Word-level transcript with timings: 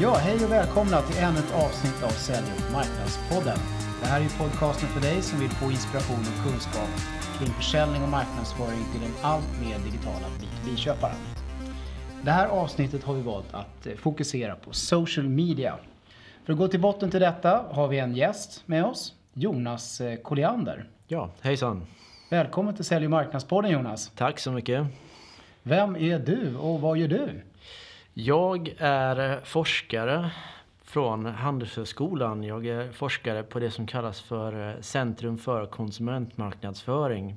Ja, 0.00 0.14
hej 0.14 0.44
och 0.44 0.52
välkomna 0.52 1.02
till 1.02 1.22
ännu 1.22 1.38
ett 1.38 1.54
avsnitt 1.54 2.02
av 2.02 2.08
Sälj 2.08 2.46
och 2.56 2.72
marknadspodden. 2.72 3.58
Det 4.00 4.06
här 4.06 4.20
är 4.20 4.28
podcasten 4.38 4.88
för 4.88 5.00
dig 5.00 5.22
som 5.22 5.40
vill 5.40 5.50
få 5.50 5.70
inspiration 5.70 6.18
och 6.18 6.50
kunskap 6.50 6.88
kring 7.38 7.48
försäljning 7.48 8.02
och 8.02 8.08
marknadsföring 8.08 8.84
till 8.92 9.00
den 9.00 9.10
allt 9.22 9.60
mer 9.60 9.78
digitala 9.78 10.26
B2B-köparen. 10.40 11.16
Det 12.22 12.30
här 12.30 12.48
avsnittet 12.48 13.04
har 13.04 13.14
vi 13.14 13.22
valt 13.22 13.54
att 13.54 13.86
eh, 13.86 13.94
fokusera 13.94 14.56
på 14.56 14.72
social 14.72 15.28
media. 15.28 15.74
För 16.44 16.52
att 16.52 16.58
gå 16.58 16.68
till 16.68 16.80
botten 16.80 17.10
till 17.10 17.20
detta 17.20 17.64
har 17.70 17.88
vi 17.88 17.98
en 17.98 18.14
gäst 18.14 18.62
med 18.66 18.84
oss, 18.84 19.14
Jonas 19.32 20.00
eh, 20.00 20.16
Colliander. 20.16 20.88
Ja, 21.06 21.30
hejsan. 21.40 21.86
Välkommen 22.30 22.74
till 22.74 22.84
Sälj 22.84 23.04
och 23.04 23.10
marknadspodden 23.10 23.70
Jonas. 23.70 24.12
Tack 24.16 24.38
så 24.38 24.52
mycket. 24.52 24.86
Vem 25.62 25.96
är 25.96 26.18
du 26.18 26.56
och 26.56 26.80
vad 26.80 26.98
gör 26.98 27.08
du? 27.08 27.42
Jag 28.20 28.74
är 28.78 29.40
forskare 29.44 30.30
från 30.82 31.26
Handelshögskolan. 31.26 32.42
Jag 32.42 32.66
är 32.66 32.92
forskare 32.92 33.42
på 33.42 33.58
det 33.58 33.70
som 33.70 33.86
kallas 33.86 34.20
för 34.20 34.76
Centrum 34.80 35.38
för 35.38 35.66
konsumentmarknadsföring. 35.66 37.34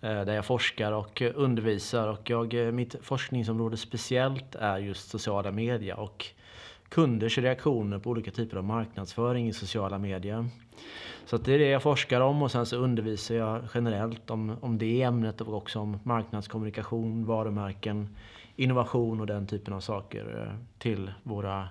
Eh, 0.00 0.24
där 0.24 0.34
jag 0.34 0.44
forskar 0.44 0.92
och 0.92 1.22
undervisar 1.34 2.08
och 2.08 2.30
jag, 2.30 2.54
eh, 2.54 2.72
mitt 2.72 2.94
forskningsområde 3.02 3.76
speciellt 3.76 4.54
är 4.54 4.78
just 4.78 5.10
sociala 5.10 5.50
medier 5.50 5.98
och 5.98 6.26
kunders 6.88 7.38
reaktioner 7.38 7.98
på 7.98 8.10
olika 8.10 8.30
typer 8.30 8.56
av 8.56 8.64
marknadsföring 8.64 9.48
i 9.48 9.52
sociala 9.52 9.98
medier. 9.98 10.48
Så 11.24 11.36
det 11.36 11.54
är 11.54 11.58
det 11.58 11.68
jag 11.68 11.82
forskar 11.82 12.20
om 12.20 12.42
och 12.42 12.50
sen 12.50 12.66
så 12.66 12.76
undervisar 12.76 13.34
jag 13.34 13.62
generellt 13.74 14.30
om, 14.30 14.56
om 14.60 14.78
det 14.78 15.02
ämnet 15.02 15.40
och 15.40 15.54
också 15.54 15.78
om 15.78 16.00
marknadskommunikation, 16.02 17.26
varumärken, 17.26 18.16
innovation 18.56 19.20
och 19.20 19.26
den 19.26 19.46
typen 19.46 19.74
av 19.74 19.80
saker 19.80 20.42
eh, 20.46 20.58
till 20.78 21.12
våra 21.22 21.68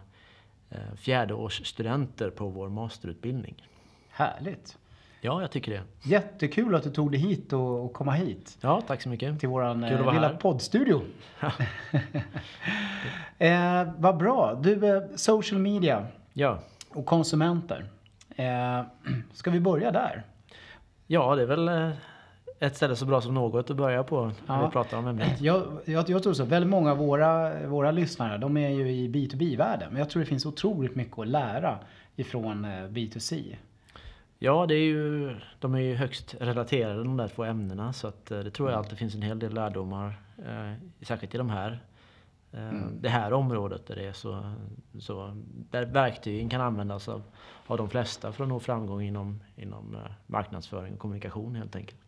eh, 0.70 0.78
fjärdeårsstudenter 0.98 2.30
på 2.30 2.48
vår 2.50 2.70
masterutbildning. 2.70 3.68
Härligt! 4.10 4.78
Ja, 5.22 5.42
jag 5.42 5.52
tycker 5.52 5.72
det. 5.72 5.82
Jättekul 6.04 6.76
att 6.76 6.84
du 6.84 6.90
tog 6.92 7.12
dig 7.12 7.20
hit 7.20 7.54
och, 7.54 7.86
och 7.86 7.94
komma 7.94 8.12
hit. 8.12 8.58
Ja, 8.62 8.82
tack 8.88 9.02
så 9.02 9.10
mycket. 9.10 9.40
Till 9.40 9.50
våran 9.50 9.84
eh, 9.84 10.14
lilla 10.14 10.28
här. 10.28 10.36
poddstudio. 10.36 11.02
eh, 13.38 13.84
vad 13.98 14.18
bra. 14.18 14.60
Du, 14.64 14.88
eh, 14.88 15.04
social 15.16 15.62
media 15.62 16.08
Ja. 16.34 16.60
och 16.90 17.06
konsumenter. 17.06 17.86
Eh, 18.36 18.82
ska 19.34 19.52
vi 19.52 19.60
börja 19.60 19.92
där? 19.92 20.24
ja, 21.08 21.36
det 21.36 21.42
är 21.42 21.46
väl 21.46 21.92
ett 22.60 22.76
ställe 22.76 22.96
så 22.96 23.06
bra 23.06 23.22
som 23.22 23.34
något 23.34 23.70
att 23.70 23.78
börja 23.78 24.04
på 24.04 24.26
när 24.26 24.34
Ja. 24.48 24.66
vi 24.66 24.72
pratar 24.72 24.98
om 24.98 25.08
ämnet. 25.08 25.42
Jag, 25.42 25.64
jag, 25.86 26.10
jag 26.10 26.24
tror 26.24 26.34
så. 26.34 26.46
Väldigt 26.46 26.70
många 26.70 26.92
av 26.92 26.98
våra, 26.98 27.68
våra 27.68 27.92
lyssnare, 27.92 28.38
de 28.38 28.58
är 28.58 28.70
ju 28.70 28.90
i 28.92 29.08
B2B-världen. 29.10 29.88
Men 29.92 30.00
jag 30.00 30.10
tror 30.10 30.20
det 30.20 30.26
finns 30.26 30.46
otroligt 30.46 30.96
mycket 30.96 31.20
att 31.20 31.28
lära 31.28 31.80
ifrån 32.16 32.66
eh, 32.66 32.70
B2C. 32.70 33.56
Ja, 34.40 34.66
det 34.66 34.76
är 34.76 34.86
ju, 34.86 35.36
de 35.60 35.76
är 35.76 35.80
ju 35.80 35.96
högst 35.96 36.36
relaterade 36.40 37.04
de 37.04 37.18
där 37.18 37.28
två 37.28 37.44
ämnena 37.44 37.94
så 37.94 38.08
att 38.08 38.32
eh, 38.32 38.40
det 38.40 38.52
tror 38.52 38.68
Mm. 38.68 38.74
jag 38.74 38.84
alltid 38.86 38.98
finns 38.98 39.16
en 39.16 39.22
hel 39.22 39.40
del 39.40 39.54
lärdomar, 39.54 40.20
eh, 40.38 40.74
särskilt 41.02 41.36
i 41.36 41.38
de 41.38 41.50
här, 41.50 41.80
eh, 42.52 42.70
Mm. 42.70 43.02
det 43.02 43.10
här 43.10 43.34
området 43.34 43.88
där 43.88 43.96
det 43.96 44.06
är 44.06 44.14
så, 44.14 44.54
så 45.00 45.38
där 45.72 45.86
verktygen 45.86 46.50
kan 46.50 46.62
användas 46.62 47.10
av, 47.10 47.24
av 47.68 47.78
de 47.78 47.90
flesta 47.90 48.32
för 48.32 48.44
att 48.44 48.50
nå 48.50 48.60
framgång 48.60 49.02
inom, 49.02 49.42
inom 49.56 49.96
eh, 49.96 50.02
marknadsföring 50.28 50.94
och 50.94 51.00
kommunikation 51.00 51.56
helt 51.56 51.76
enkelt. 51.76 52.00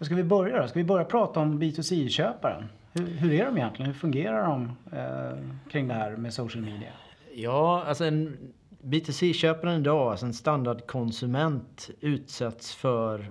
Var 0.00 0.04
ska 0.04 0.14
vi 0.14 0.24
börja 0.24 0.62
då? 0.62 0.68
Ska 0.68 0.78
vi 0.78 0.84
börja 0.84 1.04
prata 1.04 1.40
om 1.40 1.62
B2C-köparen? 1.62 2.64
Hur, 2.92 3.06
hur 3.06 3.32
är 3.32 3.44
de 3.46 3.56
egentligen? 3.56 3.86
Hur 3.92 3.98
fungerar 3.98 4.42
de 4.44 4.64
eh, 4.92 5.38
kring 5.70 5.88
det 5.88 5.94
här 5.94 6.16
med 6.16 6.34
social 6.34 6.64
media? 6.64 6.92
Ja, 7.34 7.84
alltså 7.86 8.04
en 8.04 8.36
B2C-köparen 8.82 9.80
idag, 9.80 10.10
alltså 10.10 10.26
en 10.26 10.34
standardkonsument 10.34 11.90
utsätts 12.00 12.74
för 12.74 13.26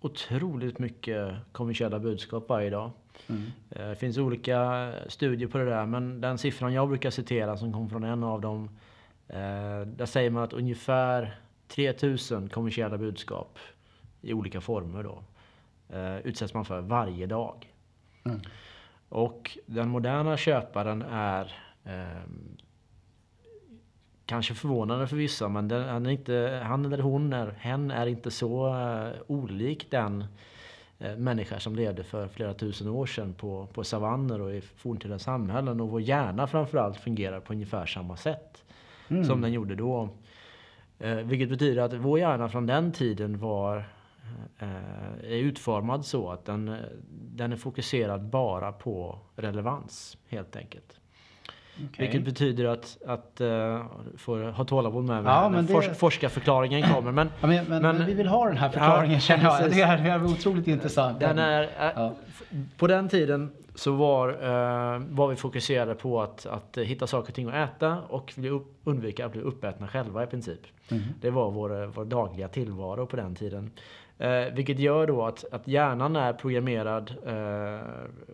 otroligt 0.00 0.78
mycket 0.78 1.34
kommersiella 1.52 1.98
budskap 1.98 2.48
varje 2.48 2.70
dag. 2.70 2.90
Mm. 3.28 3.42
Eh, 3.70 3.88
Det 3.88 3.96
finns 3.96 4.18
olika 4.18 4.92
studier 5.08 5.48
på 5.48 5.58
det 5.58 5.64
där 5.64 5.86
men 5.86 6.20
den 6.20 6.38
siffran 6.38 6.72
jag 6.72 6.88
brukar 6.88 7.10
citera 7.10 7.56
som 7.56 7.72
kom 7.72 7.90
från 7.90 8.04
en 8.04 8.24
av 8.24 8.40
dem. 8.40 8.70
eh, 9.28 9.80
Där 9.86 10.06
säger 10.06 10.30
man 10.30 10.42
att 10.42 10.52
ungefär 10.52 11.36
3000 11.68 12.48
kommersiella 12.48 12.98
budskap 12.98 13.58
i 14.20 14.32
olika 14.32 14.60
former 14.60 15.02
då 15.02 15.22
eh, 15.88 16.18
utsätts 16.18 16.54
man 16.54 16.64
för 16.64 16.80
varje 16.80 17.26
dag. 17.26 17.72
Mm. 18.24 18.40
Och 19.08 19.58
den 19.66 19.88
moderna 19.88 20.36
köparen 20.36 21.02
är 21.02 21.52
ehm, 21.84 22.56
kanske 24.26 24.54
förvånande 24.54 25.06
för 25.06 25.16
vissa 25.16 25.48
men 25.48 25.68
den, 25.68 25.88
han, 25.88 26.06
är 26.06 26.10
inte, 26.10 26.62
han 26.64 26.84
eller 26.92 27.02
hon 27.02 27.32
är, 27.32 27.54
hen 27.58 27.90
är 27.90 28.06
inte 28.06 28.30
så 28.30 28.66
eh, 28.66 29.12
olik 29.26 29.90
den 29.90 30.24
eh, 30.98 31.16
människa 31.16 31.60
som 31.60 31.76
levde 31.76 32.04
för 32.04 32.28
flera 32.28 32.54
tusen 32.54 32.88
år 32.88 33.06
sedan 33.06 33.34
på, 33.34 33.66
på 33.72 33.84
savanner 33.84 34.40
och 34.40 34.54
i 34.54 34.60
forntida 34.60 35.18
samhällen. 35.18 35.80
Och 35.80 35.88
vår 35.88 36.00
hjärna 36.00 36.46
framförallt 36.46 36.96
fungerar 36.96 37.40
på 37.40 37.52
ungefär 37.52 37.86
samma 37.86 38.16
sätt 38.16 38.60
Mm. 39.08 39.24
som 39.24 39.40
den 39.40 39.52
gjorde 39.52 39.74
då. 39.74 40.08
Eh, 40.98 41.14
vilket 41.16 41.48
betyder 41.48 41.82
att 41.82 41.92
vår 41.92 42.18
hjärna 42.18 42.48
från 42.48 42.66
den 42.66 42.92
tiden 42.92 43.38
var 43.38 43.76
eh, 43.76 43.84
är 45.20 45.36
utformad 45.36 46.04
så 46.06 46.30
att 46.30 46.44
den, 46.44 46.68
eh, 46.68 46.74
den 47.10 47.52
är 47.52 47.56
fokuserad 47.56 48.22
bara 48.22 48.72
på 48.72 49.18
relevans 49.36 50.16
helt 50.28 50.56
enkelt. 50.56 50.98
Okej. 51.76 51.88
Vilket 51.98 52.24
betyder 52.24 52.64
att, 52.64 52.98
att 53.06 53.40
uh, 53.40 53.82
får 54.16 54.50
ha 54.52 54.64
tålamod 54.64 55.04
med 55.04 55.22
mig 55.24 55.32
Ja, 55.32 55.48
men 55.48 55.66
det- 55.66 55.72
fors- 55.72 55.94
forskarförklaringen 55.94 56.82
kommer. 56.94 57.12
Men 57.12 57.30
Ja, 57.40 57.46
men, 57.46 57.64
men, 57.68 57.82
Men- 57.82 58.06
vi 58.06 58.14
vill 58.14 58.26
ha 58.28 58.46
den 58.46 58.56
här 58.56 58.68
förklaringen 58.68 59.14
Ja, 59.14 59.20
känner 59.20 59.44
jag. 59.44 59.70
Det 59.70 59.80
är, 59.82 59.98
det 60.04 60.10
är 60.10 60.24
otroligt 60.24 60.66
intressant. 60.68 61.20
Den 61.20 61.38
är, 61.38 61.62
äh, 61.62 61.68
Ja. 61.94 62.14
På 62.78 62.86
den 62.86 63.08
tiden 63.08 63.50
så 63.74 63.92
var, 63.92 64.28
eh, 64.28 64.98
var 65.08 65.28
vi 65.28 65.36
fokuserade 65.36 65.94
på 65.94 66.22
att, 66.22 66.46
att 66.46 66.78
hitta 66.78 67.06
saker 67.06 67.28
och 67.30 67.34
ting 67.34 67.48
att 67.48 67.54
äta 67.76 68.00
och 68.00 68.34
upp, 68.50 68.76
undvika 68.84 69.26
att 69.26 69.32
bli 69.32 69.40
uppätna 69.40 69.88
själva 69.88 70.24
i 70.24 70.26
princip. 70.26 70.60
Mhm. 70.90 71.02
Det 71.20 71.30
var 71.30 71.50
vår, 71.50 71.86
vår 71.86 72.04
dagliga 72.04 72.48
tillvaro 72.48 73.06
på 73.06 73.16
den 73.16 73.34
tiden. 73.34 73.70
Eh, 74.18 74.54
vilket 74.54 74.78
gör 74.78 75.06
då 75.06 75.24
att, 75.24 75.44
att 75.52 75.68
hjärnan 75.68 76.16
är 76.16 76.32
programmerad 76.32 77.14
eh, 77.26 77.80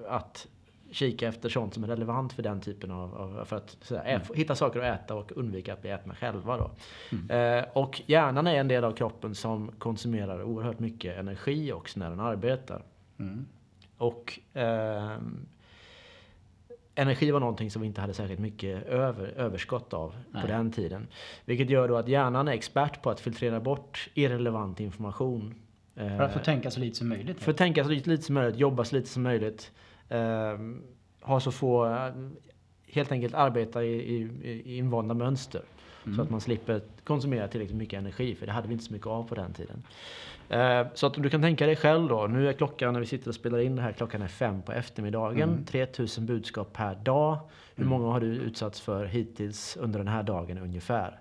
att 0.09 0.49
kika 0.91 1.29
efter 1.29 1.49
sånt 1.49 1.75
som 1.75 1.85
är 1.85 1.89
relevant 1.89 2.33
för 2.33 2.43
den 2.43 2.61
typen 2.61 2.91
av, 2.91 3.15
av 3.15 3.45
för 3.45 3.57
att 3.57 3.77
så 3.83 3.97
här, 3.97 4.05
ä- 4.17 4.35
hitta 4.35 4.55
saker 4.55 4.81
att 4.81 5.01
äta 5.01 5.15
och 5.15 5.33
undvika 5.37 5.73
att 5.73 5.83
bli 5.83 5.91
ätna 5.91 6.15
själva. 6.15 6.57
Då. 6.57 6.71
Eh, 7.35 7.65
och 7.73 8.03
hjärnan 8.07 8.47
är 8.47 8.55
en 8.55 8.69
del 8.69 8.85
av 8.85 8.93
kroppen 8.93 9.35
som 9.35 9.71
konsumerar 9.79 10.43
oerhört 10.43 10.79
mycket 10.79 11.19
energi 11.19 11.73
också 11.73 11.99
när 12.01 12.11
den 12.11 12.21
arbetar. 12.21 12.83
Mm. 13.19 13.47
Och 13.99 14.39
ehm, 14.55 15.47
energi 16.95 17.31
var 17.31 17.41
någonting 17.41 17.71
som 17.71 17.83
vi 17.83 17.89
inte 17.89 18.01
hade 18.01 18.15
särskilt 18.15 18.41
mycket 18.41 18.87
över, 18.87 19.27
överskott 19.29 19.95
av 19.95 20.15
Nej. 20.31 20.43
på 20.43 20.49
den 20.49 20.73
tiden. 20.73 21.07
Vilket 21.45 21.71
gör 21.71 21.89
då 21.89 21.97
att 21.97 22.09
hjärnan 22.09 22.49
är 22.49 22.53
expert 22.53 23.03
på 23.03 23.11
att 23.11 23.21
filtrera 23.21 23.61
bort 23.61 24.09
irrelevant 24.15 24.81
information. 24.81 25.55
Eh, 26.01 26.17
För 26.17 26.23
att 26.25 26.33
få 26.33 26.39
tänka 26.39 26.71
så 26.71 26.81
lite 26.81 26.97
som 26.97 27.09
möjligt. 27.09 27.41
för 27.43 27.51
att 27.51 27.57
tänka 27.57 27.85
så 27.85 27.91
lite, 27.91 28.11
lite 28.11 28.23
som 28.23 28.35
möjligt, 28.35 28.57
jobba 28.61 28.85
så 28.85 28.97
lite 28.97 29.09
som 29.09 29.23
möjligt. 29.23 29.73
ehm, 30.09 30.83
ha 31.21 31.41
så 31.41 31.53
få, 31.53 31.87
eh, 31.87 32.13
helt 32.93 33.13
enkelt 33.13 33.35
arbeta 33.35 33.85
i, 33.85 33.95
i, 34.17 34.29
i 34.65 34.77
invanda 34.77 35.15
mönster. 35.15 35.63
Så 36.17 36.23
att 36.23 36.31
man 36.31 36.41
slipper 36.41 36.81
konsumera 37.05 37.49
tillräckligt 37.49 37.77
mycket 37.79 37.99
energi, 37.99 38.35
för 38.35 38.47
det 38.47 38.53
hade 38.53 38.69
vi 38.69 38.73
inte 38.73 38.85
så 38.85 38.93
mycket 38.93 39.07
av 39.07 39.29
på 39.29 39.35
den 39.35 39.53
tiden. 39.53 39.83
Eh, 40.49 40.87
Så 40.95 41.07
att 41.07 41.15
du 41.15 41.31
kan 41.31 41.43
tänka 41.43 41.67
dig 41.67 41.77
själv 41.77 42.09
då, 42.09 42.27
nu 42.27 42.49
är 42.49 42.53
klockan 42.53 42.93
när 42.93 43.01
vi 43.01 43.07
sitter 43.07 43.29
och 43.29 43.35
spelar 43.35 43.59
in 43.59 43.77
det 43.77 43.83
här, 43.83 43.93
klockan 43.93 44.23
är 44.23 44.29
fem 44.29 44.63
på 44.63 44.73
eftermiddagen. 44.73 45.65
3000 45.65 46.27
budskap 46.27 46.73
per 46.73 46.95
dag. 46.95 47.39
Hur 47.75 47.85
många 47.85 48.07
har 48.13 48.21
du 48.21 48.27
utsatts 48.27 48.81
för 48.81 49.05
hittills 49.05 49.77
under 49.77 49.99
den 49.99 50.09
här 50.09 50.23
dagen 50.23 50.59
ungefär? 50.59 51.21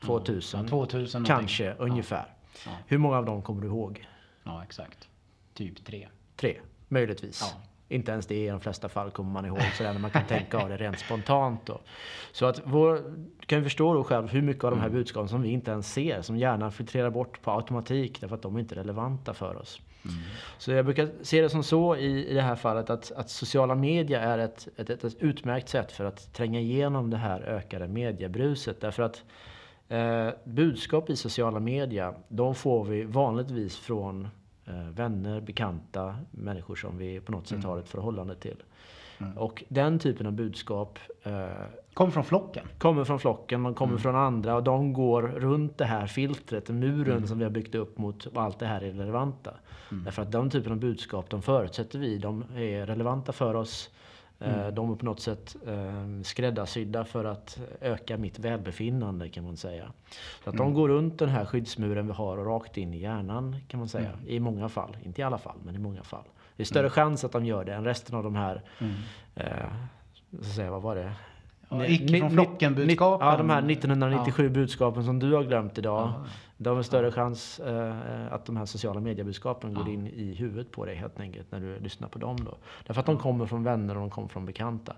2000? 0.00 0.60
Ja, 0.62 0.68
2000 0.68 1.22
någonting. 1.22 1.36
Kanske, 1.36 1.74
ungefär. 1.78 2.24
Ja. 2.66 2.70
Hur 2.86 2.98
många 2.98 3.16
av 3.16 3.24
dem 3.24 3.42
kommer 3.42 3.62
du 3.62 3.68
ihåg? 3.68 4.06
Ja, 4.44 4.62
exakt. 4.62 5.08
Typ 5.54 5.84
tre. 5.84 6.08
Tre, 6.36 6.60
möjligtvis. 6.88 7.40
Ja. 7.40 7.60
Inte 7.88 8.12
ens 8.12 8.26
det 8.26 8.44
i 8.44 8.48
de 8.48 8.60
flesta 8.60 8.88
fall 8.88 9.10
kommer 9.10 9.30
man 9.30 9.46
ihåg 9.46 9.62
sådär 9.76 9.92
när 9.92 10.00
man 10.00 10.10
kan 10.10 10.26
tänka 10.26 10.58
av 10.58 10.68
det 10.68 10.76
rent 10.76 10.98
spontant. 10.98 11.66
Då. 11.66 11.80
Så 12.32 12.46
att 12.46 12.60
vår, 12.64 13.02
kan 13.46 13.58
ju 13.58 13.64
förstå 13.64 13.94
då 13.94 14.04
själv 14.04 14.28
hur 14.28 14.42
mycket 14.42 14.64
av 14.64 14.70
de 14.70 14.80
här 14.80 14.88
budskapen 14.88 15.28
som 15.28 15.42
vi 15.42 15.48
inte 15.48 15.70
ens 15.70 15.92
ser, 15.92 16.22
som 16.22 16.36
hjärnan 16.36 16.72
filtrerar 16.72 17.10
bort 17.10 17.42
på 17.42 17.50
automatik 17.50 18.20
därför 18.20 18.34
att 18.34 18.42
de 18.42 18.56
är 18.56 18.60
inte 18.60 18.74
relevanta 18.74 19.34
för 19.34 19.56
oss. 19.56 19.80
Så 20.58 20.72
jag 20.72 20.84
brukar 20.84 21.10
se 21.22 21.40
det 21.40 21.48
som 21.48 21.64
så 21.64 21.96
i, 21.96 22.30
i 22.30 22.34
det 22.34 22.42
här 22.42 22.56
fallet 22.56 22.90
att, 22.90 23.12
att 23.12 23.30
sociala 23.30 23.74
medier 23.74 24.20
är 24.20 24.38
ett, 24.38 24.68
ett, 24.76 24.90
ett, 24.90 25.04
ett 25.04 25.16
utmärkt 25.18 25.68
sätt 25.68 25.92
för 25.92 26.04
att 26.04 26.32
tränga 26.32 26.60
igenom 26.60 27.10
det 27.10 27.16
här 27.16 27.40
ökade 27.40 27.88
mediebruset. 27.88 28.80
Därför 28.80 29.02
att 29.02 29.22
eh, 29.90 30.28
budskap 30.44 31.10
i 31.10 31.16
sociala 31.16 31.60
medier, 31.60 32.14
de 32.28 32.54
får 32.54 32.84
vi 32.84 33.04
vanligtvis 33.04 33.76
från 33.76 34.28
eh, 34.66 34.74
vänner, 34.74 35.40
bekanta, 35.40 36.16
människor 36.30 36.76
som 36.76 36.98
vi 36.98 37.20
på 37.20 37.32
något 37.32 37.46
sätt 37.46 37.64
har 37.64 37.78
ett 37.78 37.88
förhållande 37.88 38.34
till. 38.36 38.62
Mm. 39.18 39.38
Och 39.38 39.64
den 39.68 39.98
typen 39.98 40.26
av 40.26 40.32
budskap 40.32 40.98
eh, 41.22 41.48
Kommer 41.94 42.12
från 42.12 42.24
flocken? 42.24 42.66
Kommer 42.78 43.04
från 43.04 43.18
flocken, 43.18 43.62
de 43.62 43.74
kommer 43.74 43.92
mm. 43.92 44.02
från 44.02 44.16
andra 44.16 44.54
och 44.54 44.62
de 44.62 44.92
går 44.92 45.22
runt 45.22 45.78
det 45.78 45.84
här 45.84 46.06
filtret, 46.06 46.68
muren 46.68 47.16
mm. 47.16 47.26
som 47.26 47.38
vi 47.38 47.44
har 47.44 47.50
byggt 47.50 47.74
upp 47.74 47.98
mot 47.98 48.36
allt 48.36 48.58
det 48.58 48.66
här 48.66 48.80
är 48.80 48.92
relevanta. 48.92 49.54
Mm. 49.90 50.04
Därför 50.04 50.22
att 50.22 50.32
den 50.32 50.50
typen 50.50 50.72
av 50.72 50.78
budskap, 50.78 51.30
de 51.30 51.42
förutsätter 51.42 51.98
vi, 51.98 52.18
de 52.18 52.44
är 52.56 52.86
relevanta 52.86 53.32
för 53.32 53.54
oss. 53.54 53.90
Eh, 54.40 54.58
mm. 54.58 54.74
De 54.74 54.92
är 54.92 54.96
på 54.96 55.04
något 55.04 55.20
sätt 55.20 55.56
eh, 55.66 56.22
skräddarsydda 56.22 57.04
för 57.04 57.24
att 57.24 57.60
öka 57.80 58.16
mitt 58.16 58.38
välbefinnande 58.38 59.28
kan 59.28 59.44
man 59.44 59.56
säga. 59.56 59.92
Så 60.44 60.50
att 60.50 60.56
de 60.56 60.62
mm. 60.62 60.74
går 60.74 60.88
runt 60.88 61.18
den 61.18 61.28
här 61.28 61.44
skyddsmuren 61.44 62.06
vi 62.06 62.12
har 62.12 62.38
och 62.38 62.46
rakt 62.46 62.76
in 62.76 62.94
i 62.94 62.98
hjärnan 62.98 63.56
kan 63.68 63.78
man 63.78 63.88
säga. 63.88 64.12
Mm. 64.12 64.28
I 64.28 64.40
många 64.40 64.68
fall, 64.68 64.96
inte 65.02 65.20
i 65.20 65.24
alla 65.24 65.38
fall, 65.38 65.56
men 65.64 65.74
i 65.74 65.78
många 65.78 66.02
fall. 66.02 66.24
Det 66.56 66.62
är 66.62 66.64
större 66.64 66.80
mm. 66.80 66.90
chans 66.90 67.24
att 67.24 67.32
de 67.32 67.44
gör 67.44 67.64
det 67.64 67.74
än 67.74 67.84
resten 67.84 68.16
av 68.16 68.22
de 68.22 68.36
här, 68.36 68.62
mm. 68.78 68.94
eh, 69.34 69.66
så 70.42 70.44
säga, 70.44 70.70
vad 70.70 70.82
var 70.82 70.94
det? 70.94 71.12
Ja, 71.70 71.86
icke 71.86 72.18
från 72.18 72.30
flocken-budskapen. 72.30 73.28
Ja, 73.28 73.36
de 73.36 73.50
här 73.50 73.70
1997 73.70 74.42
ja. 74.42 74.48
budskapen 74.48 75.04
som 75.04 75.18
du 75.18 75.34
har 75.34 75.42
glömt 75.42 75.78
idag. 75.78 76.08
Ja. 76.08 76.24
De 76.56 76.76
har 76.76 76.82
större 76.82 77.12
chans 77.12 77.60
eh, 77.60 77.94
att 78.30 78.44
de 78.46 78.56
här 78.56 78.66
sociala 78.66 79.00
mediebudskapen 79.00 79.74
går 79.74 79.88
in 79.88 80.06
i 80.06 80.34
huvudet 80.34 80.70
på 80.70 80.84
dig 80.84 80.94
helt 80.94 81.20
enkelt 81.20 81.52
när 81.52 81.60
du 81.60 81.78
lyssnar 81.78 82.08
på 82.08 82.18
dem. 82.18 82.44
Då. 82.44 82.56
Därför 82.86 83.00
att 83.00 83.06
de 83.06 83.18
kommer 83.18 83.46
från 83.46 83.64
vänner 83.64 83.94
och 83.94 84.00
de 84.00 84.10
kommer 84.10 84.28
från 84.28 84.46
bekanta. 84.46 84.96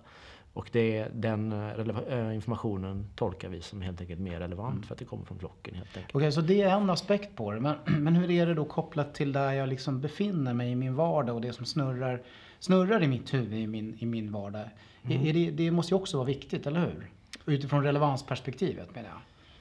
Och 0.55 0.69
det, 0.73 1.09
den 1.13 1.53
äh, 1.53 2.35
informationen 2.35 3.07
tolkar 3.15 3.49
vi 3.49 3.61
som 3.61 3.83
helt 3.83 4.01
enkelt 4.01 4.21
mer 4.21 4.41
relevant 4.41 4.75
mm. 4.75 4.83
för 4.83 4.95
att 4.95 4.99
det 4.99 5.05
kommer 5.05 5.25
från 5.25 5.39
flocken 5.39 5.75
helt 5.75 5.97
enkelt. 5.97 6.15
Okej, 6.15 6.19
okay, 6.19 6.33
så 6.33 6.41
det 6.41 6.63
är 6.63 6.77
en 6.77 6.91
aspekt 6.91 7.37
på 7.37 7.53
det. 7.53 7.61
Men, 7.61 7.77
men 8.03 8.17
hur 8.17 8.31
är 8.31 8.47
det 8.47 8.55
då 8.55 8.65
kopplat 8.65 9.15
till 9.15 9.33
där 9.33 9.53
jag 9.53 9.69
liksom 9.69 10.01
befinner 10.01 10.55
mig 10.55 10.71
i 10.71 10.75
min 10.75 10.95
vardag 10.95 11.35
och 11.35 11.41
det 11.41 11.53
som 11.53 11.67
snurrar, 11.67 12.23
snurrar 12.59 13.03
i 13.03 13.09
mitt 13.09 13.35
huvud 13.35 13.59
i 13.59 13.67
min, 13.67 13.97
i 13.99 14.07
min 14.07 14.33
vardag? 14.33 14.69
Mm. 15.03 15.27
Är 15.27 15.33
det, 15.33 15.51
det 15.51 15.71
måste 15.71 15.95
ju 15.95 16.01
också 16.01 16.17
vara 16.17 16.27
viktigt, 16.27 16.67
eller 16.67 16.81
hur? 16.81 17.11
Utifrån 17.47 17.85
relevansperspektivet 17.85 18.95
menar 18.95 19.09
jag. 19.09 19.21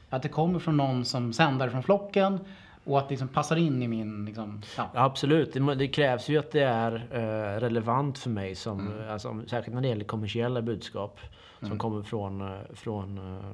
Att 0.10 0.24
det 0.24 0.30
kommer 0.30 0.60
från 0.60 0.78
någon 0.78 1.06
som 1.06 1.34
sänder 1.34 1.70
från 1.70 1.84
flocken 1.84 2.40
och 2.83 3.00
att 3.00 3.07
det 3.07 3.12
liksom 3.12 3.28
passar 3.28 3.56
in 3.56 3.83
i 3.83 3.88
min... 3.88 4.25
Liksom, 4.25 4.62
ja. 4.78 4.89
Absolut, 4.94 5.54
det, 5.54 5.75
det, 5.75 5.88
krävs 5.88 6.30
ju 6.30 6.38
att 6.38 6.51
det 6.51 6.63
är 6.63 6.94
uh, 6.94 7.60
relevant 7.60 8.18
för 8.18 8.30
mig. 8.30 8.56
Som, 8.56 8.80
mm. 8.80 9.10
alltså, 9.10 9.42
särskilt 9.48 9.75
när 9.75 9.81
det 9.81 9.88
gäller 9.88 10.06
kommersiella 10.06 10.62
budskap 10.62 11.19
som 11.60 11.68
mm. 11.68 11.80
kommer 11.80 12.04
från, 12.04 12.42
uh, 12.42 12.60
från 12.74 13.18
uh, 13.18 13.54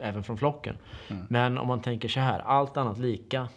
även 0.00 0.22
från 0.22 0.38
flocken. 0.38 0.76
Mm. 1.08 1.26
Men 1.30 1.58
om 1.58 1.68
man 1.68 1.82
tänker 1.82 2.08
så 2.08 2.20
här, 2.20 2.38
allt 2.38 2.76
annat 2.76 2.98
lika. 2.98 3.48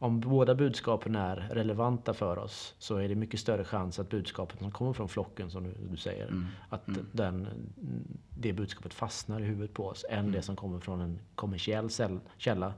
Om 0.00 0.20
båda 0.20 0.54
budskapen 0.54 1.16
är 1.16 1.36
relevanta 1.36 2.14
för 2.14 2.38
oss 2.38 2.74
så 2.78 2.96
är 2.96 3.08
det 3.08 3.14
mycket 3.14 3.40
större 3.40 3.64
chans 3.64 3.98
att 3.98 4.08
budskapet 4.10 4.58
som 4.58 4.70
kommer 4.70 4.92
från 4.92 5.08
flocken, 5.08 5.50
som 5.50 5.64
du, 5.64 5.74
du 5.90 5.96
säger, 5.96 6.26
mm. 6.26 6.46
att 6.68 6.88
mm. 6.88 7.06
Den, 7.12 7.48
det 8.38 8.52
budskapet 8.52 8.94
fastnar 8.94 9.40
i 9.40 9.44
huvudet 9.44 9.74
på 9.74 9.86
oss 9.86 10.04
än 10.10 10.18
mm. 10.18 10.32
det 10.32 10.42
som 10.42 10.56
kommer 10.56 10.80
från 10.80 11.00
en 11.00 11.18
kommersiell 11.34 11.88
källa. 12.36 12.74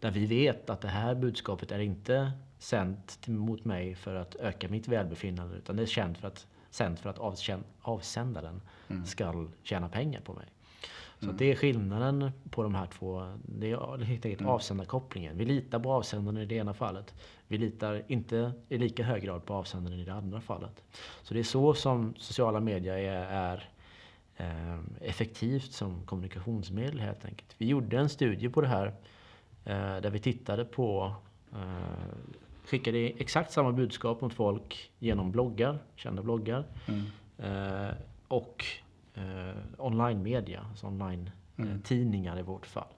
Där 0.00 0.10
vi 0.10 0.26
vet 0.26 0.70
att 0.70 0.80
det 0.80 0.88
här 0.88 1.14
budskapet 1.14 1.72
är 1.72 1.78
inte 1.78 2.32
sänt 2.58 3.28
mot 3.28 3.64
mig 3.64 3.94
för 3.94 4.14
att 4.14 4.34
öka 4.34 4.68
mitt 4.68 4.88
välbefinnande 4.88 5.56
utan 5.56 5.76
det 5.76 5.82
är 5.82 5.86
känt 5.86 6.18
för 6.18 6.28
att, 6.28 6.46
sänt 6.70 7.00
för 7.00 7.10
att 7.10 7.18
avsändaren 7.82 8.60
mm. 8.88 9.04
ska 9.04 9.46
tjäna 9.62 9.88
pengar 9.88 10.20
på 10.20 10.32
mig. 10.32 10.46
Så 11.18 11.24
mm. 11.24 11.36
det 11.36 11.52
är 11.52 11.56
skillnaden 11.56 12.30
på 12.50 12.62
de 12.62 12.74
här 12.74 12.86
två. 12.86 13.38
Det 13.44 13.70
är 13.70 14.04
helt 14.04 14.24
enkelt 14.24 14.40
mm. 14.40 14.52
avsändarkopplingen. 14.52 15.38
Vi 15.38 15.44
litar 15.44 15.78
på 15.78 15.92
avsändaren 15.92 16.38
i 16.38 16.46
det 16.46 16.54
ena 16.54 16.74
fallet. 16.74 17.14
Vi 17.48 17.58
litar 17.58 18.02
inte 18.08 18.52
i 18.68 18.78
lika 18.78 19.04
hög 19.04 19.22
grad 19.22 19.44
på 19.44 19.54
avsändaren 19.54 20.00
i 20.00 20.04
det 20.04 20.14
andra 20.14 20.40
fallet. 20.40 20.84
Så 21.22 21.34
det 21.34 21.40
är 21.40 21.44
så 21.44 21.74
som 21.74 22.14
sociala 22.18 22.60
medier 22.60 22.96
är, 22.96 23.26
är 23.26 23.68
eh, 24.36 24.78
effektivt 25.00 25.72
som 25.72 26.06
kommunikationsmedel 26.06 27.00
helt 27.00 27.24
enkelt. 27.24 27.54
Vi 27.58 27.66
gjorde 27.66 27.98
en 27.98 28.08
studie 28.08 28.48
på 28.48 28.60
det 28.60 28.68
här 28.68 28.86
eh, 29.64 30.00
där 30.00 30.10
vi 30.10 30.18
tittade 30.18 30.64
på 30.64 31.14
eh, 31.52 32.14
skickade 32.64 32.98
exakt 32.98 33.52
samma 33.52 33.72
budskap 33.72 34.20
mot 34.20 34.34
folk 34.34 34.90
genom 34.98 35.30
bloggar, 35.30 35.78
kända 35.96 36.22
bloggar. 36.22 36.64
Mm. 36.86 37.02
Eh, 37.38 37.94
och 38.28 38.64
Eh, 39.14 39.56
online-media, 39.78 40.66
alltså 40.70 40.86
online-tidningar 40.86 42.32
mm. 42.32 42.44
i 42.44 42.46
vårt 42.46 42.66
fall. 42.66 42.94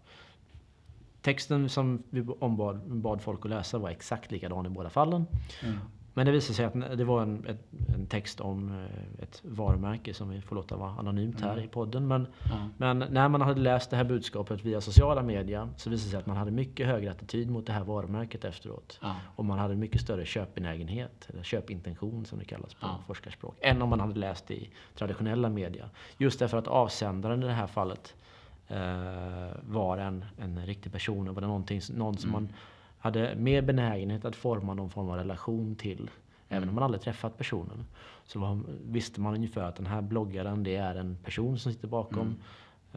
Texten 1.23 1.69
som 1.69 2.03
vi 2.11 2.21
ombad 2.21 2.81
bad 2.87 3.23
folk 3.23 3.45
att 3.45 3.51
läsa 3.51 3.79
var 3.79 3.91
exakt 3.91 4.31
likadan 4.31 4.67
i 4.67 4.69
båda 4.69 4.91
fallen. 4.91 5.27
Mm. 5.63 5.79
Men 6.17 6.27
det 6.27 6.33
visade 6.33 6.55
sig 6.55 6.65
att 6.65 6.99
det 6.99 7.05
var 7.05 7.23
en, 7.23 7.59
en 7.95 8.07
text 8.07 8.41
om 8.41 8.69
eh, 8.69 9.23
ett 9.23 9.43
varumärke 9.45 10.15
som 10.15 10.29
vi 10.29 10.41
får 10.41 10.57
låta 10.57 10.77
vara 10.77 10.91
anonymt 10.91 11.41
här 11.41 11.53
mm. 11.53 11.65
i 11.65 11.69
podden. 11.69 12.07
Men, 12.07 12.27
mm. 12.53 12.99
men, 12.99 13.13
när 13.13 13.29
man 13.29 13.41
hade 13.41 13.61
läst 13.61 13.91
det 13.91 13.97
här 13.97 14.05
budskapet 14.05 14.65
via 14.65 14.81
sociala 14.81 15.23
medier 15.23 15.69
så 15.77 15.91
visade 15.91 16.07
det 16.07 16.11
sig 16.11 16.19
att 16.19 16.27
man 16.27 16.37
hade 16.37 16.51
mycket 16.51 16.87
högre 16.87 17.11
attityd 17.11 17.51
mot 17.51 17.67
det 17.67 17.73
här 17.73 17.85
varumärket 17.85 18.45
efteråt. 18.45 19.01
Mm. 19.03 19.15
Och 19.37 19.45
man 19.45 19.59
hade 19.59 19.77
mycket 19.77 20.01
större 20.01 20.25
köpbenägenhet, 20.25 21.27
eller 21.29 21.43
köpintention 21.43 22.27
som 22.27 22.39
det 22.39 22.45
kallas 22.45 22.75
på 22.75 22.87
forskarspråk, 23.07 23.57
än 23.61 23.83
om 23.83 23.89
man 23.89 24.01
hade 24.01 24.19
läst 24.21 24.47
det 24.47 24.55
i 24.55 24.71
traditionella 24.95 25.49
medier. 25.49 25.89
Just 26.19 26.39
därför 26.39 26.59
att 26.59 26.69
avsändaren 26.69 27.43
i 27.43 27.47
det 27.47 27.53
här 27.53 27.67
fallet 27.67 28.15
eh, 28.69 28.77
var 29.63 29.99
en, 29.99 30.25
en 30.39 30.67
riktig 30.67 30.93
person 30.93 31.29
och 31.29 31.35
var 31.35 31.41
det 31.43 31.49
någonting, 31.49 31.81
någon 31.95 32.17
som 32.17 32.31
mm. 32.31 32.43
man 32.43 32.53
hade 32.99 33.35
mer 33.35 33.63
benägenhet 33.63 34.25
att 34.25 34.37
forma 34.37 34.75
någon 34.75 34.91
form 34.91 35.09
av 35.09 35.17
relation 35.17 35.77
till. 35.77 36.11
Även 36.49 36.69
om 36.69 36.75
man 36.75 36.85
aldrig 36.85 37.01
träffat 37.03 37.39
personen. 37.39 37.87
Så 38.25 38.39
var, 38.39 38.61
visste 38.85 39.21
man 39.21 39.35
ungefär 39.35 39.63
att 39.63 39.77
den 39.77 39.87
här 39.87 40.03
bloggaren 40.03 40.63
det 40.63 40.77
är 40.77 40.95
en 40.95 41.17
person 41.17 41.59
som 41.59 41.73
sitter 41.73 41.89
bakom. 41.89 42.21
Mm. 42.21 42.37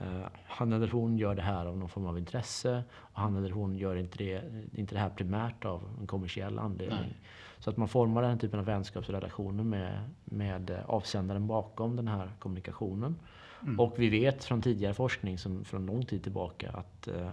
Uh, 0.02 0.28
han 0.46 0.74
eller 0.74 0.88
hon 0.88 1.18
gör 1.18 1.36
det 1.36 1.42
här 1.42 1.66
av 1.66 1.78
någon 1.78 1.90
form 1.90 2.06
av 2.06 2.18
intresse. 2.18 2.84
Och 2.94 3.22
han 3.22 3.36
eller 3.36 3.50
hon 3.50 3.78
gör 3.78 3.96
inte 3.96 4.18
det, 4.18 4.44
inte 4.74 4.96
det 4.96 5.02
här 5.02 5.10
primärt 5.10 5.66
av 5.66 5.82
en 6.02 6.08
kommersiell 6.08 6.60
anledning. 6.60 7.00
Nej. 7.00 7.18
Så 7.60 7.70
att 7.70 7.78
man 7.78 7.88
formar 7.88 8.22
den 8.22 8.40
typen 8.40 8.60
av 8.60 8.66
vänskapsrelationer 8.66 9.64
med, 9.64 10.10
med 10.26 10.84
avsändaren 10.88 11.48
bakom 11.48 11.96
den 11.96 12.08
här 12.08 12.32
kommunikationen. 12.40 13.16
Mm. 13.64 13.80
Och 13.80 13.94
vi 13.98 14.10
vet 14.10 14.44
från 14.44 14.62
tidigare 14.62 14.94
forskning, 14.94 15.38
som 15.38 15.66
från 15.66 15.86
lång 15.86 16.06
tid 16.06 16.24
tillbaka, 16.24 16.72
att 16.72 17.08
uh, 17.08 17.30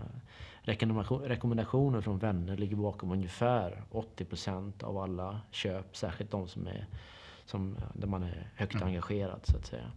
rekommendationer 1.25 2.00
från 2.00 2.19
vänner 2.19 2.56
ligger 2.56 2.76
bakom 2.76 3.11
ungefär 3.11 3.82
80% 3.90 4.84
av 4.84 4.99
alla 4.99 5.40
köp. 5.50 5.96
Särskilt 5.96 6.31
de 6.31 6.49
som 6.49 6.67
är 6.67 6.87
som, 7.46 7.76
där 7.94 8.08
man 8.08 8.23
är 8.23 8.50
högt 8.55 8.75
mm. 8.75 8.88
engagerad 8.88 9.40
så 9.43 9.56
att 9.56 9.67
säga. 9.67 9.90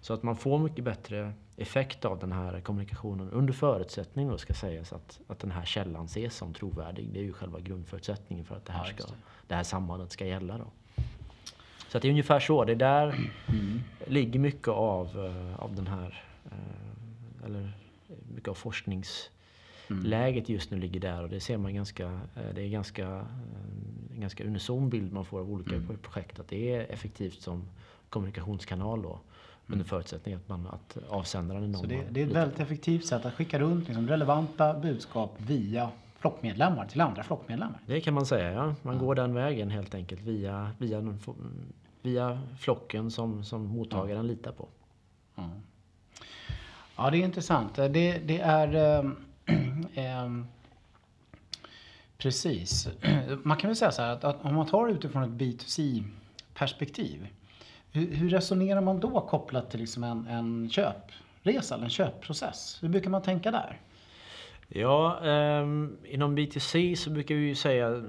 Så 0.00 0.14
att 0.14 0.22
man 0.22 0.36
får 0.36 0.58
mycket 0.58 0.84
bättre 0.84 1.32
effekt 1.56 2.04
av 2.04 2.18
den 2.18 2.32
här 2.32 2.60
kommunikationen 2.60 3.30
under 3.30 3.52
förutsättning 3.52 4.28
då 4.28 4.38
ska 4.38 4.54
sägas 4.54 4.92
att, 4.92 5.20
att 5.26 5.38
den 5.38 5.50
här 5.50 5.64
källan 5.64 6.04
ses 6.04 6.36
som 6.36 6.54
trovärdig. 6.54 7.08
Det 7.12 7.18
är 7.18 7.22
ju 7.22 7.32
själva 7.32 7.60
grundförutsättningen 7.60 8.44
för 8.44 8.56
att 8.56 8.64
det 8.64 8.72
här, 8.72 8.84
ska, 8.84 9.06
det. 9.06 9.12
det 9.46 9.54
här 9.54 9.62
sambandet 9.62 10.12
ska 10.12 10.26
gälla. 10.26 10.58
Då. 10.58 10.66
Så 11.94 11.98
att 11.98 12.02
det 12.02 12.08
är 12.08 12.10
ungefär 12.10 12.40
så. 12.40 12.64
Det 12.64 12.74
där 12.74 13.08
mm. 13.46 13.80
ligger 14.06 14.40
mycket 14.40 14.68
av, 14.68 15.06
eh, 15.06 15.60
av 15.64 15.74
den 15.74 15.86
här, 15.86 16.22
eh, 16.44 17.46
eller 17.46 17.72
mycket 18.34 18.48
av 18.48 18.54
forsknings 18.54 19.30
Mm. 19.90 20.04
Läget 20.04 20.48
just 20.48 20.70
nu 20.70 20.78
ligger 20.78 21.00
där 21.00 21.22
och 21.22 21.28
det 21.28 21.40
ser 21.40 21.56
man 21.56 21.74
ganska, 21.74 22.04
eh, 22.04 22.54
det 22.54 22.62
är 22.62 22.68
ganska, 22.68 23.06
en 24.14 24.20
ganska 24.20 24.44
unison 24.44 24.88
bild 24.88 25.12
man 25.12 25.24
får 25.24 25.40
av 25.40 25.52
olika 25.52 25.74
mm. 25.74 25.98
projekt. 26.02 26.40
Att 26.40 26.48
det 26.48 26.74
är 26.74 26.92
effektivt 26.92 27.42
som 27.42 27.64
kommunikationskanal 28.08 29.02
då. 29.02 29.20
Under 29.66 29.74
mm. 29.74 29.84
förutsättning 29.84 30.34
att, 30.34 30.48
man, 30.48 30.66
att 30.66 30.98
avsändaren 31.08 31.62
är 31.62 31.68
någon 31.68 31.80
Så 31.80 31.86
det, 31.86 32.04
det 32.10 32.22
är 32.22 32.26
ett 32.26 32.32
väldigt 32.32 32.60
effektivt 32.60 33.06
sätt 33.06 33.24
att 33.24 33.34
skicka 33.34 33.58
runt 33.58 33.86
liksom 33.86 34.08
relevanta 34.08 34.74
budskap 34.74 35.34
via 35.38 35.90
flockmedlemmar 36.24 36.86
till 36.86 37.00
andra 37.00 37.22
flockmedlemmar. 37.22 37.80
Det 37.86 38.00
kan 38.00 38.14
man 38.14 38.26
säga, 38.26 38.52
ja. 38.52 38.74
Man 38.82 38.94
mm. 38.94 39.06
går 39.06 39.14
den 39.14 39.34
vägen 39.34 39.70
helt 39.70 39.94
enkelt 39.94 40.20
via, 40.20 40.70
via, 40.78 41.16
via 42.02 42.40
flocken 42.58 43.10
som, 43.10 43.44
som 43.44 43.66
mottagaren 43.66 44.20
mm. 44.20 44.26
litar 44.26 44.52
på. 44.52 44.68
Ja, 46.96 47.10
det 47.10 47.16
är 47.18 47.24
intressant. 47.24 47.74
Det, 47.74 47.88
det 48.18 48.40
är... 48.40 49.00
Um 49.00 49.16
eh, 49.94 50.30
precis. 52.18 52.88
Man 53.42 53.56
kan 53.56 53.68
väl 53.68 53.76
säga 53.76 53.92
så 53.92 54.02
här 54.02 54.12
att, 54.12 54.24
att 54.24 54.44
om 54.44 54.54
man 54.54 54.66
tar 54.66 54.88
utifrån 54.88 55.22
ett 55.22 55.30
B2C-perspektiv. 55.30 57.26
Hur, 57.92 58.14
hur, 58.14 58.28
resonerar 58.28 58.80
man 58.80 59.00
då 59.00 59.20
kopplat 59.20 59.70
till 59.70 59.80
liksom 59.80 60.04
en, 60.04 60.26
en 60.26 60.70
köpresa 60.70 61.74
eller 61.74 61.84
en 61.84 61.90
köpprocess? 61.90 62.78
Hur 62.82 62.88
brukar 62.88 63.10
man 63.10 63.22
tänka 63.22 63.50
där? 63.50 63.80
Ja, 64.68 65.18
eh, 65.24 65.62
inom 66.04 66.38
B2C 66.38 66.94
så 66.94 67.10
brukar 67.10 67.34
vi 67.34 67.40
ju 67.40 67.54
säga 67.54 68.02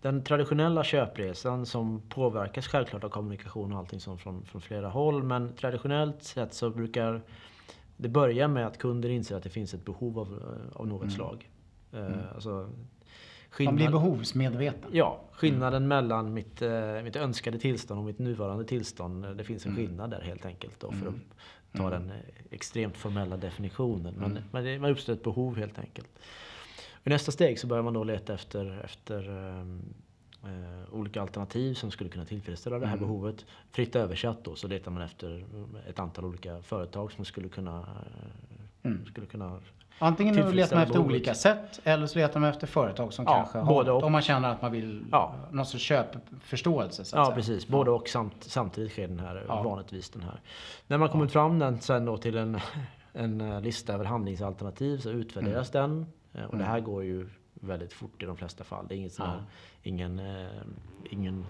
den 0.00 0.24
traditionella 0.24 0.84
köpresan 0.84 1.66
som 1.66 2.02
påverkas 2.08 2.66
självklart 2.66 3.04
av 3.04 3.08
kommunikation 3.08 3.72
och 3.72 3.78
allting 3.78 4.00
sånt 4.00 4.20
från, 4.20 4.44
från 4.44 4.60
flera 4.60 4.88
håll. 4.88 5.22
Men 5.22 5.54
traditionellt 5.54 6.22
sett 6.22 6.54
så 6.54 6.70
brukar 6.70 7.22
det 7.96 8.08
börjar 8.08 8.48
med 8.48 8.66
att 8.66 8.78
kunder 8.78 9.08
inser 9.08 9.36
att 9.36 9.42
det 9.42 9.50
finns 9.50 9.74
ett 9.74 9.84
behov 9.84 10.18
av, 10.18 10.26
eh, 10.26 10.80
av 10.80 10.86
något 10.86 11.02
mm. 11.02 11.14
slag. 11.14 11.50
Eh, 11.92 12.06
mm. 12.06 12.18
Alltså, 12.34 12.70
Man 13.60 13.76
blir 13.76 13.90
behovsmedveten. 13.90 14.90
Ja, 14.92 15.20
skillnaden 15.32 15.88
mellan 15.88 16.34
mitt, 16.34 16.62
eh, 16.62 17.02
mitt 17.02 17.16
önskade 17.16 17.58
tillstånd 17.58 18.00
och 18.00 18.06
mitt 18.06 18.18
nuvarande 18.18 18.64
tillstånd. 18.64 19.36
Det 19.36 19.44
finns 19.44 19.66
en 19.66 19.72
Mm. 19.72 19.86
skillnad 19.86 20.10
där 20.10 20.20
helt 20.20 20.46
enkelt. 20.46 20.80
Då, 20.80 20.92
för 20.92 21.08
att 21.08 21.14
ta 21.76 21.90
den 21.90 22.10
eh, 22.10 22.16
extremt 22.50 22.96
formella 22.96 23.36
definitionen. 23.36 24.14
Men, 24.14 24.38
men 24.50 24.64
det 24.64 24.78
man 24.78 24.90
uppstår 24.90 25.12
ett 25.12 25.22
behov 25.22 25.56
helt 25.56 25.78
enkelt. 25.78 26.18
I 27.04 27.10
nästa 27.10 27.32
steg 27.32 27.58
så 27.58 27.66
börjar 27.66 27.82
man 27.82 27.94
då 27.94 28.04
leta 28.04 28.34
efter, 28.34 28.80
efter 28.84 29.30
ehm, 29.30 29.94
eh, 30.44 30.94
olika 30.94 31.22
alternativ 31.22 31.74
som 31.74 31.90
skulle 31.90 32.10
kunna 32.10 32.24
tillfredsställa 32.24 32.78
det 32.78 32.86
här 32.86 32.96
behovet. 32.96 33.46
Fritt 33.70 33.96
översatt 33.96 34.44
då 34.44 34.54
så 34.54 34.68
letar 34.68 34.90
man 34.90 35.02
efter 35.02 35.44
ett 35.88 35.98
antal 35.98 36.24
olika 36.24 36.62
företag 36.62 37.12
som 37.12 37.24
skulle 37.24 37.48
kunna, 37.48 37.88
eh, 38.82 38.90
skulle 39.06 39.26
kunna 39.26 39.60
Antingen 39.98 40.50
letar 40.50 40.76
man 40.76 40.82
efter 40.84 40.98
olika 40.98 41.34
sätt 41.34 41.80
eller 41.84 42.06
så 42.06 42.18
letar 42.18 42.40
man 42.40 42.50
efter 42.50 42.66
företag 42.66 43.12
som 43.12 43.24
Ja, 43.24 43.34
kanske 43.34 43.58
har 43.58 43.90
och. 43.90 44.02
om 44.02 44.12
man 44.12 44.22
känner 44.22 44.48
att 44.48 44.62
man 44.62 44.72
vill 44.72 45.04
Ja. 45.12 45.34
någon 45.50 45.66
sorts 45.66 45.84
köpförståelse. 45.84 47.04
Så 47.04 47.16
att 47.16 47.20
Ja 47.20 47.24
säga. 47.26 47.34
precis, 47.36 47.68
både 47.68 47.90
och 47.90 48.08
samt, 48.08 48.34
samtidigt 48.40 48.92
sker 48.92 49.08
den 49.08 49.18
här, 49.18 49.44
Ja. 49.48 49.62
vanligtvis 49.62 50.10
den 50.10 50.22
här. 50.22 50.40
När 50.86 50.98
man 50.98 51.08
kommit 51.08 51.32
fram 51.32 51.58
den 51.58 51.80
sen 51.80 52.04
då 52.04 52.16
till 52.16 52.36
en, 52.36 52.60
en 53.12 53.40
eh, 53.40 53.60
lista 53.60 53.92
över 53.94 54.04
handlingsalternativ 54.04 54.98
så 54.98 55.10
utvärderas 55.10 55.74
Mm. 55.74 56.06
den. 56.32 56.42
Eh, 56.44 56.50
Och 56.50 56.58
det 56.58 56.64
här 56.64 56.80
går 56.80 57.04
ju 57.04 57.28
väldigt 57.54 57.92
fort 57.92 58.22
i 58.22 58.26
de 58.26 58.36
flesta 58.36 58.64
fall. 58.64 58.86
Det 58.88 58.94
är 58.94 58.96
inget 58.96 59.12
sån 59.12 59.26
här, 59.26 59.42
ingen, 59.82 60.18
eh, 60.18 60.46
ingen, 61.10 61.46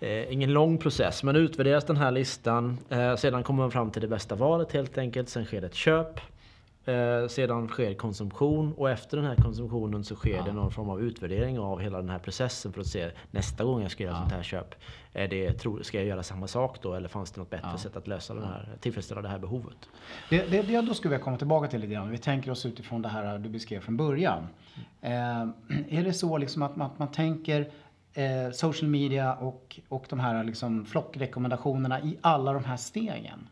eh, 0.00 0.32
ingen 0.32 0.52
lång 0.52 0.78
process. 0.78 1.22
Men 1.22 1.36
utvärderas 1.36 1.84
den 1.84 1.96
här 1.96 2.10
listan. 2.10 2.78
Eh, 2.88 3.16
sedan 3.16 3.42
kommer 3.42 3.62
man 3.62 3.70
fram 3.70 3.90
till 3.90 4.02
det 4.02 4.08
bästa 4.08 4.34
valet 4.34 4.72
helt 4.72 4.98
enkelt. 4.98 5.28
Sen 5.28 5.44
sker 5.44 5.60
det 5.60 5.66
ett 5.66 5.74
köp. 5.74 6.20
Eh, 6.84 7.28
sedan 7.28 7.68
sker 7.68 7.94
konsumtion 7.94 8.72
och 8.72 8.90
efter 8.90 9.16
den 9.16 9.26
här 9.26 9.36
konsumtionen 9.36 10.04
så 10.04 10.14
sker 10.14 10.42
det 10.42 10.52
någon 10.52 10.70
form 10.70 10.90
av 10.90 11.02
utvärdering 11.02 11.58
av 11.58 11.80
hela 11.80 11.98
den 11.98 12.08
här 12.08 12.18
processen 12.18 12.72
för 12.72 12.80
att 12.80 12.86
se 12.86 13.10
nästa 13.30 13.64
gång 13.64 13.82
jag 13.82 13.90
ska 13.90 14.04
göra 14.04 14.16
sånt 14.16 14.32
här 14.32 14.42
köp. 14.42 14.74
Är 15.12 15.28
det, 15.28 15.52
tro, 15.52 15.84
ska 15.84 15.98
jag 15.98 16.06
göra 16.06 16.22
samma 16.22 16.46
sak 16.46 16.82
då 16.82 16.94
eller 16.94 17.08
fanns 17.08 17.30
det 17.30 17.40
något 17.40 17.50
bättre 17.50 17.78
sätt 17.78 17.96
att 17.96 18.06
lösa 18.06 18.34
den 18.34 18.44
här, 18.44 18.68
tillfredsställa 18.80 19.22
det 19.22 19.28
här 19.28 19.38
behovet? 19.38 19.76
Det, 20.30 20.50
det, 20.50 20.62
det 20.62 20.72
jag 20.72 20.86
då 20.86 20.94
skulle 20.94 21.10
vilja 21.10 21.24
komma 21.24 21.36
tillbaka 21.36 21.68
till 21.68 21.80
lite 21.80 21.92
grann. 21.92 22.10
Vi 22.10 22.18
tänker 22.18 22.50
oss 22.50 22.66
utifrån 22.66 23.02
det 23.02 23.08
här 23.08 23.38
du 23.38 23.48
beskrev 23.48 23.80
från 23.80 23.96
början. 23.96 24.46
Eh, 25.00 25.42
är 25.88 26.04
det 26.04 26.12
så 26.12 26.38
liksom 26.38 26.62
att 26.62 26.76
man, 26.76 26.90
att 26.90 26.98
man 26.98 27.10
tänker 27.10 27.70
eh, 28.14 28.52
social 28.52 28.90
media 28.90 29.34
och, 29.34 29.80
och 29.88 30.06
de 30.08 30.20
här 30.20 30.44
liksom 30.44 30.84
flockrekommendationerna 30.84 32.00
i 32.00 32.18
alla 32.20 32.52
de 32.52 32.64
här 32.64 32.76
stegen? 32.76 33.48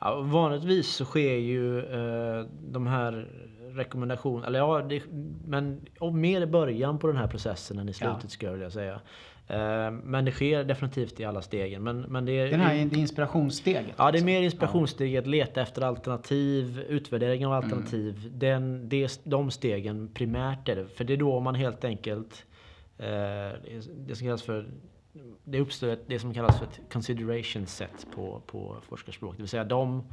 Ja, 0.00 0.20
vanligtvis 0.20 0.88
så 0.88 1.04
sker 1.04 1.34
ju 1.34 1.78
eh, 1.78 2.46
de 2.62 2.86
här 2.86 3.28
rekommendationerna, 3.74 4.46
eller 4.46 4.58
ja, 4.58 4.82
det, 4.82 5.02
men 5.46 5.80
mer 6.12 6.40
i 6.40 6.46
början 6.46 6.98
på 6.98 7.06
den 7.06 7.16
här 7.16 7.26
processen 7.26 7.78
än 7.78 7.88
i 7.88 7.92
slutet 7.92 8.18
Ja. 8.22 8.28
skulle 8.28 8.50
jag 8.50 8.56
vilja 8.56 8.70
säga. 8.70 9.00
Eh, 9.46 9.90
men 9.90 10.24
det 10.24 10.32
sker 10.32 10.64
definitivt 10.64 11.20
i 11.20 11.24
alla 11.24 11.42
stegen. 11.42 11.82
Men, 11.82 12.00
men 12.00 12.24
det 12.24 12.32
är, 12.32 12.50
Den 12.50 12.60
här 12.60 12.84
det 12.84 12.96
inspirationssteget. 12.98 13.94
Ja, 13.96 14.04
det 14.04 14.08
är 14.08 14.12
liksom. 14.12 14.26
mer 14.26 14.42
inspirationssteget, 14.42 15.26
leta 15.26 15.62
efter 15.62 15.82
alternativ, 15.82 16.84
utvärdering 16.88 17.46
av 17.46 17.52
alternativ. 17.52 18.30
Den, 18.34 18.88
det, 18.88 19.20
de 19.24 19.50
stegen 19.50 20.08
primärt 20.14 20.68
är 20.68 20.76
det. 20.76 20.86
För 20.86 21.04
det 21.04 21.12
är 21.12 21.16
då 21.16 21.40
man 21.40 21.54
helt 21.54 21.84
enkelt, 21.84 22.44
eh, 22.98 23.06
det 23.96 24.14
som 24.14 24.26
kallas 24.26 24.42
för 24.42 24.68
det 25.44 25.60
uppstår 25.60 25.88
ett, 25.88 26.04
det 26.06 26.18
som 26.18 26.34
kallas 26.34 26.58
för 26.58 26.66
ett 26.66 26.80
consideration 26.92 27.66
set 27.66 28.06
på, 28.14 28.42
på 28.46 28.76
forskarspråk. 28.82 29.36
Det 29.36 29.42
vill 29.42 29.48
säga 29.48 29.64
de, 29.64 30.04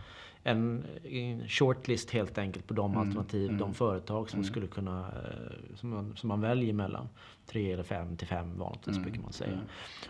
en, 0.44 0.86
en 1.04 1.48
shortlist 1.48 2.12
helt 2.12 2.38
enkelt 2.38 2.68
på 2.68 2.74
de 2.74 2.98
alternativ, 2.98 3.58
de 3.58 3.74
företag 3.74 4.30
som 4.30 4.44
skulle 4.44 4.68
kunna, 4.68 5.00
eh, 5.00 5.76
som 5.76 5.90
man, 5.90 6.16
som 6.16 6.28
man 6.28 6.42
väljer 6.42 6.74
mellan. 6.74 7.10
Tre 7.46 7.72
eller 7.72 7.84
fem 7.84 8.18
till 8.18 8.28
fem 8.28 8.58
vanligtvis 8.58 8.98
brukar 8.98 9.22
man 9.22 9.34
säga. 9.34 9.60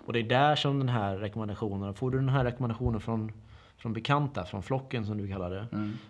Och 0.06 0.14
det 0.14 0.20
är 0.20 0.24
där 0.24 0.56
som 0.56 0.80
den 0.80 0.90
här 0.90 1.18
rekommendationen, 1.18 1.94
får 1.94 2.12
du 2.12 2.18
den 2.18 2.30
här 2.30 2.44
rekommendationen 2.44 3.02
från, 3.02 3.32
från 3.78 3.94
bekanta, 3.94 4.46
från 4.46 4.64
flocken 4.64 5.06
som 5.06 5.18
du 5.18 5.28
kallar 5.28 5.50
det, 5.50 5.68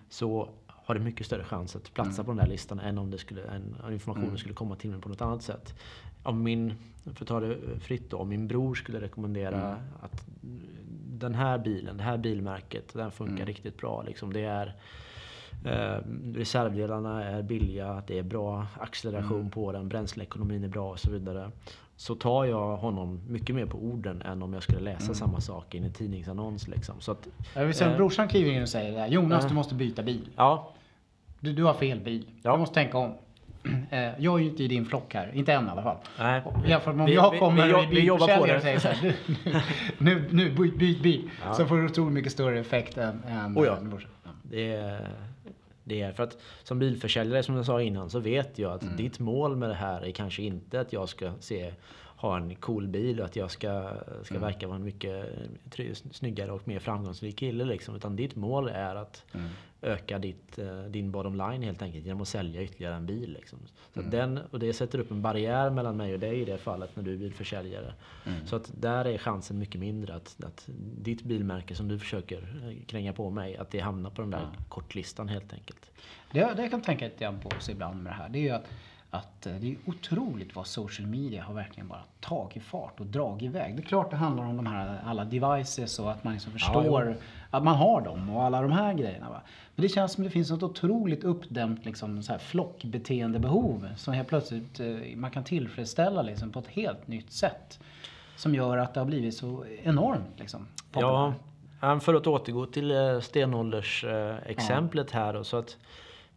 så 0.10 0.50
har 0.88 0.96
det 0.96 1.02
mycket 1.02 1.26
större 1.26 1.44
chans 1.44 1.76
att 1.76 1.94
platsa 1.94 2.24
på 2.24 2.32
den 2.32 2.40
här 2.40 2.48
listan 2.48 2.80
än 2.80 2.98
om 2.98 3.12
det 3.12 3.18
skulle, 3.18 3.42
om 3.84 3.94
informationen 3.94 4.38
skulle 4.38 4.54
komma 4.54 4.76
till 4.76 4.90
mig 4.90 5.02
på 5.02 5.10
något 5.10 5.22
annat 5.22 5.44
sätt. 5.44 5.76
Om 6.24 6.44
min, 6.44 6.74
för 7.04 7.24
att 7.24 7.28
ta 7.28 7.40
det 7.40 7.80
fritt 7.80 8.10
då, 8.10 8.18
om 8.18 8.30
min 8.30 8.48
bror 8.48 8.76
skulle 8.76 9.02
rekommendera 9.02 9.78
att 10.02 10.26
den 11.20 11.36
här 11.36 11.58
bilen, 11.58 11.98
det 11.98 12.04
här 12.04 12.18
bilmärket, 12.18 12.94
den 12.94 13.12
funkar 13.12 13.46
riktigt 13.46 13.78
bra. 13.78 14.02
Liksom. 14.02 14.34
Det 14.34 14.44
är, 14.44 14.76
eh, 15.66 16.02
reservdelarna 16.36 17.24
är 17.24 17.42
billiga, 17.42 18.04
det 18.08 18.20
är 18.20 18.24
bra 18.24 18.68
acceleration 18.80 19.50
på 19.50 19.72
den, 19.72 19.90
bränsleekonomin 19.90 20.64
är 20.64 20.68
bra 20.68 20.92
och 20.92 21.00
så 21.00 21.12
vidare. 21.12 21.52
Så 21.96 22.16
tar 22.16 22.46
jag 22.46 22.78
honom 22.78 23.22
mycket 23.28 23.56
mer 23.56 23.66
på 23.66 23.78
orden 23.78 24.22
än 24.22 24.44
om 24.44 24.54
jag 24.54 24.64
skulle 24.64 24.80
läsa 24.80 25.14
samma 25.14 25.42
sak 25.42 25.76
i 25.76 25.78
en 25.78 25.94
tidningsannons. 25.94 26.68
Liksom. 26.68 27.02
Så 27.02 27.12
att, 27.12 27.28
Jag 27.56 27.66
vill 27.66 27.76
säga, 27.76 27.92
eh, 27.92 27.98
brorsan 27.98 28.28
kliver 28.28 28.52
in 28.52 28.62
och 28.62 28.70
säger 28.70 28.92
det 28.92 29.00
här, 29.00 29.08
Jonas 29.08 29.44
eh. 29.44 29.50
du 29.50 29.56
måste 29.56 29.76
byta 29.76 30.04
bil. 30.04 30.30
ja, 30.36 30.74
Du, 31.40 31.54
du 31.54 31.64
har 31.64 31.74
fel 31.74 32.00
bil. 32.00 32.26
Ja. 32.44 32.52
Du 32.52 32.58
måste 32.58 32.76
tänka 32.76 32.98
om. 32.98 33.14
Eh, 33.92 34.00
Jag 34.20 34.36
är 34.36 34.40
ju 34.44 34.50
inte 34.50 34.64
i 34.64 34.68
din 34.68 34.86
flock 34.86 35.14
här, 35.14 35.32
inte 35.34 35.54
än 35.54 35.68
i 35.68 35.70
alla 35.70 35.84
fall. 35.84 35.98
Nej. 36.20 36.42
Jämfört 36.68 36.96
med 36.96 37.04
om 37.04 37.06
Vi- 37.06 37.14
jag 37.16 37.32
vi- 37.32 37.38
kommer 37.40 37.66
vi 37.68 37.72
är 37.74 37.88
vi 37.90 38.06
jobbar 38.06 38.28
på 38.38 38.44
bilförsäljare 38.44 38.58
och 38.58 38.64
det. 38.64 38.80
säger 38.80 38.80
så 38.80 38.88
här, 38.88 39.62
nu, 39.98 40.24
nu, 40.32 40.52
byt, 40.52 40.78
byt 40.78 41.04
bil. 41.04 41.30
Så 41.58 41.66
får 41.66 41.78
du 41.78 41.86
otroligt 41.86 42.14
mycket 42.14 42.32
större 42.32 42.60
effekt 42.60 42.98
än, 42.98 43.24
än 43.28 43.58
Oh 43.58 43.66
ja. 43.66 43.78
än. 43.78 44.00
Ja. 44.24 44.30
Det 44.44 44.74
är, 44.76 45.08
det 45.84 46.02
är 46.02 46.12
för 46.12 46.24
att 46.24 46.38
som 46.64 46.80
bilförsäljare 46.80 47.44
som 47.44 47.56
jag 47.56 47.66
sa 47.66 47.82
innan 47.82 48.10
så 48.10 48.20
vet 48.20 48.60
jag 48.60 48.72
att 48.72 48.84
Mm. 48.84 48.96
ditt 48.98 49.20
mål 49.20 49.56
med 49.56 49.70
det 49.70 49.76
här 49.76 50.06
är 50.06 50.12
kanske 50.12 50.42
inte 50.42 50.80
att 50.82 50.94
jag 50.94 51.10
ska 51.10 51.32
se 51.40 51.72
ha 52.18 52.38
en 52.38 52.56
cool 52.56 52.88
bil 52.88 53.20
och 53.20 53.26
att 53.26 53.36
jag 53.36 53.52
ska, 53.52 53.92
ska 54.24 54.36
Mm. 54.36 54.42
verka 54.48 54.68
vara 54.68 54.76
en 54.76 54.84
mycket 54.84 55.26
snyggare 56.12 56.52
och 56.52 56.68
mer 56.68 56.80
framgångsrik 56.80 57.38
kille. 57.40 57.66
Liksom. 57.66 57.96
Utan 57.96 58.16
ditt 58.16 58.36
mål 58.36 58.68
är 58.70 58.96
att 58.96 59.24
Mm. 59.34 59.48
öka 59.82 60.20
ditt, 60.20 60.60
eh, 60.60 60.82
din 60.84 61.12
bottom 61.12 61.36
line 61.36 61.62
helt 61.64 61.82
enkelt 61.82 62.06
genom 62.06 62.22
att 62.22 62.28
sälja 62.28 62.62
ytterligare 62.64 62.96
en 62.96 63.06
bil. 63.06 63.34
Liksom. 63.34 63.60
Så 63.94 64.00
Mm. 64.00 64.12
den, 64.12 64.40
och 64.52 64.60
det 64.60 64.74
sätter 64.74 65.00
upp 65.00 65.12
en 65.12 65.22
barriär 65.22 65.70
mellan 65.70 65.98
mig 65.98 66.14
och 66.14 66.20
dig 66.20 66.42
i 66.42 66.46
det 66.46 66.58
fallet 66.58 66.96
när 66.96 67.04
du 67.04 67.14
är 67.14 67.18
bilförsäljare. 67.18 67.94
Mm. 68.26 68.46
Så 68.48 68.56
att 68.56 68.72
där 68.82 69.06
är 69.06 69.18
chansen 69.18 69.58
mycket 69.60 69.82
mindre 69.82 70.16
att, 70.16 70.44
att 70.44 70.70
ditt 70.98 71.24
bilmärke 71.24 71.76
som 71.76 71.88
du 71.88 72.00
försöker 72.00 72.38
eh, 72.70 72.86
kränga 72.86 73.14
på 73.14 73.30
mig, 73.30 73.58
att 73.58 73.72
det 73.72 73.80
hamnar 73.80 74.10
på 74.10 74.22
den 74.22 74.32
där 74.32 74.48
kortlistan 74.70 75.30
helt 75.30 75.54
enkelt. 75.54 75.92
Det, 76.32 76.40
det 76.56 76.62
jag 76.62 76.72
kan 76.72 76.82
tänka 76.82 77.06
lite 77.06 77.24
grann 77.24 77.40
på 77.40 77.50
ibland 77.70 78.04
med 78.04 78.12
det 78.12 78.16
här, 78.16 78.30
det 78.30 78.40
är 78.40 78.44
ju 78.44 78.50
att, 78.50 78.66
att 79.10 79.46
eh, 79.46 79.54
det 79.54 79.72
är 79.72 79.78
otroligt 79.86 80.56
vad 80.56 80.68
social 80.68 81.08
media 81.08 81.44
har 81.44 81.54
verkligen 81.54 81.88
bara 81.88 82.04
tagit 82.20 82.64
fart 82.64 83.00
och 83.00 83.06
dragit 83.06 83.44
iväg. 83.44 83.76
Det 83.76 83.82
är 83.82 83.86
klart 83.86 84.10
det 84.12 84.16
handlar 84.18 84.44
om 84.44 84.56
de 84.58 84.66
här 84.66 85.00
alla 85.06 85.26
devices 85.26 86.00
och 86.00 86.12
att 86.12 86.24
man 86.24 86.34
liksom 86.34 86.52
förstår 86.52 87.18
att 87.52 87.64
man 87.64 87.76
har 87.76 88.02
dem 88.02 88.30
och 88.30 88.44
alla 88.44 88.62
de 88.62 88.72
här 88.72 88.94
grejerna. 88.94 89.30
Va? 89.30 89.42
Men 89.76 89.84
det 89.84 89.90
känns 89.90 90.12
som 90.12 90.24
det 90.24 90.30
finns 90.30 90.50
något 90.52 90.64
otroligt 90.64 91.24
uppdämt 91.24 91.86
liksom, 91.86 92.24
så 92.24 92.32
här 92.32 92.40
flockbeteendebehov 92.40 93.90
som 93.98 94.14
helt 94.14 94.28
plötsligt 94.28 94.80
eh, 94.80 94.88
man 95.16 95.32
kan 95.32 95.44
tillfredsställa 95.44 96.22
liksom, 96.22 96.52
på 96.52 96.60
ett 96.60 96.68
helt 96.68 97.08
nytt 97.08 97.32
sätt. 97.32 97.80
Som 98.36 98.56
gör 98.56 98.78
att 98.78 98.94
det 98.94 99.00
har 99.00 99.06
blivit 99.06 99.36
så 99.38 99.66
enormt 99.84 100.40
liksom, 100.40 100.68
Ja, 100.78 100.84
populärt. 100.92 101.42
ja, 101.82 102.00
för 102.00 102.14
att 102.14 102.28
återgå 102.28 102.66
till 102.66 102.92
eh, 102.92 103.20
stenålders-exemplet 103.20 105.12
här 105.12 105.34
då, 105.34 105.44
så 105.44 105.58
att 105.58 105.78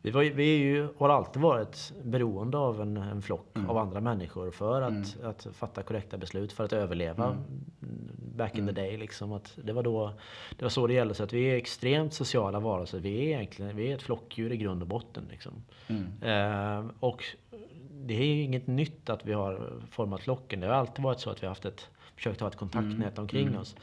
vi, 0.03 0.11
var, 0.11 0.23
vi 0.23 0.57
ju, 0.57 0.89
har 0.99 1.09
alltid 1.09 1.43
varit 1.43 1.93
beroende 2.03 2.59
av 2.59 2.81
en, 2.81 2.97
en 2.97 3.23
flock 3.23 3.47
av 3.69 3.79
andra 3.79 4.01
människor 4.01 4.51
för 4.51 4.83
att, 4.83 5.23
att 5.23 5.47
fatta 5.53 5.83
korrekta 5.83 6.19
beslut, 6.19 6.53
för 6.53 6.65
att 6.65 6.73
överleva. 6.73 7.27
Mm, 7.27 7.45
Back 8.37 8.59
in 8.59 8.67
the 8.67 8.73
day 8.73 8.97
liksom. 8.97 9.33
Att 9.33 9.59
det, 9.65 9.73
var 9.73 9.83
då, 9.83 10.13
det 10.57 10.65
var 10.65 10.71
så 10.71 10.87
det 10.87 10.95
gällde. 10.95 11.15
Så 11.15 11.25
att 11.25 11.33
vi 11.33 11.45
är 11.45 11.57
extremt 11.57 12.15
sociala 12.15 12.61
varelser. 12.61 12.99
Vi 12.99 13.19
är 13.19 13.23
egentligen 13.23 13.77
vi 13.77 13.91
är 13.91 13.95
ett 13.95 14.03
flockdjur 14.03 14.53
i 14.53 14.57
grund 14.57 14.83
och 14.83 14.89
botten. 14.89 15.25
Liksom. 15.31 15.53
Eh, 16.23 16.85
och 17.01 17.25
det 17.91 18.15
är 18.15 18.25
ju 18.25 18.43
inget 18.43 18.67
nytt 18.67 19.11
att 19.11 19.27
vi 19.27 19.33
har 19.33 19.73
format 19.91 20.21
flocken. 20.21 20.61
Det 20.61 20.67
har 20.67 20.75
alltid 20.75 21.05
varit 21.05 21.21
så 21.21 21.31
att 21.31 21.43
vi 21.43 21.47
har 21.47 21.51
haft 21.51 21.65
ett, 21.65 21.91
försökt 22.17 22.41
ha 22.41 22.49
ett 22.49 22.57
kontaktnät 22.57 23.19
omkring 23.19 23.59
oss. 23.59 23.77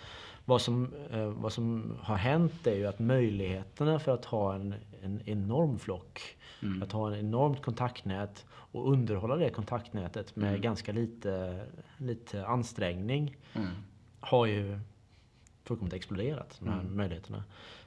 Vad 0.46 0.62
som, 0.62 0.94
eh, 1.12 1.28
vad 1.28 1.54
som 1.54 1.96
har 2.02 2.16
hänt 2.16 2.68
är 2.68 2.76
ju 2.76 2.86
att 2.86 3.00
möjligheterna 3.00 4.00
för 4.00 4.14
att 4.14 4.26
ha 4.26 4.56
en, 4.56 4.76
en 5.02 5.22
enorm 5.26 5.80
flock, 5.80 6.22
att 6.84 6.92
ha 6.92 7.08
en 7.08 7.20
enormt 7.20 7.62
kontaktnät 7.62 8.46
och 8.50 8.92
underhålla 8.92 9.36
det 9.36 9.50
kontaktnätet 9.50 10.36
med 10.36 10.62
ganska 10.62 10.92
lite, 10.92 11.66
lite 11.98 12.46
ansträngning 12.46 13.36
har 14.20 14.46
ju 14.46 14.80
fullkomligt 15.64 15.94
exploderat, 15.94 16.58
de 16.60 16.70
här 16.70 16.84
möjligheterna. 16.84 17.44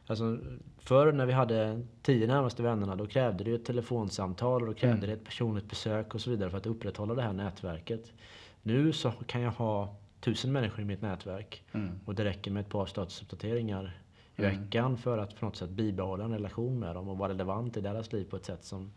Alltså, 0.07 0.39
förr 0.79 1.13
när 1.13 1.27
vi 1.27 1.33
hade 1.33 1.87
tio 2.03 2.27
närmaste 2.27 2.63
vännerna, 2.63 2.97
då 2.97 3.07
krävde 3.07 3.45
det 3.45 3.51
ju 3.51 3.57
ett 3.57 3.65
telefonsamtal 3.65 4.63
och 4.63 4.69
då 4.69 4.75
krävde 4.75 5.07
det 5.07 5.13
ett 5.13 5.25
personligt 5.25 5.69
besök 5.69 6.15
och 6.15 6.21
så 6.21 6.31
vidare 6.31 6.51
för 6.51 6.59
att 6.59 6.67
upprätthålla 6.67 7.15
det 7.15 7.23
här 7.23 7.33
nätverket. 7.33 8.13
Nu 8.63 8.93
så 8.93 9.11
kan 9.11 9.41
jag 9.41 9.51
ha 9.51 9.97
tusen 10.21 10.53
människor 10.53 10.81
i 10.81 10.85
mitt 10.85 11.03
nätverk 11.03 11.63
och 12.05 12.15
det 12.15 12.25
räcker 12.25 12.51
med 12.51 12.61
ett 12.61 12.69
par 12.69 12.87
statusuppdateringar 12.87 14.01
i 14.37 14.43
veckan 14.43 14.97
för 14.97 15.19
att 15.19 15.41
på 15.41 15.45
något 15.45 15.57
sätt 15.57 15.71
bibehålla 15.71 16.25
en 16.25 16.33
relation 16.33 16.79
med 16.79 16.95
dem 16.95 17.09
och 17.09 17.19
vara 17.19 17.33
relevant 17.33 17.77
i 17.77 17.81
deras 17.81 18.13
liv 18.13 18.25
på 18.31 18.37
ett 18.37 18.45
sätt 18.45 18.65
som... 18.65 18.93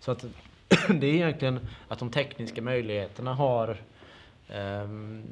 Så 0.00 0.10
att 0.10 0.24
det 0.88 1.06
är 1.06 1.14
egentligen 1.14 1.60
att 1.88 1.98
de 1.98 2.10
tekniska 2.10 2.62
möjligheterna 2.62 3.34
har 3.34 3.76
um, 4.54 5.22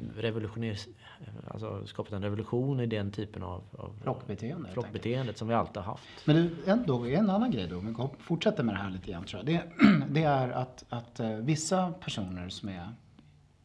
alltså 1.47 1.85
skapat 1.85 2.13
en 2.13 2.23
revolution 2.23 2.79
i 2.79 2.85
den 2.85 3.11
typen 3.11 3.43
av, 3.43 3.63
av 3.77 3.93
flockbeteende. 4.03 4.69
flockbeteendet 4.73 5.37
som 5.37 5.47
vi 5.47 5.53
alltid 5.53 5.77
har 5.77 5.83
haft. 5.83 6.03
Men 6.25 6.35
du, 6.35 6.55
ändå, 6.65 7.05
en 7.05 7.29
annan 7.29 7.51
grej 7.51 7.67
då, 7.67 7.77
om 7.77 7.87
vi 7.87 8.23
fortsätter 8.23 8.63
med 8.63 8.75
det 8.75 8.79
här 8.79 8.89
lite 8.89 9.11
grann 9.11 9.23
tror 9.23 9.43
jag. 9.45 9.45
Det, 9.45 9.63
det 10.09 10.23
är 10.23 10.49
att, 10.49 10.85
att 10.89 11.19
uh, 11.19 11.35
vissa 11.35 11.91
personer 11.91 12.49
som 12.49 12.69
är 12.69 12.87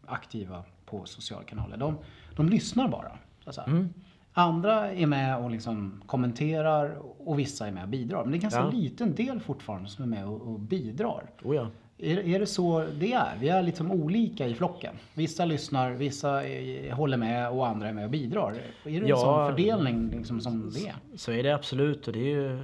aktiva 0.06 0.64
på 0.92 1.06
sociala 1.06 1.44
kanaler, 1.44 1.76
de, 1.76 1.98
de 2.36 2.48
lyssnar 2.48 2.88
bara. 2.88 3.18
Mm. 3.66 3.88
Andra 4.32 4.92
är 4.92 5.06
med 5.06 5.38
och 5.38 5.50
liksom 5.50 6.02
kommenterar 6.06 6.96
och 7.18 7.38
vissa 7.38 7.66
är 7.66 7.72
med 7.72 7.82
och 7.82 7.88
bidrar. 7.88 8.22
Men 8.22 8.32
det 8.32 8.38
är 8.38 8.40
ganska 8.40 8.60
ja. 8.60 8.70
liten 8.70 9.14
del 9.14 9.40
fortfarande 9.40 9.88
som 9.88 10.04
är 10.04 10.08
med 10.08 10.26
och, 10.26 10.40
och 10.40 10.60
bidrar. 10.60 11.30
Oh 11.42 11.56
ja. 11.56 11.66
Är, 12.04 12.18
är 12.18 12.38
det 12.38 12.46
så 12.46 12.84
det 12.98 13.12
är? 13.12 13.36
Vi 13.40 13.48
är 13.48 13.62
liksom 13.62 13.92
olika 13.92 14.46
i 14.46 14.54
flocken. 14.54 14.94
Vissa 15.14 15.44
lyssnar, 15.44 15.90
vissa 15.90 16.46
är, 16.46 16.92
håller 16.92 17.16
med 17.16 17.50
och 17.50 17.66
andra 17.66 17.88
är 17.88 17.92
med 17.92 18.04
och 18.04 18.10
bidrar. 18.10 18.52
Är 18.84 19.00
det 19.00 19.08
ja, 19.08 19.16
en 19.16 19.20
sån 19.20 19.48
fördelning 19.48 20.10
liksom 20.10 20.40
som 20.40 20.70
det 20.70 20.88
är? 20.88 20.94
Så 21.16 21.32
är 21.32 21.42
det 21.42 21.54
absolut. 21.54 22.06
Och 22.06 22.12
det 22.12 22.20
är 22.20 22.36
ju 22.36 22.58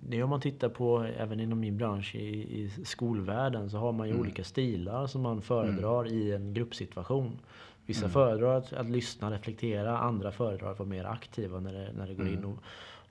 det 0.00 0.18
är 0.18 0.22
om 0.22 0.30
man 0.30 0.40
tittar 0.40 0.68
på 0.68 1.06
även 1.18 1.40
inom 1.40 1.60
min 1.60 1.76
bransch 1.76 2.14
i, 2.14 2.28
i 2.60 2.70
skolvärlden 2.84 3.70
så 3.70 3.78
har 3.78 3.92
man 3.92 4.06
ju 4.06 4.10
mm. 4.10 4.22
olika 4.22 4.44
stilar 4.44 5.06
som 5.06 5.22
man 5.22 5.42
föredrar 5.42 6.04
mm. 6.04 6.18
i 6.18 6.32
en 6.32 6.54
gruppsituation. 6.54 7.38
Vissa 7.86 8.04
mm. 8.04 8.12
föredrar 8.12 8.58
att, 8.58 8.72
att, 8.72 8.90
lyssna, 8.90 9.30
reflektera, 9.30 9.98
andra 9.98 10.32
föredrar 10.32 10.72
att 10.72 10.78
vara 10.78 10.88
mer 10.88 11.04
aktiva 11.04 11.60
när 11.60 11.72
det, 11.72 11.92
när 11.96 12.06
det 12.06 12.14
går 12.14 12.26
in. 12.26 12.34
Mm. 12.34 12.50
Och, 12.50 12.58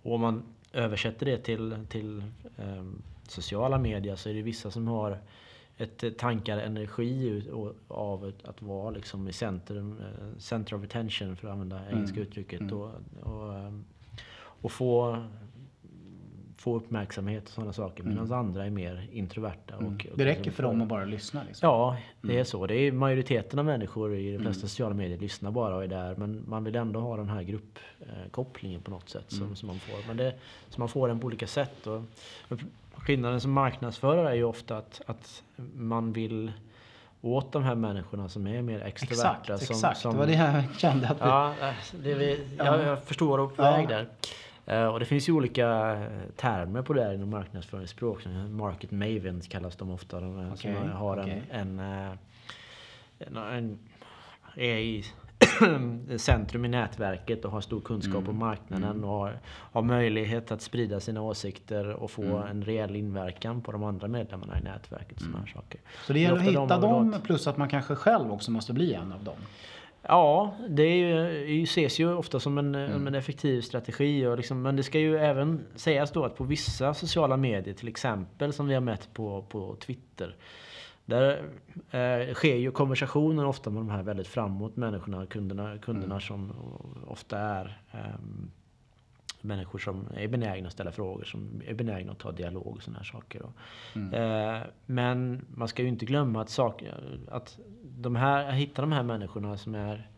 och 0.03 0.15
om 0.15 0.21
man 0.21 0.43
översätter 0.73 1.25
det 1.25 1.37
till, 1.37 1.75
till 1.89 2.23
um, 2.57 3.01
sociala 3.27 3.77
medier 3.77 4.15
så 4.15 4.29
är 4.29 4.33
det 4.33 4.41
vissa 4.41 4.71
som 4.71 4.87
har 4.87 5.17
ett 5.83 6.03
eh, 6.03 6.09
tankar, 6.09 6.57
energi 6.57 7.43
av 7.87 8.33
att 8.43 8.61
vara 8.61 8.89
liksom 8.89 9.27
i 9.27 9.33
centrum, 9.33 9.97
eh, 9.99 10.37
center 10.37 10.75
of 10.75 10.83
attention 10.83 11.35
för 11.35 11.47
att 11.47 11.53
använda 11.53 11.81
engelska 11.91 12.15
mm. 12.15 12.27
uttrycket. 12.27 12.61
Mm. 12.61 12.73
Och, 12.73 12.91
och, 13.21 13.53
ehm, 13.53 13.83
och, 14.35 14.71
få, 14.71 15.23
få 16.57 16.75
uppmärksamhet 16.75 17.43
och 17.43 17.49
sådana 17.49 17.73
saker. 17.73 18.03
Medan 18.03 18.25
mm. 18.25 18.39
andra 18.39 18.65
är 18.65 18.69
mer 18.69 19.07
introverta. 19.11 19.75
Mm. 19.75 19.87
Och, 19.87 20.07
och 20.11 20.17
det 20.17 20.25
räcker 20.25 20.51
för 20.51 20.63
dem 20.63 20.81
att 20.81 20.87
bara 20.87 21.05
lyssna? 21.05 21.43
Liksom. 21.47 21.69
Ja, 21.69 21.97
det 22.21 22.31
är 22.31 22.33
mm. 22.33 22.45
så. 22.45 22.67
Det 22.67 22.75
är 22.75 22.91
majoriteten 22.91 23.59
av 23.59 23.65
människor 23.65 24.15
i 24.15 24.31
de 24.31 24.37
flesta 24.37 24.59
mm. 24.59 24.69
sociala 24.69 24.95
medier 24.95 25.17
lyssnar 25.17 25.51
bara 25.51 25.75
och 25.75 25.83
är 25.83 25.87
där. 25.87 26.15
Men 26.15 26.43
man 26.47 26.63
vill 26.63 26.75
ändå 26.75 26.99
ha 26.99 27.17
den 27.17 27.29
här 27.29 27.43
gruppkopplingen 27.43 28.81
på 28.81 28.91
något 28.91 29.09
sätt 29.09 29.31
som, 29.31 29.55
som 29.55 29.67
man 29.67 29.79
får. 29.79 30.07
Men 30.07 30.17
det, 30.17 30.35
så 30.69 30.79
man 30.79 30.89
får 30.89 31.07
den 31.07 31.19
på 31.19 31.27
olika 31.27 31.47
sätt. 31.47 31.87
Och, 31.87 32.01
skillnaden 33.03 33.41
som 33.41 33.51
marknadsförare 33.51 34.29
är 34.29 34.33
ju 34.35 34.43
ofta 34.43 34.77
att, 34.77 35.01
att 35.05 35.43
man 35.75 36.13
vill 36.13 36.51
åt 37.21 37.51
de 37.51 37.63
här 37.63 37.75
människorna 37.75 38.29
som 38.29 38.47
är 38.47 38.61
mer 38.61 38.81
extroverta. 38.81 39.53
Exakt, 39.53 39.65
som, 39.65 39.75
exakt. 39.75 39.99
Som, 39.99 40.11
det 40.11 40.17
var 40.17 40.27
det 40.27 40.33
jag 40.33 40.63
kände. 40.77 41.07
Att 41.07 41.17
vi... 41.17 41.25
ja, 41.25 41.53
det 41.91 42.13
vi, 42.13 42.47
jag, 42.57 42.83
jag 42.83 43.03
förstår 43.03 43.37
vad 43.37 43.49
du 43.49 43.55
på 43.55 43.61
väg 43.61 43.87
där. 43.87 44.07
Uh, 44.71 44.87
och 44.87 44.99
det 44.99 45.05
finns 45.05 45.29
ju 45.29 45.33
olika 45.33 45.65
termer 46.35 46.81
på 46.81 46.93
det 46.93 47.03
här 47.03 47.13
inom 47.13 47.29
marknadsföringsspråk. 47.29 48.25
Market 48.49 48.91
mavens 48.91 49.47
kallas 49.47 49.75
de 49.75 49.91
ofta. 49.91 50.19
De 50.19 50.51
okay, 50.51 50.75
som 50.75 50.91
har 50.91 51.19
okay. 51.19 51.41
en, 51.49 51.79
en, 51.79 52.09
uh, 52.09 52.17
en, 53.19 53.37
en, 53.37 53.79
är 54.55 54.77
i 54.77 55.05
centrum 56.17 56.65
i 56.65 56.67
nätverket 56.67 57.45
och 57.45 57.51
har 57.51 57.61
stor 57.61 57.81
kunskap 57.81 58.15
mm. 58.15 58.29
om 58.29 58.37
marknaden 58.37 58.89
mm. 58.89 59.03
och 59.03 59.09
har, 59.09 59.39
har, 59.47 59.81
möjlighet 59.81 60.51
att 60.51 60.61
sprida 60.61 60.99
sina 60.99 61.21
åsikter 61.21 61.89
och 61.89 62.11
få 62.11 62.23
mm. 62.23 62.47
en 62.47 62.63
reell 62.63 62.95
inverkan 62.95 63.61
på 63.61 63.71
de 63.71 63.83
andra 63.83 64.07
medlemmarna 64.07 64.59
i 64.59 64.63
nätverket. 64.63 65.19
Såna 65.19 65.31
här 65.31 65.37
mm. 65.37 65.53
saker. 65.53 65.81
Så 66.07 66.13
det 66.13 66.19
gäller 66.19 66.37
att 66.37 66.43
hitta 66.43 66.79
dem 66.79 67.15
plus 67.23 67.47
att 67.47 67.57
man 67.57 67.69
kanske 67.69 67.95
själv 67.95 68.31
också 68.31 68.51
måste 68.51 68.73
bli 68.73 68.93
en 68.93 69.11
av 69.11 69.23
dem? 69.23 69.37
Ja, 70.07 70.55
det 70.69 70.83
är 70.83 71.29
ju, 71.47 71.63
ses 71.63 71.99
ju 71.99 72.13
ofta 72.13 72.39
som 72.39 72.57
en, 72.57 72.75
mm. 72.75 73.07
en 73.07 73.15
effektiv 73.15 73.61
strategi. 73.61 74.25
Och 74.25 74.37
liksom, 74.37 74.61
men 74.61 74.75
det 74.75 74.83
ska 74.83 74.99
ju 74.99 75.17
även 75.17 75.65
sägas 75.75 76.11
då 76.11 76.25
att 76.25 76.35
på 76.35 76.43
vissa 76.43 76.93
sociala 76.93 77.37
medier, 77.37 77.73
till 77.73 77.87
exempel 77.87 78.53
som 78.53 78.67
vi 78.67 78.73
har 78.73 78.81
mätt 78.81 79.13
på, 79.13 79.45
på 79.49 79.75
Twitter, 79.75 80.35
där 81.13 81.43
eh, 81.91 82.33
sker 82.33 82.55
ju 82.55 82.71
konversationer 82.71 83.45
ofta 83.45 83.69
med 83.69 83.79
de 83.79 83.89
här 83.89 84.03
väldigt 84.03 84.27
framåt 84.27 84.75
människorna, 84.75 85.25
kunderna, 85.25 85.77
kunderna 85.77 86.13
mm. 86.13 86.21
som 86.21 86.51
ofta 87.07 87.39
är 87.39 87.81
eh, 87.91 87.99
människor 89.41 89.79
som 89.79 90.07
är 90.15 90.27
benägna 90.27 90.67
att 90.67 90.73
ställa 90.73 90.91
frågor, 90.91 91.23
som 91.23 91.61
är 91.65 91.73
benägna 91.73 92.11
att 92.11 92.19
ta 92.19 92.31
dialog 92.31 92.67
och 92.67 92.83
sådana 92.83 92.99
här 92.99 93.05
saker. 93.05 93.41
Mm. 93.95 94.13
Eh, 94.13 94.61
men 94.85 95.45
man 95.55 95.67
ska 95.67 95.81
ju 95.81 95.87
inte 95.87 96.05
glömma 96.05 96.41
att, 96.41 96.49
sak, 96.49 96.83
att 97.27 97.59
de 97.83 98.15
här, 98.15 98.51
hitta 98.51 98.81
de 98.81 98.91
här 98.91 99.03
människorna 99.03 99.57
som 99.57 99.75
är 99.75 100.09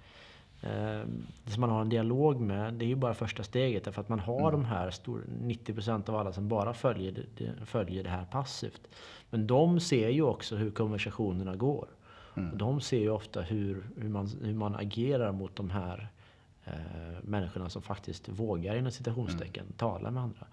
som 1.46 1.62
man 1.62 1.70
har 1.70 1.82
en 1.82 1.90
dialog 1.90 2.42
med, 2.42 2.74
det 2.74 2.86
är 2.86 2.88
ju 2.88 2.96
bara 2.96 3.14
första 3.14 3.44
steget. 3.44 3.84
Därför 3.84 4.02
att 4.02 4.10
man 4.10 4.20
har 4.20 4.50
mm. 4.50 4.52
de 4.52 4.66
här 4.66 4.92
stor, 4.92 5.24
90% 5.42 6.10
av 6.10 6.16
alla 6.16 6.34
som 6.34 6.48
bara 6.48 6.74
följer 6.74 7.26
det, 7.38 7.66
följer 7.66 8.04
det 8.04 8.10
här 8.10 8.26
passivt. 8.26 8.82
Men 9.30 9.48
de 9.48 9.80
ser 9.80 10.10
ju 10.10 10.22
också 10.22 10.56
hur 10.56 10.72
konversationerna 10.72 11.56
går. 11.56 11.88
Mm. 12.36 12.52
Och 12.52 12.58
de 12.58 12.82
ser 12.82 13.00
ju 13.00 13.10
ofta 13.10 13.42
hur, 13.42 13.86
hur, 13.98 14.10
man, 14.10 14.30
hur 14.42 14.54
man 14.54 14.76
agerar 14.76 15.32
mot 15.32 15.56
de 15.56 15.70
här 15.70 16.08
eh, 16.66 16.74
människorna 17.22 17.70
som 17.70 17.82
faktiskt 17.82 18.30
vågar 18.30 18.76
inom 18.76 18.92
citationstecken 18.92 19.64
mm. 19.64 19.78
tala 19.78 20.12
med 20.12 20.24
andra. 20.24 20.48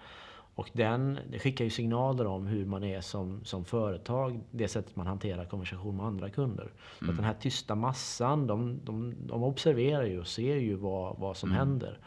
Och 0.55 0.71
den, 0.73 1.19
skickar 1.39 1.65
ju 1.65 1.71
signaler 1.71 2.27
om 2.27 2.47
hur 2.47 2.67
man 2.67 2.85
är 2.85 3.01
som, 3.01 3.45
som 3.45 3.65
företag, 3.65 4.41
det 4.51 4.69
sättet 4.69 4.97
man 4.97 5.07
hanterar 5.07 5.45
konversation 5.45 5.97
med 5.97 6.07
andra 6.07 6.31
kunder. 6.31 6.63
Mm. 6.63 6.75
Så 6.99 7.05
att 7.05 7.09
mm. 7.09 7.17
den 7.17 7.25
här 7.25 7.37
tysta 7.41 7.75
massan, 7.75 8.47
de, 8.47 8.81
de, 8.85 9.15
de 9.27 9.43
observerar 9.43 10.05
ju 10.05 10.21
och 10.21 10.27
ser 10.27 10.57
ju 10.57 10.75
vad, 10.75 11.19
vad 11.19 11.37
som 11.37 11.49
mm. 11.49 11.59
händer 11.59 11.99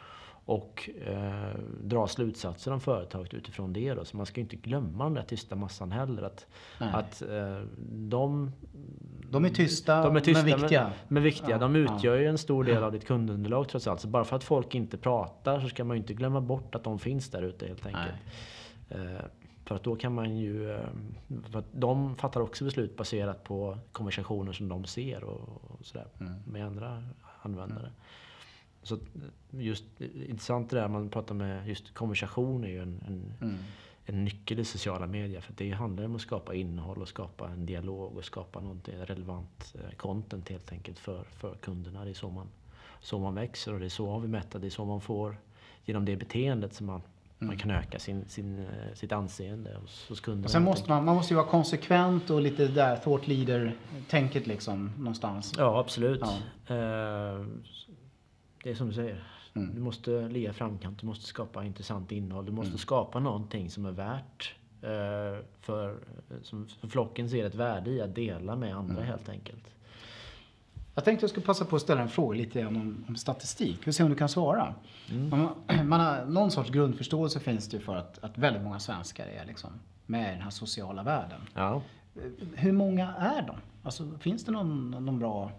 och 0.45 0.89
eh, 1.05 1.59
dra 1.83 2.07
slutsatser 2.07 2.73
om 2.73 2.81
företaget 2.81 3.33
utifrån 3.33 3.73
det. 3.73 3.93
Då. 3.93 4.05
Så 4.05 4.17
man 4.17 4.25
ska 4.25 4.41
inte 4.41 4.55
glömma 4.55 5.03
den 5.03 5.13
där 5.13 5.23
tysta 5.23 5.55
massan 5.55 5.91
heller. 5.91 6.23
Att, 6.23 6.47
att 6.77 7.21
eh, 7.21 7.61
de, 7.89 8.51
de 9.31 9.45
är 9.45 9.49
tysta, 9.49 10.03
de 10.03 10.15
är 10.15 10.19
tysta 10.19 10.45
men 10.45 10.59
viktiga. 10.59 10.83
Men, 10.83 10.93
men 11.07 11.23
viktiga. 11.23 11.49
Ja, 11.49 11.57
de 11.57 11.75
utgör 11.75 12.15
ja. 12.15 12.21
ju 12.21 12.27
en 12.27 12.37
stor 12.37 12.63
del 12.63 12.83
av 12.83 12.91
ditt 12.91 13.05
kundunderlag 13.05 13.69
trots 13.69 13.87
allt. 13.87 14.01
Så 14.01 14.07
bara 14.07 14.23
för 14.23 14.35
att 14.35 14.43
folk 14.43 14.75
inte 14.75 14.97
pratar 14.97 15.59
så 15.59 15.69
ska 15.69 15.83
man 15.83 15.97
ju 15.97 16.01
inte 16.01 16.13
glömma 16.13 16.41
bort 16.41 16.75
att 16.75 16.83
de 16.83 16.99
finns 16.99 17.29
där 17.29 17.41
ute 17.41 17.67
helt 17.67 17.85
enkelt. 17.85 18.15
Eh, 18.89 19.25
för 19.65 19.75
att 19.75 19.83
då 19.83 19.95
kan 19.95 20.13
man 20.13 20.37
ju... 20.37 20.71
Eh, 20.71 20.87
för 21.51 21.59
att 21.59 21.67
de 21.71 22.15
fattar 22.15 22.41
också 22.41 22.63
beslut 22.63 22.97
baserat 22.97 23.43
på 23.43 23.77
konversationer 23.91 24.53
som 24.53 24.69
de 24.69 24.85
ser 24.85 25.23
och, 25.23 25.61
och 25.63 25.85
sådär 25.85 26.07
mm. 26.19 26.33
med 26.45 26.65
andra 26.65 27.03
användare. 27.41 27.79
Mm. 27.79 27.93
Så 28.85 28.97
just 29.49 29.83
intressant 30.01 30.69
det 30.69 30.75
där 30.75 30.87
man 30.87 31.09
pratar 31.09 31.35
med 31.35 31.67
just 31.67 31.93
konversation 31.93 32.63
är 32.63 32.67
ju 32.67 32.81
en, 32.81 33.03
en, 33.07 33.33
mm. 33.41 33.57
en 34.05 34.25
nyckel 34.25 34.59
i 34.59 34.65
sociala 34.65 35.07
medier. 35.07 35.41
För 35.41 35.53
det 35.57 35.71
handlar 35.71 36.05
om 36.05 36.15
att 36.15 36.21
skapa 36.21 36.53
innehåll 36.53 37.01
och 37.01 37.07
skapa 37.07 37.49
en 37.49 37.65
dialog 37.65 38.17
och 38.17 38.25
skapa 38.25 38.59
något 38.59 38.89
relevant 38.89 39.75
eh, 39.75 39.95
content 39.97 40.49
helt 40.49 40.71
enkelt 40.71 40.99
för, 40.99 41.23
för 41.23 41.55
kunderna. 41.55 42.03
Det 42.03 42.09
är 42.09 42.13
så 42.13 42.29
man, 42.29 42.47
så 43.01 43.19
man 43.19 43.35
växer 43.35 43.73
och 43.73 43.79
det 43.79 43.85
är 43.85 43.89
så 43.89 44.19
vi 44.19 44.27
mäter. 44.27 44.59
Det 44.59 44.67
är 44.67 44.71
så 44.71 44.85
man 44.85 45.01
får, 45.01 45.37
genom 45.85 46.05
det 46.05 46.15
beteendet 46.15 46.73
som 46.73 46.85
man 46.87 47.01
man 47.37 47.49
mm. 47.49 47.59
kan 47.59 47.71
öka 47.71 47.99
sin, 47.99 48.25
sin, 48.27 48.59
eh, 48.59 48.93
sitt 48.93 49.11
anseende 49.11 49.77
hos, 49.81 50.09
hos 50.09 50.19
kunderna. 50.19 50.45
Och 50.45 50.51
sen 50.51 50.63
måste 50.63 50.89
man, 50.89 51.05
man 51.05 51.15
måste 51.15 51.33
ju 51.33 51.35
vara 51.35 51.47
konsekvent 51.47 52.29
och 52.29 52.41
lite 52.41 52.67
där 52.67 52.95
thought 52.95 53.27
leader-tänket 53.27 54.47
liksom 54.47 54.91
någonstans. 54.97 55.53
Ja, 55.57 55.79
absolut. 55.79 56.21
Ja. 56.67 56.75
Uh, 56.75 57.45
det 58.65 58.71
är 58.71 58.75
som 58.75 58.87
du 58.87 58.93
säger. 58.93 59.23
Mm. 59.53 59.75
Du 59.75 59.81
måste 59.81 60.29
ligga 60.29 60.53
framkant, 60.53 60.99
du 60.99 61.07
måste 61.07 61.25
skapa 61.25 61.63
intressant 61.63 62.11
innehåll. 62.11 62.45
Du 62.45 62.51
måste 62.51 62.69
mm. 62.69 62.77
skapa 62.77 63.19
någonting 63.19 63.69
som 63.69 63.85
är 63.85 63.91
värt 63.91 64.55
eh, 64.81 65.45
för, 65.61 65.97
som 66.41 66.67
för 66.79 66.87
flocken 66.87 67.29
ser 67.29 67.45
ett 67.45 67.55
värde 67.55 67.89
i 67.89 68.01
att 68.01 68.15
dela 68.15 68.55
med 68.55 68.75
andra 68.75 68.95
mm. 68.95 69.07
helt 69.07 69.29
enkelt. 69.29 69.63
Jag 70.95 71.03
tänkte 71.03 71.23
jag 71.23 71.29
skulle 71.29 71.45
passa 71.45 71.65
på 71.65 71.75
att 71.75 71.81
ställa 71.81 72.01
en 72.01 72.09
fråga 72.09 72.37
lite 72.37 72.65
om, 72.65 73.05
om 73.07 73.15
statistik. 73.15 73.79
Vi 73.79 73.83
får 73.83 73.91
se 73.91 74.03
om 74.03 74.09
du 74.09 74.15
kan 74.15 74.29
svara. 74.29 74.75
Mm. 75.11 75.29
Man, 75.29 75.49
man, 75.87 75.99
har, 75.99 76.25
någon 76.25 76.51
sorts 76.51 76.69
grundförståelse 76.69 77.39
finns 77.39 77.67
det 77.67 77.79
för 77.79 77.95
att, 77.95 78.23
att 78.23 78.37
väldigt 78.37 78.63
många 78.63 78.79
svenskar 78.79 79.27
är 79.27 79.45
liksom 79.45 79.69
med 80.05 80.29
i 80.29 80.33
den 80.33 80.41
här 80.41 80.49
sociala 80.49 81.03
världen. 81.03 81.41
Ja. 81.53 81.81
Hur 82.55 82.71
många 82.71 83.13
är 83.15 83.41
de? 83.41 83.55
Alltså, 83.83 84.11
finns 84.19 84.45
det 84.45 84.51
någon, 84.51 84.91
någon 84.91 85.19
bra 85.19 85.51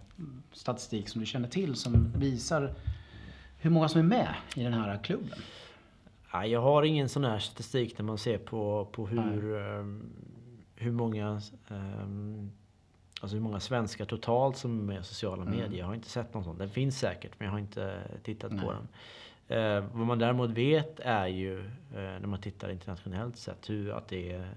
statistik 0.53 1.09
som 1.09 1.21
du 1.21 1.27
känner 1.27 1.49
till 1.49 1.75
som 1.75 2.13
visar 2.17 2.75
hur 3.59 3.71
många 3.71 3.89
som 3.89 4.01
är 4.01 4.05
med 4.05 4.35
i 4.57 4.63
den 4.63 4.73
här 4.73 4.99
klubben? 5.05 5.39
jag 6.47 6.61
har 6.61 6.83
ingen 6.83 7.09
sån 7.09 7.25
här 7.25 7.39
statistik 7.39 7.97
där 7.97 8.05
man 8.05 8.19
ser 8.19 8.39
på, 8.39 8.89
på 8.93 9.07
hur, 9.07 9.55
um, 9.55 10.13
hur 10.75 10.93
många 10.93 11.41
um, 11.69 12.51
Alltså 13.21 13.37
hur 13.37 13.43
många 13.43 13.61
svenskar 13.61 14.05
totalt 14.05 14.57
som 14.57 14.81
är 14.81 14.83
med 14.83 15.01
i 15.01 15.05
sociala 15.05 15.43
mm. 15.43 15.59
medier. 15.59 15.79
Jag 15.79 15.87
har 15.87 15.95
inte 15.95 16.09
sett 16.09 16.35
någon 16.35 16.45
sån. 16.45 16.59
Den 16.59 16.71
finns 16.71 16.99
säkert 16.99 17.33
men 17.39 17.47
jag 17.47 17.53
har 17.53 17.59
inte 17.59 18.01
tittat 18.23 18.53
Nej. 18.53 18.65
på 18.65 18.73
den. 18.73 18.89
Eh, 19.49 19.85
vad 19.93 20.07
man 20.07 20.19
däremot 20.19 20.51
vet 20.51 21.01
är 21.01 21.27
ju, 21.27 21.59
eh, 21.61 21.67
när 21.95 22.27
man 22.27 22.41
tittar 22.41 22.71
internationellt 22.71 23.37
sett, 23.37 23.71
hur 23.71 23.91
att 23.91 24.09
det 24.09 24.33
är 24.33 24.49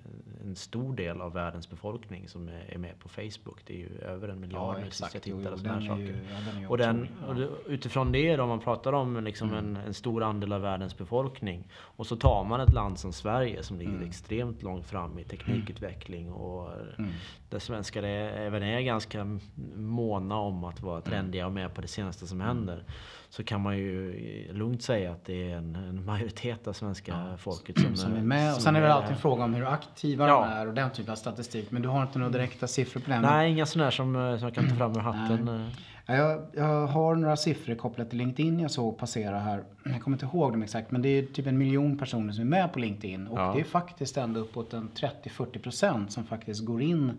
en 0.45 0.55
stor 0.55 0.95
del 0.95 1.21
av 1.21 1.33
världens 1.33 1.69
befolkning 1.69 2.27
som 2.27 2.47
är, 2.47 2.65
är 2.69 2.77
med 2.77 2.99
på 2.99 3.09
Facebook. 3.09 3.61
Det 3.65 3.73
är 3.73 3.77
ju 3.77 3.99
över 4.01 4.27
en 4.29 4.39
miljard 4.39 4.77
Ja, 4.79 4.85
exakt. 4.85 5.27
Jo, 5.27 5.41
jo, 5.43 5.49
och 5.51 5.59
ju- 5.81 5.87
saker. 5.87 6.19
ja, 6.31 6.51
den 6.53 6.67
Och, 6.67 6.77
den, 6.77 7.07
och 7.27 7.35
det, 7.35 7.49
utifrån 7.67 8.11
det 8.11 8.35
då, 8.35 8.43
om 8.43 8.49
man 8.49 8.59
pratar 8.59 8.93
om 8.93 9.23
liksom 9.23 9.49
Mm. 9.53 9.65
en, 9.75 9.75
en 9.87 9.93
stor 9.93 10.23
andel 10.23 10.53
av 10.53 10.61
världens 10.61 10.97
befolkning. 10.97 11.67
Och 11.77 12.07
så 12.07 12.15
tar 12.15 12.43
man 12.43 12.61
ett 12.61 12.73
land 12.73 12.99
som 12.99 13.13
Sverige 13.13 13.63
som 13.63 13.79
ligger 13.79 13.93
Mm. 13.93 14.07
extremt 14.07 14.63
långt 14.63 14.85
fram 14.85 15.19
i 15.19 15.23
teknikutveckling. 15.23 16.31
Och 16.31 16.69
Mm. 16.97 17.11
där 17.49 17.59
svenskar 17.59 18.03
är, 18.03 18.29
även 18.45 18.63
är 18.63 18.81
ganska 18.81 19.39
måna 19.75 20.35
om 20.37 20.63
att 20.63 20.81
vara 20.81 21.01
trendiga 21.01 21.45
och 21.45 21.51
med 21.53 21.73
på 21.73 21.81
det 21.81 21.87
senaste 21.87 22.27
som 22.27 22.41
händer. 22.41 22.83
Så 23.31 23.43
kan 23.43 23.61
man 23.61 23.77
ju 23.77 24.13
lugnt 24.53 24.78
säga 24.83 25.11
att 25.11 25.25
det 25.25 25.51
är 25.51 25.57
en, 25.57 25.75
en 25.75 26.05
majoritet 26.05 26.67
av 26.67 26.73
svenska 26.73 27.37
folket 27.37 27.79
som, 27.79 27.95
Som 27.95 28.15
är 28.15 28.21
med. 28.21 28.55
Och 28.55 28.61
sen 28.61 28.75
är 28.75 28.79
det 28.81 28.87
väl 28.87 28.95
alltid 28.95 29.09
det 29.09 29.13
en 29.15 29.19
fråga 29.21 29.43
om 29.43 29.53
hur 29.53 29.65
aktiva 29.65 30.27
Ja. 30.27 30.45
de 30.45 30.51
är 30.53 30.67
och 30.67 30.73
den 30.73 30.89
typen 30.91 31.11
av 31.11 31.15
statistik. 31.15 31.71
Men 31.71 31.81
du 31.81 31.87
har 31.87 32.01
inte 32.03 32.19
några 32.19 32.31
direkta 32.31 32.67
siffror 32.67 33.01
på 33.01 33.09
den. 33.09 33.21
Nej, 33.21 33.51
inga 33.51 33.65
sådana 33.65 33.83
här 33.85 33.91
som, 33.91 34.15
eh, 34.15 34.37
som 34.37 34.43
jag 34.47 34.55
kan 34.55 34.69
ta 34.69 34.75
fram 34.75 34.91
ur 34.91 34.99
hatten. 34.99 35.69
Ja, 36.05 36.15
Jag, 36.15 36.45
jag 36.53 36.87
har 36.87 37.15
några 37.15 37.35
siffror 37.35 37.75
kopplat 37.75 38.09
till 38.09 38.17
LinkedIn 38.17 38.59
jag 38.59 38.71
såg 38.71 38.97
passera 38.97 39.39
här. 39.39 39.63
Jag 39.85 40.01
kommer 40.01 40.15
inte 40.15 40.25
ihåg 40.25 40.51
dem 40.51 40.63
exakt 40.63 40.91
men 40.91 41.01
det 41.01 41.09
är 41.09 41.23
typ 41.25 41.47
en 41.47 41.57
miljon 41.57 41.97
personer 41.97 42.33
som 42.33 42.41
är 42.41 42.45
med 42.49 42.73
på 42.73 42.79
LinkedIn. 42.79 43.27
Och 43.27 43.39
Ja. 43.39 43.51
det 43.55 43.59
är 43.59 43.63
faktiskt 43.63 44.17
ändå 44.17 44.39
uppåt 44.39 44.73
en 44.73 44.89
30-40% 44.89 46.07
som 46.07 46.25
faktiskt 46.25 46.65
går 46.65 46.81
in 46.81 47.11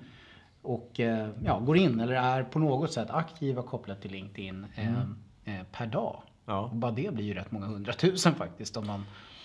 och 0.63 1.01
eh, 1.01 1.29
ja, 1.45 1.59
går 1.59 1.77
in 1.77 2.01
eller 2.01 2.15
är 2.15 2.43
på 2.43 2.59
något 2.59 2.93
sätt 2.93 3.11
aktiva 3.11 3.63
kopplat 3.63 4.03
till 4.03 4.11
LinkedIn 4.11 4.67
eh, 4.77 4.93
eh, 5.55 5.65
per 5.73 5.87
dag. 5.87 6.23
Ja. 6.51 6.71
Bara 6.75 6.91
det 6.91 7.15
blir 7.15 7.25
ju 7.25 7.35
rätt 7.35 7.51
många 7.53 7.67
hundratusen 7.67 8.35
faktiskt 8.35 8.77
om 8.77 8.87
man... 8.87 9.05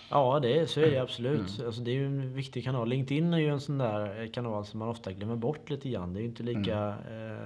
Ja, 0.10 0.40
det 0.40 0.60
är, 0.60 0.66
så 0.66 0.80
är 0.82 0.92
det 0.92 0.98
absolut. 1.00 1.58
Mm. 1.58 1.66
Alltså, 1.68 1.82
det 1.82 1.92
är 1.92 1.96
ju 1.96 2.06
en 2.06 2.34
viktig 2.34 2.64
kanal. 2.64 2.90
LinkedIn 2.90 3.34
är 3.34 3.38
ju 3.38 3.50
en 3.50 3.60
sån 3.62 3.78
där 3.78 4.28
kanal 4.34 4.66
som 4.66 4.80
man 4.80 4.90
ofta 4.90 5.12
glömmer 5.12 5.36
bort 5.36 5.70
lite 5.70 5.90
grann. 5.90 6.14
Det 6.14 6.20
är 6.20 6.22
ju 6.22 6.28
inte 6.28 6.44
lika... 6.44 6.78
Mm. 7.10 7.38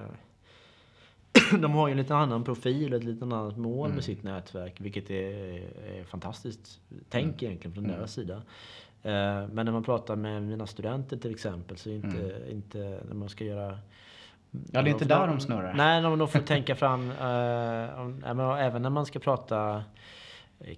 Eh, 1.52 1.60
de 1.62 1.72
har 1.72 1.88
ju 1.88 1.91
en 1.91 1.98
lite 1.98 2.15
annan 2.15 2.43
profil, 2.43 2.93
ett 2.93 3.04
lite 3.04 3.26
annat 3.26 3.58
mål 3.58 3.86
Mm. 3.86 3.95
med 3.95 4.04
sitt 4.04 4.24
nätverk. 4.24 4.82
Vilket 4.82 5.10
är, 5.10 5.34
är 6.00 6.04
fantastiskt 6.04 6.80
tänk 7.10 7.26
Mm. 7.26 7.45
egentligen 7.45 7.74
från 7.74 7.84
deras 7.88 8.13
sida. 8.13 8.36
Eh, 9.04 9.48
men 9.52 9.65
när 9.65 9.72
man 9.72 9.84
pratar 9.84 10.15
med 10.15 10.43
mina 10.43 10.67
studenter 10.67 11.17
till 11.17 11.32
exempel 11.32 11.78
så 11.78 11.89
är 11.89 11.93
inte, 11.93 12.41
inte 12.52 13.02
när 13.08 13.15
man 13.15 13.30
ska 13.30 13.43
göra 13.43 13.65
Mm. 13.67 13.80
Ja, 14.52 14.82
det 14.82 14.90
är 14.90 14.92
inte 14.92 15.06
där 15.06 15.28
de 15.28 15.40
snurrar. 15.40 15.74
Nej, 15.74 16.02
de, 16.02 16.20
de 16.20 16.28
får 16.28 16.40
tänka 16.56 16.76
fram, 16.76 17.12
eh, 17.12 18.00
om, 18.00 18.24
även 18.60 18.82
när 18.82 18.90
man 18.90 19.06
ska 19.06 19.20
prata 19.20 19.84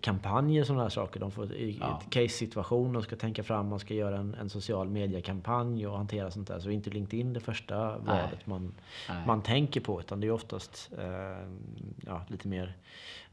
kampanjer 0.02 0.62
och 0.62 0.68
sådana 0.68 0.84
här 0.84 0.90
saker. 0.90 1.20
De 1.20 1.32
får 1.32 1.54
i 1.54 1.78
Ja. 1.82 2.02
case-situation, 2.10 2.94
de 2.94 3.04
ska 3.04 3.16
tänka 3.16 3.44
fram, 3.44 3.68
man 3.70 3.80
ska 3.80 3.94
göra 3.94 4.18
en, 4.18 4.34
en 4.36 4.50
social 4.50 4.90
mediekampanj 4.90 5.88
och 5.88 5.98
hantera 5.98 6.32
sånt 6.32 6.48
där. 6.48 6.60
Så 6.60 6.70
är 6.70 6.74
inte 6.74 6.90
LinkedIn 6.90 7.34
det 7.34 7.40
första 7.40 7.98
valet 7.98 8.48
man, 8.48 8.74
Nej. 9.10 9.24
man 9.28 9.42
tänker 9.42 9.82
på. 9.82 10.00
Utan 10.00 10.20
det 10.22 10.28
är 10.28 10.32
oftast 10.32 10.92
eh, 10.98 11.50
ja, 12.08 12.22
lite 12.28 12.48
mer 12.48 12.74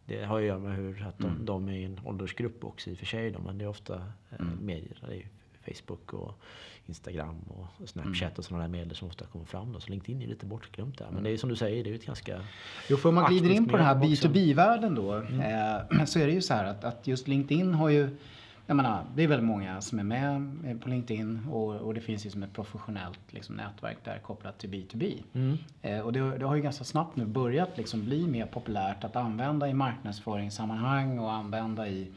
det 0.05 0.24
har 0.24 0.38
att 0.38 0.44
göra 0.46 0.59
med 0.59 0.77
hur 0.77 1.07
att 1.09 1.18
de, 1.18 1.24
Mm. 1.27 1.44
de 1.44 1.68
är 1.68 1.72
i 1.72 1.85
en 1.85 2.01
åldersgrupp 2.05 2.64
också 2.64 2.90
i 2.90 2.94
och 2.94 2.98
för 2.98 3.07
sig. 3.07 3.31
Då, 3.31 3.38
men 3.38 3.59
det 3.59 3.64
är 3.64 3.68
ofta 3.68 3.94
eh, 4.31 4.44
medier. 4.61 4.98
Det 5.07 5.12
är 5.12 5.16
ju 5.16 5.27
Facebook 5.74 6.12
och 6.12 6.40
Instagram 6.87 7.37
och 7.48 7.88
Snapchat 7.88 8.22
Mm. 8.22 8.33
och 8.37 8.44
sådana 8.44 8.62
där 8.64 8.70
medier 8.70 8.94
som 8.94 9.09
ofta 9.09 9.24
kommer 9.26 9.44
fram. 9.44 9.72
Då. 9.72 9.81
Så 9.81 9.90
LinkedIn 9.90 10.22
är 10.22 10.26
lite 10.26 10.46
bortglömt 10.46 10.98
där. 10.98 11.07
Men 11.11 11.22
det 11.22 11.31
är 11.31 11.37
som 11.37 11.48
du 11.48 11.57
säger, 11.57 11.85
det 11.85 11.90
är 11.90 11.92
ju 11.92 11.98
ett 11.98 12.07
ganska... 12.07 12.40
Jo, 12.88 12.96
för 12.96 13.09
om 13.09 13.14
man 13.14 13.31
glider 13.31 13.50
in 13.50 13.68
på 13.68 13.76
den 13.76 13.87
här 13.87 13.96
Aktivt 13.96 14.11
med 14.11 14.18
också. 14.18 14.28
B2B-världen 14.28 14.94
då. 14.94 15.16
Eh, 15.16 16.04
så 16.07 16.18
är 16.18 16.26
det 16.26 16.33
ju 16.33 16.42
så 16.42 16.54
här 16.54 16.64
att, 16.64 16.85
att 16.85 17.07
just 17.07 17.28
LinkedIn 17.28 17.74
har 17.74 17.88
ju 17.88 18.16
jag 18.68 18.76
menar, 18.76 19.04
det 19.14 19.22
är 19.22 19.28
väldigt 19.28 19.46
många 19.46 19.81
som 19.81 19.98
är 19.98 20.04
med 20.04 20.52
eh, 20.66 20.78
på 20.78 20.88
LinkedIn 20.88 21.46
och, 21.50 21.74
och 21.74 21.94
det 21.94 22.00
finns 22.00 22.26
ju 22.26 22.31
som 22.31 22.42
ett 22.42 22.52
professionellt 22.52 23.20
liksom, 23.31 23.54
nätverk 23.54 23.98
där 24.04 24.18
kopplat 24.18 24.59
till 24.59 24.70
B2B. 24.70 25.22
Mm. 25.33 25.59
Eh, 25.83 26.00
och 26.00 26.12
det, 26.12 26.38
det 26.38 26.46
har 26.46 26.57
ju 26.57 26.62
ganska 26.62 26.85
snabbt 26.85 27.16
nu 27.16 27.24
börjat 27.26 27.76
liksom 27.76 28.04
bli 28.04 28.26
mer 28.26 28.46
populärt 28.46 29.04
att 29.04 29.16
använda 29.16 29.68
i 29.68 29.74
marknadsföringssammanhang 29.74 31.18
och 31.18 31.33
använda 31.33 31.88
i, 31.88 32.12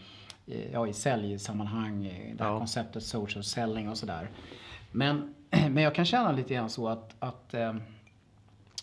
ja, 0.73 0.87
i 0.87 0.93
säljsammanhang, 0.93 2.05
i 2.05 2.33
det 2.37 2.43
här 2.43 2.51
Ja. 2.51 2.57
konceptet 2.57 3.03
social 3.03 3.43
selling 3.43 3.89
och 3.89 3.97
sådär. 3.97 4.29
Men, 4.91 5.33
men 5.49 5.77
jag 5.83 5.95
kan 5.95 6.05
känna 6.05 6.31
lite 6.31 6.53
grann 6.53 6.69
så 6.69 6.87
att, 6.87 7.15
att 7.19 7.53
eh, 7.53 7.73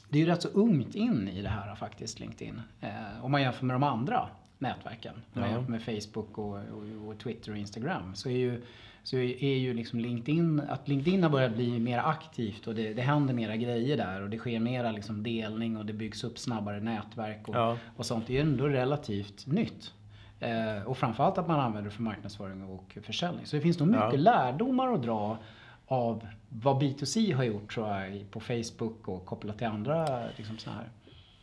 det 0.09 0.19
är 0.19 0.23
ju 0.23 0.27
rätt 0.27 0.43
så 0.43 0.49
ungt 0.49 0.95
in 0.95 1.29
i 1.29 1.43
det 1.43 1.49
här 1.49 1.75
faktiskt, 1.75 2.21
LinkedIn. 2.21 2.61
Eh, 2.81 2.91
om 3.25 3.31
man 3.33 3.43
jämför 3.43 3.65
med 3.67 3.75
de 3.75 3.83
andra 3.83 4.29
nätverken. 4.59 5.15
Om 5.35 5.41
man 5.41 5.51
jämför 5.51 5.71
med 5.71 5.83
Facebook 5.83 6.39
och, 6.39 6.55
och, 6.55 7.09
och 7.09 7.19
Twitter 7.19 7.53
och 7.53 7.59
Instagram. 7.59 8.15
Så 8.15 8.29
är 8.29 8.37
ju, 8.37 8.63
så 9.03 9.17
är 9.17 9.45
är 9.45 9.57
ju 9.59 9.75
liksom 9.75 10.01
LinkedIn, 10.01 10.61
att 10.69 10.89
LinkedIn 10.89 11.23
har 11.23 11.31
börjat 11.31 11.55
bli 11.55 11.79
mer 11.79 11.99
aktivt 11.99 12.67
och 12.67 12.75
det, 12.75 12.95
det 12.95 13.03
händer 13.03 13.35
mera 13.35 13.57
grejer 13.57 13.97
där 13.97 14.23
och 14.23 14.31
det 14.31 14.39
sker 14.39 14.61
mera 14.61 14.93
liksom 14.93 15.23
delning 15.23 15.77
och 15.77 15.87
det 15.87 15.93
byggs 15.93 16.25
upp 16.25 16.39
snabbare 16.39 16.81
nätverk 16.81 17.49
och, 17.49 17.55
Ja. 17.57 17.77
och 17.97 18.07
sånt. 18.07 18.27
Det 18.27 18.33
är 18.33 18.45
ju 18.45 18.51
ändå 18.51 18.69
relativt 18.69 19.47
nytt. 19.47 19.93
Eh, 20.41 20.83
och 20.87 20.99
framförallt 20.99 21.39
att 21.39 21.49
man 21.49 21.61
använder 21.61 21.91
det 21.91 21.97
för 21.97 22.03
marknadsföring 22.03 22.63
och 22.65 22.99
försäljning. 23.03 23.47
Så 23.47 23.57
det 23.57 23.63
finns 23.63 23.79
nog 23.79 23.89
mycket 23.89 24.13
Ja. 24.13 24.17
lärdomar 24.19 24.93
att 24.93 25.03
dra 25.03 25.39
av 25.87 26.27
vad 26.49 26.83
B2C 26.83 27.35
har 27.35 27.45
gjort 27.45 27.75
tror 27.75 27.89
jag 27.89 28.31
på 28.31 28.41
Facebook 28.41 29.09
och 29.09 29.27
kopplat 29.27 29.59
till 29.59 29.67
andra 29.67 30.25
liksom 30.37 30.59
så 30.59 30.71
här. 30.71 30.89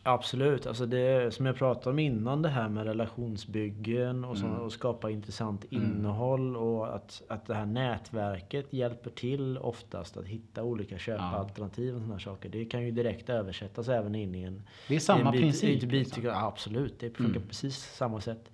Absolut, 0.08 0.68
alltså 0.68 0.86
det 0.86 1.34
som 1.34 1.46
jag 1.46 1.56
pratade 1.56 1.90
om 1.90 2.00
innan 2.00 2.42
det 2.42 2.50
här 2.50 2.70
med 2.70 2.86
relationsbyggen 2.86 4.26
och, 4.26 4.38
så, 4.38 4.46
Mm. 4.46 4.60
och 4.60 4.72
skapa 4.72 5.10
intressant 5.12 5.64
innehåll 5.70 6.58
och 6.58 6.96
att, 6.96 7.22
att 7.30 7.46
det 7.46 7.54
här 7.56 7.66
nätverket 7.66 8.74
hjälper 8.74 9.10
till 9.10 9.58
oftast 9.58 10.18
att 10.18 10.26
hitta 10.26 10.64
olika 10.64 10.98
köpalternativ 10.98 11.96
och 11.96 12.02
sådana 12.02 12.20
saker. 12.20 12.50
Det 12.50 12.66
kan 12.66 12.84
ju 12.86 12.92
direkt 12.92 13.30
översättas 13.30 13.88
även 13.90 14.16
in 14.16 14.36
i 14.36 14.44
en... 14.44 14.62
Det 14.88 14.96
är 14.96 15.00
samma 15.00 15.20
en 15.26 15.32
bit- 15.32 15.42
princip, 15.42 15.82
bit, 15.82 15.92
liksom. 15.92 16.24
ja, 16.24 16.46
absolut, 16.48 17.00
det 17.00 17.10
funkar 17.18 17.36
Mm. 17.36 17.48
precis 17.48 17.76
samma 17.96 18.22
sätt. 18.22 18.52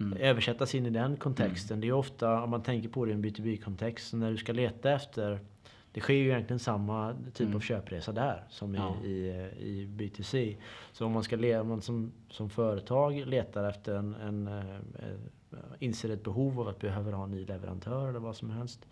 Mm. 0.00 0.18
Översättas 0.20 0.74
in 0.74 0.86
i 0.86 0.90
den 0.90 1.16
kontexten. 1.16 1.80
Det 1.80 1.88
är 1.88 1.92
ofta, 1.92 2.42
om 2.42 2.50
man 2.50 2.62
tänker 2.62 2.88
på 2.88 3.04
det 3.04 3.10
i 3.10 3.14
en 3.14 3.24
B2B-kontext, 3.24 4.08
så 4.08 4.16
när 4.16 4.30
du 4.30 4.36
ska 4.36 4.52
leta 4.52 4.90
efter 4.92 5.40
det 5.92 6.00
sker 6.00 6.14
ju 6.14 6.24
egentligen 6.30 6.58
samma 6.58 7.14
typ 7.34 7.40
Mm. 7.46 7.56
av 7.56 7.60
köpresa 7.60 8.12
där 8.12 8.44
som 8.50 8.74
Ja. 8.74 8.96
i, 9.04 9.08
i, 9.08 9.28
i 9.58 9.86
B2C. 9.96 10.56
Så 10.92 11.06
om 11.06 11.12
man, 11.12 11.22
ska 11.24 11.36
om 11.60 11.68
man 11.68 11.82
som, 11.82 12.12
som 12.30 12.50
företag 12.50 13.26
letar 13.26 13.68
efter 13.68 13.94
en, 13.94 14.14
en 14.14 14.46
eh, 14.48 14.74
eh, 14.76 15.58
inser 15.78 16.10
ett 16.10 16.24
behov 16.24 16.60
av 16.60 16.68
att 16.68 16.78
behöver 16.78 17.12
ha 17.12 17.24
en 17.24 17.30
ny 17.30 17.44
leverantör 17.46 18.08
eller 18.08 18.18
vad 18.18 18.36
som 18.36 18.50
helst. 18.50 18.86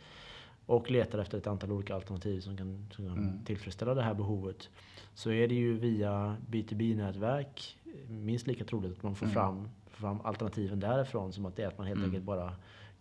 Och 0.66 0.90
letar 0.90 1.18
efter 1.18 1.38
ett 1.38 1.46
antal 1.46 1.72
olika 1.72 1.94
alternativ 1.94 2.40
som 2.40 2.56
kan, 2.56 2.86
som 2.92 3.06
kan 3.08 3.18
Mm. 3.18 3.44
tillfredsställa 3.44 3.94
det 3.94 4.02
här 4.02 4.14
behovet. 4.14 4.68
Så 5.14 5.30
är 5.30 5.48
det 5.48 5.54
ju 5.54 5.78
via 5.78 6.36
B2B-nätverk 6.50 7.78
minst 8.08 8.46
lika 8.46 8.64
troligt 8.64 8.92
att 8.96 9.02
man 9.02 9.14
får 9.14 9.26
Mm. 9.26 9.34
fram, 9.34 9.68
fram 10.00 10.20
alternativen 10.24 10.80
därifrån 10.80 11.32
som 11.32 11.46
att 11.46 11.56
det 11.56 11.62
är 11.62 11.68
att 11.68 11.78
man 11.78 11.86
helt 11.86 11.96
Mm. 11.98 12.08
enkelt 12.10 12.24
bara 12.24 12.52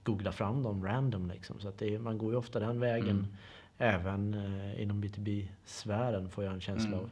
googlar 0.03 0.31
fram 0.31 0.63
dem 0.63 0.85
random. 0.85 1.27
Liksom. 1.29 1.59
Så 1.59 1.67
att 1.67 1.77
det 1.77 1.95
är, 1.95 1.99
man 1.99 2.17
går 2.17 2.31
ju 2.31 2.37
ofta 2.37 2.59
den 2.59 2.79
vägen. 2.79 3.09
Mm. 3.09 3.27
Även 3.77 4.33
eh, 4.33 4.81
inom 4.81 5.03
B2B-sfären 5.03 6.29
får 6.29 6.43
jag 6.43 6.53
en 6.53 6.61
känsla 6.61 6.87
Mm. 6.87 6.99
av. 6.99 7.09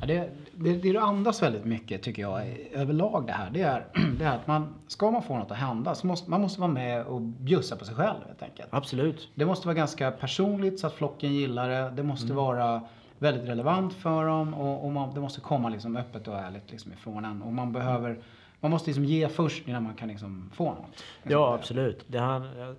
Ja, 0.00 0.06
det, 0.06 0.30
det, 0.52 0.72
det 0.76 0.92
det 0.92 1.00
andas 1.00 1.42
väldigt 1.42 1.64
mycket 1.64 2.02
tycker 2.02 2.22
jag 2.22 2.48
överlag 2.72 3.26
det 3.26 3.32
här. 3.32 3.50
Det 3.50 3.60
är, 3.62 3.86
det 4.18 4.24
är 4.24 4.36
att 4.36 4.46
man, 4.46 4.74
ska 4.86 5.10
man 5.10 5.22
få 5.22 5.38
något 5.38 5.50
att 5.50 5.56
hända 5.56 5.94
så 5.94 6.06
måste 6.06 6.30
man 6.30 6.40
måste 6.40 6.60
vara 6.60 6.70
med 6.72 7.04
och 7.06 7.20
bjussa 7.20 7.76
på 7.76 7.84
sig 7.84 7.94
själv 7.94 8.16
helt 8.26 8.42
enkelt. 8.42 8.68
Absolut. 8.70 9.28
Det 9.34 9.46
måste 9.46 9.66
vara 9.66 9.74
ganska 9.74 10.10
personligt 10.10 10.80
så 10.80 10.86
att 10.86 10.92
flocken 10.92 11.34
gillar 11.34 11.68
det. 11.68 11.90
Det 11.96 12.02
måste 12.02 12.32
vara 12.32 12.82
väldigt 13.18 13.48
relevant 13.48 13.94
för 13.94 14.26
dem 14.26 14.54
och, 14.54 14.84
och 14.84 14.92
man, 14.92 15.14
det 15.14 15.20
måste 15.20 15.40
komma 15.40 15.68
liksom 15.68 15.96
öppet 15.96 16.28
och 16.28 16.38
ärligt 16.38 16.70
liksom 16.70 16.92
ifrån 16.92 17.24
en. 17.24 17.42
Och 17.42 17.52
man 17.52 17.72
behöver, 17.72 18.18
man 18.64 18.70
måste 18.70 18.90
liksom 18.90 19.04
ge 19.04 19.28
först 19.28 19.68
innan 19.68 19.82
man 19.82 19.94
kan 19.94 20.08
liksom 20.08 20.50
få 20.54 20.64
något. 20.64 21.04
Ja, 21.22 21.54
absolut. 21.54 22.04
Det, 22.06 22.20
här, 22.20 22.74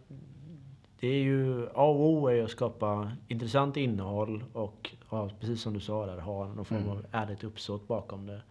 det 1.00 1.08
är 1.08 1.24
ju, 1.24 1.66
A 1.66 1.84
och 1.84 2.10
O 2.10 2.28
är 2.28 2.34
ju 2.34 2.44
att 2.44 2.52
skapa 2.52 3.12
intressant 3.28 3.78
innehåll 3.78 4.44
och 4.54 4.96
ja, 5.10 5.30
precis 5.40 5.62
som 5.62 5.74
du 5.74 5.80
sa 5.80 6.06
där, 6.06 6.18
ha 6.18 6.48
någon 6.48 6.66
form 6.66 6.90
av 6.90 7.06
ärligt 7.12 7.44
uppsåt 7.44 7.88
bakom 7.88 8.26
det. 8.26 8.42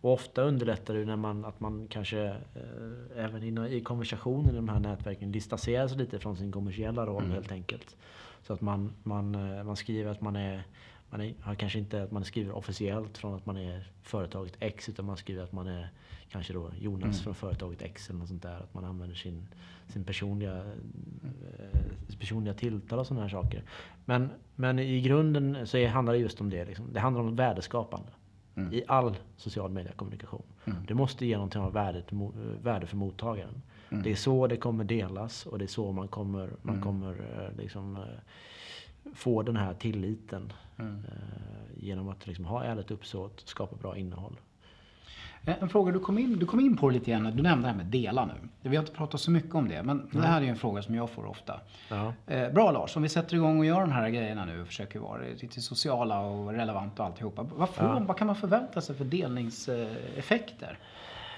Och 0.00 0.12
ofta 0.12 0.42
underlättar 0.42 0.94
det 0.94 1.04
när 1.04 1.16
man, 1.16 1.44
att 1.44 1.60
man 1.60 1.86
kanske 1.90 2.20
eh, 2.28 3.24
även 3.24 3.42
i, 3.42 3.76
i 3.76 3.80
konversationen 3.80 4.50
i 4.50 4.56
de 4.56 4.68
här 4.68 4.80
nätverken 4.80 5.32
distanserar 5.32 5.88
sig 5.88 5.98
lite 5.98 6.18
från 6.18 6.36
sin 6.36 6.52
kommersiella 6.52 7.06
roll 7.06 7.24
helt 7.24 7.52
enkelt. 7.52 7.96
Så 8.42 8.52
att 8.52 8.60
man, 8.60 8.92
man, 9.02 9.34
eh, 9.34 9.64
man 9.64 9.76
skriver 9.76 10.10
att 10.10 10.20
man 10.20 10.36
är 10.36 10.64
man 11.10 11.20
är, 11.20 11.34
har 11.40 11.54
kanske 11.54 11.78
inte 11.78 12.02
att 12.02 12.10
man 12.10 12.24
skriver 12.24 12.52
officiellt 12.52 13.18
från 13.18 13.34
att 13.34 13.46
man 13.46 13.56
är 13.56 13.90
företaget 14.02 14.56
X 14.60 14.88
utan 14.88 15.04
man 15.04 15.16
skriver 15.16 15.42
att 15.42 15.52
man 15.52 15.66
är 15.66 15.90
kanske 16.28 16.52
då 16.52 16.70
Jonas 16.80 17.20
från 17.22 17.34
företaget 17.34 17.82
X 17.82 18.10
eller 18.10 18.18
något 18.18 18.28
sånt 18.28 18.42
där. 18.42 18.56
Att 18.56 18.74
man 18.74 18.84
använder 18.84 19.16
sin, 19.16 19.46
sin 19.86 20.04
personliga, 20.04 20.56
eh, 20.56 22.16
personliga 22.18 22.54
tilltal 22.54 22.98
och 22.98 23.06
sådana 23.06 23.22
här 23.22 23.30
saker. 23.30 23.62
Men, 24.04 24.30
men 24.56 24.78
i 24.78 25.00
grunden 25.00 25.66
så 25.66 25.76
är, 25.76 25.88
handlar 25.88 26.12
det 26.12 26.18
just 26.18 26.40
om 26.40 26.50
det. 26.50 26.64
Liksom. 26.64 26.92
Det 26.92 27.00
handlar 27.00 27.22
om 27.22 27.36
värdeskapande. 27.36 28.08
Mm. 28.54 28.72
I 28.72 28.84
all 28.86 29.16
social 29.36 29.70
mediekommunikation. 29.70 30.42
Det 30.88 30.94
måste 30.94 31.26
ge 31.26 31.34
någonting 31.34 31.62
av 31.62 31.72
värde, 31.72 32.02
värde 32.62 32.86
för 32.86 32.96
mottagaren. 32.96 33.62
Mm. 33.90 34.02
Det 34.02 34.10
är 34.10 34.14
så 34.14 34.46
det 34.46 34.56
kommer 34.56 34.84
delas 34.84 35.46
och 35.46 35.58
det 35.58 35.64
är 35.64 35.66
så 35.66 35.92
man 35.92 36.08
kommer, 36.08 36.50
man 36.62 36.74
mm. 36.74 36.82
kommer 36.82 37.10
eh, 37.10 37.56
liksom, 37.62 37.96
eh, 37.96 38.02
få 39.14 39.42
den 39.42 39.56
här 39.56 39.74
tilliten. 39.74 40.52
Mm. 40.78 40.94
Eh, 40.94 41.84
genom 41.84 42.08
att 42.08 42.26
liksom 42.26 42.44
ha 42.44 42.64
ärligt 42.64 42.90
uppsåt, 42.90 43.42
skapa 43.46 43.76
bra 43.76 43.96
innehåll. 43.96 44.40
En 45.44 45.68
fråga, 45.68 45.92
du 45.92 45.98
kom, 45.98 46.18
in, 46.18 46.38
du 46.38 46.46
kom 46.46 46.60
in 46.60 46.76
på 46.76 46.90
lite 46.90 47.10
grann, 47.10 47.36
du 47.36 47.42
nämnde 47.42 47.66
det 47.66 47.70
här 47.70 47.76
med 47.76 47.86
dela 47.86 48.24
nu. 48.24 48.48
Vi 48.62 48.76
har 48.76 48.82
inte 48.82 48.96
pratat 48.96 49.20
så 49.20 49.30
mycket 49.30 49.54
om 49.54 49.68
det, 49.68 49.82
men 49.82 50.00
mm. 50.00 50.08
det 50.12 50.26
här 50.26 50.42
är 50.42 50.46
en 50.46 50.56
fråga 50.56 50.82
som 50.82 50.94
jag 50.94 51.10
får 51.10 51.26
ofta. 51.26 51.60
Ja. 51.88 52.12
Eh, 52.26 52.52
bra 52.52 52.70
Lars, 52.70 52.96
om 52.96 53.02
vi 53.02 53.08
sätter 53.08 53.36
igång 53.36 53.58
och 53.58 53.64
gör 53.64 53.80
de 53.80 53.92
här 53.92 54.08
grejerna 54.08 54.44
nu 54.44 54.60
och 54.60 54.66
försöker 54.66 54.98
vara 54.98 55.22
lite 55.22 55.60
sociala 55.60 56.20
och 56.20 56.52
relevanta 56.52 57.02
och 57.02 57.08
alltihopa. 57.08 57.42
Vad, 57.42 57.68
får, 57.68 57.86
ja. 57.86 58.02
vad 58.06 58.16
kan 58.16 58.26
man 58.26 58.36
förvänta 58.36 58.80
sig 58.80 58.96
för 58.96 59.04
delningseffekter? 59.04 60.78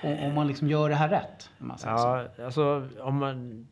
Om, 0.03 0.19
om 0.19 0.35
man 0.35 0.47
liksom 0.47 0.69
gör 0.69 0.89
det 0.89 0.95
här 0.95 1.09
rätt? 1.09 1.51
ja, 1.59 1.77
så. 2.37 2.43
alltså 2.45 2.89
om 3.01 3.17
man 3.17 3.67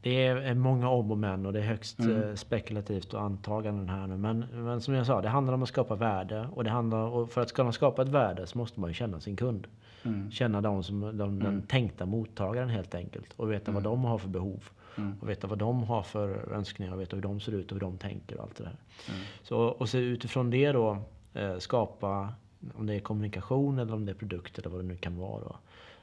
det 0.00 0.26
är 0.26 0.54
många 0.54 0.88
om 0.88 1.10
och 1.10 1.18
men 1.18 1.46
och 1.46 1.52
det 1.52 1.58
är 1.58 1.64
högst 1.64 1.98
mm. 1.98 2.22
Eh, 2.22 2.34
spekulativt 2.34 3.14
och 3.14 3.22
antaganden 3.22 3.88
här 3.88 4.06
nu. 4.06 4.16
Men, 4.16 4.38
men 4.52 4.80
som 4.80 4.94
jag 4.94 5.06
sa, 5.06 5.20
det 5.22 5.28
handlar 5.28 5.54
om 5.54 5.62
att 5.62 5.68
skapa 5.68 5.94
värde. 5.94 6.48
Och, 6.52 6.64
det 6.64 6.70
handlar, 6.70 6.98
och 6.98 7.30
för 7.30 7.40
att 7.40 7.52
kunna 7.52 7.72
skapa 7.72 8.02
ett 8.02 8.08
värde 8.08 8.46
så 8.46 8.58
måste 8.58 8.80
man 8.80 8.90
ju 8.90 8.94
känna 8.94 9.20
sin 9.20 9.36
kund. 9.36 9.66
Mm. 10.02 10.30
Känna 10.30 10.60
de 10.60 10.82
som, 10.82 11.00
de, 11.00 11.20
mm. 11.20 11.38
den 11.38 11.62
tänkta 11.62 12.06
mottagaren 12.06 12.68
helt 12.68 12.94
enkelt. 12.94 13.32
Och 13.36 13.52
veta 13.52 13.72
vad 13.72 13.86
mm. 13.86 13.92
de 13.92 14.04
har 14.04 14.18
för 14.18 14.28
behov. 14.28 14.68
Mm. 14.96 15.14
Och 15.20 15.28
veta 15.28 15.46
vad 15.46 15.58
de 15.58 15.82
har 15.82 16.02
för 16.02 16.52
önskningar 16.52 16.92
och 16.92 17.00
veta 17.00 17.16
hur 17.16 17.22
de 17.22 17.40
ser 17.40 17.52
ut 17.52 17.72
och 17.72 17.74
hur 17.74 17.80
de 17.80 17.98
tänker 17.98 18.36
och 18.36 18.42
allt 18.42 18.56
det 18.56 18.64
där. 18.64 18.76
Mm. 19.08 19.20
Så, 19.42 19.58
och 19.58 19.88
så 19.88 19.98
utifrån 19.98 20.50
det 20.50 20.72
då 20.72 20.98
eh, 21.34 21.58
skapa, 21.58 22.28
om 22.74 22.86
det 22.86 22.94
är 22.94 23.00
kommunikation 23.00 23.78
eller 23.78 23.94
om 23.94 24.04
det 24.04 24.12
är 24.12 24.16
produkt 24.16 24.58
eller 24.58 24.70
vad 24.70 24.80
det 24.80 24.86
nu 24.86 24.96
kan 24.96 25.16
vara. 25.16 25.40
Då 25.40 25.56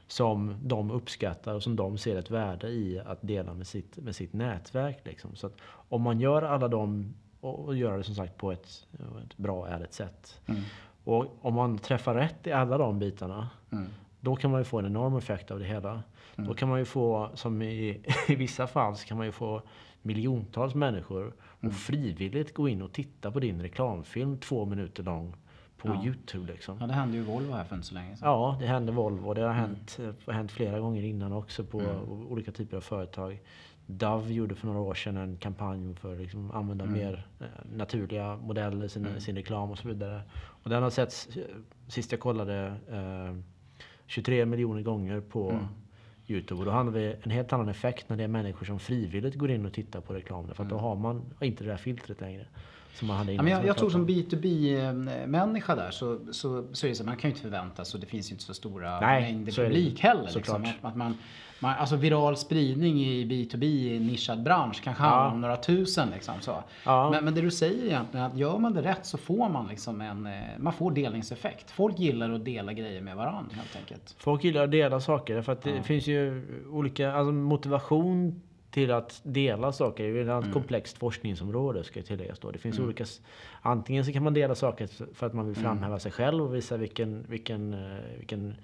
som 0.06 0.54
de 0.62 0.90
uppskattar 0.90 1.54
och 1.54 1.62
som 1.62 1.76
de 1.76 1.98
ser 1.98 2.16
ett 2.16 2.30
värde 2.30 2.68
i 2.68 3.02
att 3.06 3.18
dela 3.20 3.54
med 3.54 3.66
sitt, 3.66 3.96
med 3.96 4.16
sitt 4.16 4.32
nätverk. 4.32 4.98
Liksom. 5.04 5.36
Så 5.36 5.46
att 5.46 5.56
om 5.88 6.02
man 6.02 6.20
gör 6.20 6.42
alla 6.42 6.68
de 6.68 7.14
och 7.40 7.76
gör 7.76 7.98
det 7.98 8.04
som 8.04 8.14
sagt 8.14 8.36
på 8.36 8.52
ett, 8.52 8.86
ett 9.24 9.36
bra, 9.36 9.68
ärligt 9.68 9.94
sätt. 9.94 10.40
Mm. 10.46 10.62
Och 11.04 11.26
om 11.40 11.54
man 11.54 11.78
träffar 11.78 12.14
rätt 12.14 12.46
i 12.46 12.52
alla 12.52 12.78
de 12.78 12.98
bitarna, 12.98 13.48
mm. 13.72 13.86
då 14.20 14.36
kan 14.36 14.50
man 14.50 14.60
ju 14.60 14.64
få 14.64 14.78
en 14.78 14.86
enorm 14.86 15.16
effekt 15.16 15.50
av 15.50 15.58
det 15.58 15.64
hela. 15.64 16.02
Mm. 16.36 16.48
Då 16.48 16.54
kan 16.54 16.68
man 16.68 16.78
ju 16.78 16.84
få, 16.84 17.30
som 17.34 17.62
i, 17.62 18.02
i 18.28 18.34
vissa 18.34 18.66
fall, 18.66 18.96
så 18.96 19.06
kan 19.06 19.16
man 19.16 19.26
ju 19.26 19.32
få 19.32 19.62
miljontals 20.02 20.74
människor 20.74 21.34
och 21.40 21.64
mm. 21.64 21.74
frivilligt 21.74 22.54
gå 22.54 22.68
in 22.68 22.82
och 22.82 22.92
titta 22.92 23.30
på 23.30 23.40
din 23.40 23.62
reklamfilm 23.62 24.38
två 24.38 24.64
minuter 24.64 25.02
lång 25.02 25.36
på 25.86 25.94
ja. 25.94 26.04
Youtube. 26.04 26.52
Liksom. 26.52 26.76
Ja, 26.80 26.86
det 26.86 26.92
hände 26.92 27.16
ju 27.16 27.22
Volvo 27.22 27.52
här 27.52 27.64
för 27.64 27.76
inte 27.76 27.86
så 27.86 27.94
länge 27.94 28.16
sedan. 28.16 28.28
Ja, 28.28 28.56
det 28.60 28.66
hände 28.66 28.92
Volvo. 28.92 29.34
Det 29.34 29.40
har 29.40 29.50
mm. 29.50 29.60
hänt, 29.60 29.98
hänt 30.26 30.52
flera 30.52 30.80
gånger 30.80 31.02
innan 31.02 31.32
också 31.32 31.64
på 31.64 31.80
mm. 31.80 32.26
olika 32.28 32.52
typer 32.52 32.76
av 32.76 32.80
företag. 32.80 33.40
Dove 33.86 34.32
gjorde 34.32 34.54
för 34.54 34.66
några 34.66 34.80
år 34.80 34.94
sedan 34.94 35.16
en 35.16 35.36
kampanj 35.36 35.94
för 35.94 36.12
att 36.12 36.20
liksom 36.20 36.50
använda 36.50 36.84
mm. 36.84 36.98
mer 36.98 37.26
eh, 37.40 37.46
naturliga 37.76 38.36
modeller 38.36 38.86
i 38.86 38.88
sin, 38.88 39.06
mm. 39.06 39.20
sin 39.20 39.36
reklam 39.36 39.70
och 39.70 39.78
så 39.78 39.88
vidare. 39.88 40.22
Och 40.62 40.70
den 40.70 40.82
har 40.82 40.90
setts, 40.90 41.28
sist 41.88 42.12
jag 42.12 42.20
kollade, 42.20 42.74
eh, 42.90 43.36
23 44.06 44.46
miljoner 44.46 44.82
gånger 44.82 45.20
på 45.20 45.50
mm. 45.50 45.64
Youtube. 46.26 46.60
Och 46.60 46.64
då 46.64 46.70
har 46.70 46.84
vi 46.84 47.16
en 47.22 47.30
helt 47.30 47.52
annan 47.52 47.68
effekt 47.68 48.08
när 48.08 48.16
det 48.16 48.24
är 48.24 48.28
människor 48.28 48.66
som 48.66 48.78
frivilligt 48.78 49.34
går 49.34 49.50
in 49.50 49.66
och 49.66 49.72
tittar 49.72 50.00
på 50.00 50.14
reklamen. 50.14 50.54
För 50.54 50.62
att 50.62 50.70
då 50.70 50.74
mm. 50.74 50.84
har 50.84 50.96
man 50.96 51.22
inte 51.40 51.64
det 51.64 51.70
där 51.70 51.76
filtret 51.76 52.20
längre. 52.20 52.46
Som 52.98 53.08
man 53.08 53.16
hade 53.16 53.32
ja, 53.32 53.42
men 53.42 53.52
jag, 53.52 53.66
jag 53.66 53.76
tror 53.76 53.90
som 53.90 54.08
B2B-människa 54.08 55.74
där 55.74 55.90
så, 55.90 56.18
så, 56.32 56.66
så 56.72 56.86
är 56.86 56.88
det 56.88 56.94
så 56.94 57.04
man 57.04 57.16
kan 57.16 57.30
ju 57.30 57.32
inte 57.32 57.42
förvänta 57.42 57.84
sig 57.84 57.98
och 57.98 58.00
det 58.00 58.06
finns 58.06 58.30
ju 58.30 58.32
inte 58.32 58.44
så 58.44 58.54
stora 58.54 59.00
Nej, 59.00 59.22
mängder 59.22 59.52
publik 59.52 60.00
heller. 60.00 60.30
Liksom, 60.34 60.64
att, 60.64 60.84
att 60.90 60.96
man, 60.96 61.16
man, 61.60 61.74
alltså 61.78 61.96
viral 61.96 62.36
spridning 62.36 63.00
i 63.00 63.24
B2B 63.24 63.64
i 63.64 64.00
nischad 64.00 64.42
bransch 64.42 64.82
kanske 64.82 65.02
handlar 65.02 65.24
ja. 65.24 65.32
om 65.32 65.40
några 65.40 65.56
tusen. 65.56 66.10
Liksom, 66.10 66.34
så. 66.40 66.64
Ja. 66.84 67.10
Men, 67.10 67.24
men 67.24 67.34
det 67.34 67.40
du 67.40 67.50
säger 67.50 67.84
egentligen 67.84 68.26
att 68.26 68.36
gör 68.36 68.58
man 68.58 68.74
det 68.74 68.82
rätt 68.82 69.06
så 69.06 69.18
får 69.18 69.48
man 69.48 69.66
liksom 69.68 70.00
en 70.00 70.26
eh, 70.26 70.32
man 70.58 70.72
får 70.72 70.90
delningseffekt. 70.90 71.70
Folk 71.70 71.98
gillar 71.98 72.30
att 72.30 72.44
dela 72.44 72.72
grejer 72.72 73.00
med 73.00 73.16
varandra 73.16 73.54
helt 73.56 73.76
enkelt. 73.76 74.14
Folk 74.18 74.44
gillar 74.44 74.64
att 74.64 74.70
dela 74.70 75.00
saker 75.00 75.42
för 75.42 75.52
att 75.52 75.62
det 75.62 75.82
finns 75.82 76.06
ju 76.06 76.46
olika, 76.70 77.12
alltså 77.12 77.32
motivation 77.32 78.42
till 78.76 78.90
att 78.90 79.20
dela 79.22 79.72
saker. 79.72 80.04
Det 80.04 80.20
är 80.20 80.22
ett 80.22 80.28
mm. 80.28 80.52
komplext 80.52 80.98
forskningsområde 80.98 81.84
ska 81.84 82.02
tilläggas 82.02 82.38
då. 82.38 82.50
Det 82.50 82.58
finns 82.58 82.76
mm. 82.76 82.86
olika... 82.86 83.04
Antingen 83.62 84.04
så 84.04 84.12
kan 84.12 84.22
man 84.22 84.34
dela 84.34 84.54
saker 84.54 84.88
för 85.14 85.26
att 85.26 85.32
man 85.32 85.46
vill 85.46 85.56
mm. 85.56 85.64
framhäva 85.64 85.86
mm. 85.86 86.00
sig 86.00 86.12
själv 86.12 86.44
och 86.44 86.54
visa 86.54 86.76
vilken... 86.76 87.26
vilken, 87.28 87.74
eh, 87.74 88.00
vilken 88.18 88.54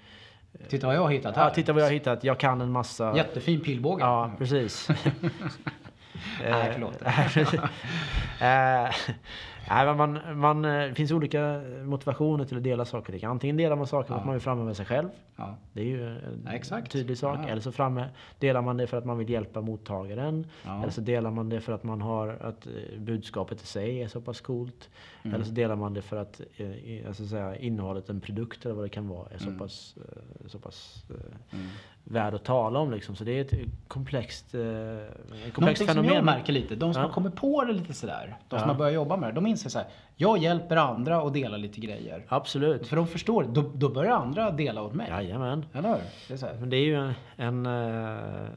eh, 0.52 0.66
Titta 0.68 0.86
vad 0.86 0.96
jag 0.96 1.00
har 1.00 1.10
hittat 1.10 1.36
här. 1.36 1.44
Ja, 1.44 1.50
titta 1.50 1.72
vad 1.72 1.82
jag 1.82 1.86
har 1.86 1.92
hittat. 1.92 2.24
Jag 2.24 2.38
kan 2.38 2.60
en 2.60 2.70
massa... 2.70 3.16
Jättefin 3.16 3.60
pilbåge. 3.60 4.02
Ja, 4.02 4.32
precis. 4.38 4.88
Nej, 6.42 6.70
förlåt. 6.72 7.02
Eh, 9.70 9.96
man, 9.96 10.18
man, 10.34 10.64
eh, 10.64 10.88
det 10.88 10.94
finns 10.94 11.10
olika 11.10 11.62
motivationer 11.84 12.44
till 12.44 12.56
att 12.56 12.62
dela 12.62 12.84
saker 12.84 13.12
och 13.12 13.20
ting. 13.20 13.28
Antingen 13.28 13.56
delar 13.56 13.76
man 13.76 13.86
saker 13.86 14.08
för 14.08 14.14
att 14.14 14.24
man 14.24 14.34
vill 14.34 14.42
framhäva 14.42 14.74
sig 14.74 14.86
själv. 14.86 15.08
Ja. 15.36 15.56
Det 15.72 15.80
är 15.80 15.84
ju 15.84 16.08
en 16.08 16.48
ja, 16.70 16.80
tydlig 16.90 17.18
sak. 17.18 17.38
Ja. 17.42 17.48
Eller 17.48 17.60
så 17.60 17.72
framme, 17.72 18.08
delar 18.38 18.62
man 18.62 18.76
det 18.76 18.86
för 18.86 18.96
att 18.96 19.04
man 19.04 19.18
vill 19.18 19.30
hjälpa 19.30 19.60
mottagaren. 19.60 20.46
Eller 20.64 20.90
så 20.90 21.00
delar 21.00 21.30
man 21.30 21.48
det 21.48 21.60
för 21.60 21.72
att 21.72 21.84
man 21.84 22.00
har 22.00 22.28
att 22.28 22.66
eh, 22.66 22.98
budskapet 22.98 23.62
i 23.62 23.66
sig 23.66 24.02
är 24.02 24.08
så 24.08 24.20
pass 24.20 24.40
coolt. 24.40 24.90
Mm. 25.22 25.34
Eller 25.34 25.44
så 25.44 25.52
delar 25.52 25.76
man 25.76 25.94
det 25.94 26.02
för 26.02 26.16
att 26.16 26.40
alltså 27.06 27.26
säga, 27.26 27.56
innehållet, 27.56 28.08
en 28.08 28.20
produkt 28.20 28.64
eller 28.64 28.74
vad 28.74 28.84
det 28.84 28.88
kan 28.88 29.08
vara, 29.08 29.28
är 29.30 29.38
så 29.38 29.46
mm. 29.46 29.58
pass, 29.58 29.94
så 30.46 30.58
pass 30.58 31.04
mm 31.52 31.68
värd 32.04 32.34
att 32.34 32.44
tala 32.44 32.78
om. 32.78 32.90
Liksom. 32.90 33.16
Så 33.16 33.24
det 33.24 33.32
är 33.32 33.40
ett 33.40 33.68
komplext, 33.88 34.54
eh, 34.54 34.60
komplext 35.52 35.86
fenomen. 35.86 36.08
som 36.08 36.16
jag 36.16 36.24
märker 36.24 36.52
lite, 36.52 36.74
de 36.74 36.94
som 36.94 37.02
ja. 37.02 37.08
har 37.08 37.14
kommit 37.14 37.36
på 37.36 37.64
det 37.64 37.72
lite 37.72 37.94
sådär, 37.94 38.36
de 38.48 38.58
som 38.58 38.68
ja. 38.68 38.72
har 38.74 38.78
börjat 38.78 38.94
jobba 38.94 39.16
med 39.16 39.28
det, 39.28 39.34
de 39.34 39.46
inser 39.46 39.70
så 39.70 39.78
här, 39.78 39.88
jag 40.16 40.38
hjälper 40.38 40.76
andra 40.76 41.22
och 41.22 41.32
delar 41.32 41.58
lite 41.58 41.80
grejer. 41.80 42.24
Absolut. 42.28 42.86
För 42.86 42.96
de 42.96 43.06
förstår, 43.06 43.46
då, 43.52 43.70
då 43.74 43.88
börjar 43.88 44.12
andra 44.12 44.50
dela 44.50 44.82
åt 44.82 44.94
mig. 44.94 45.08
Jajamän. 45.10 45.64
Eller 45.72 45.88
hur? 45.88 45.98
Det 46.28 46.34
är 46.34 46.38
så 46.38 46.46
här. 46.46 46.54
Men 46.60 46.70
det 46.70 46.76
är 46.76 46.84
ju 46.84 46.94
en, 46.94 47.14
en 47.36 47.66
uh, 47.66 48.48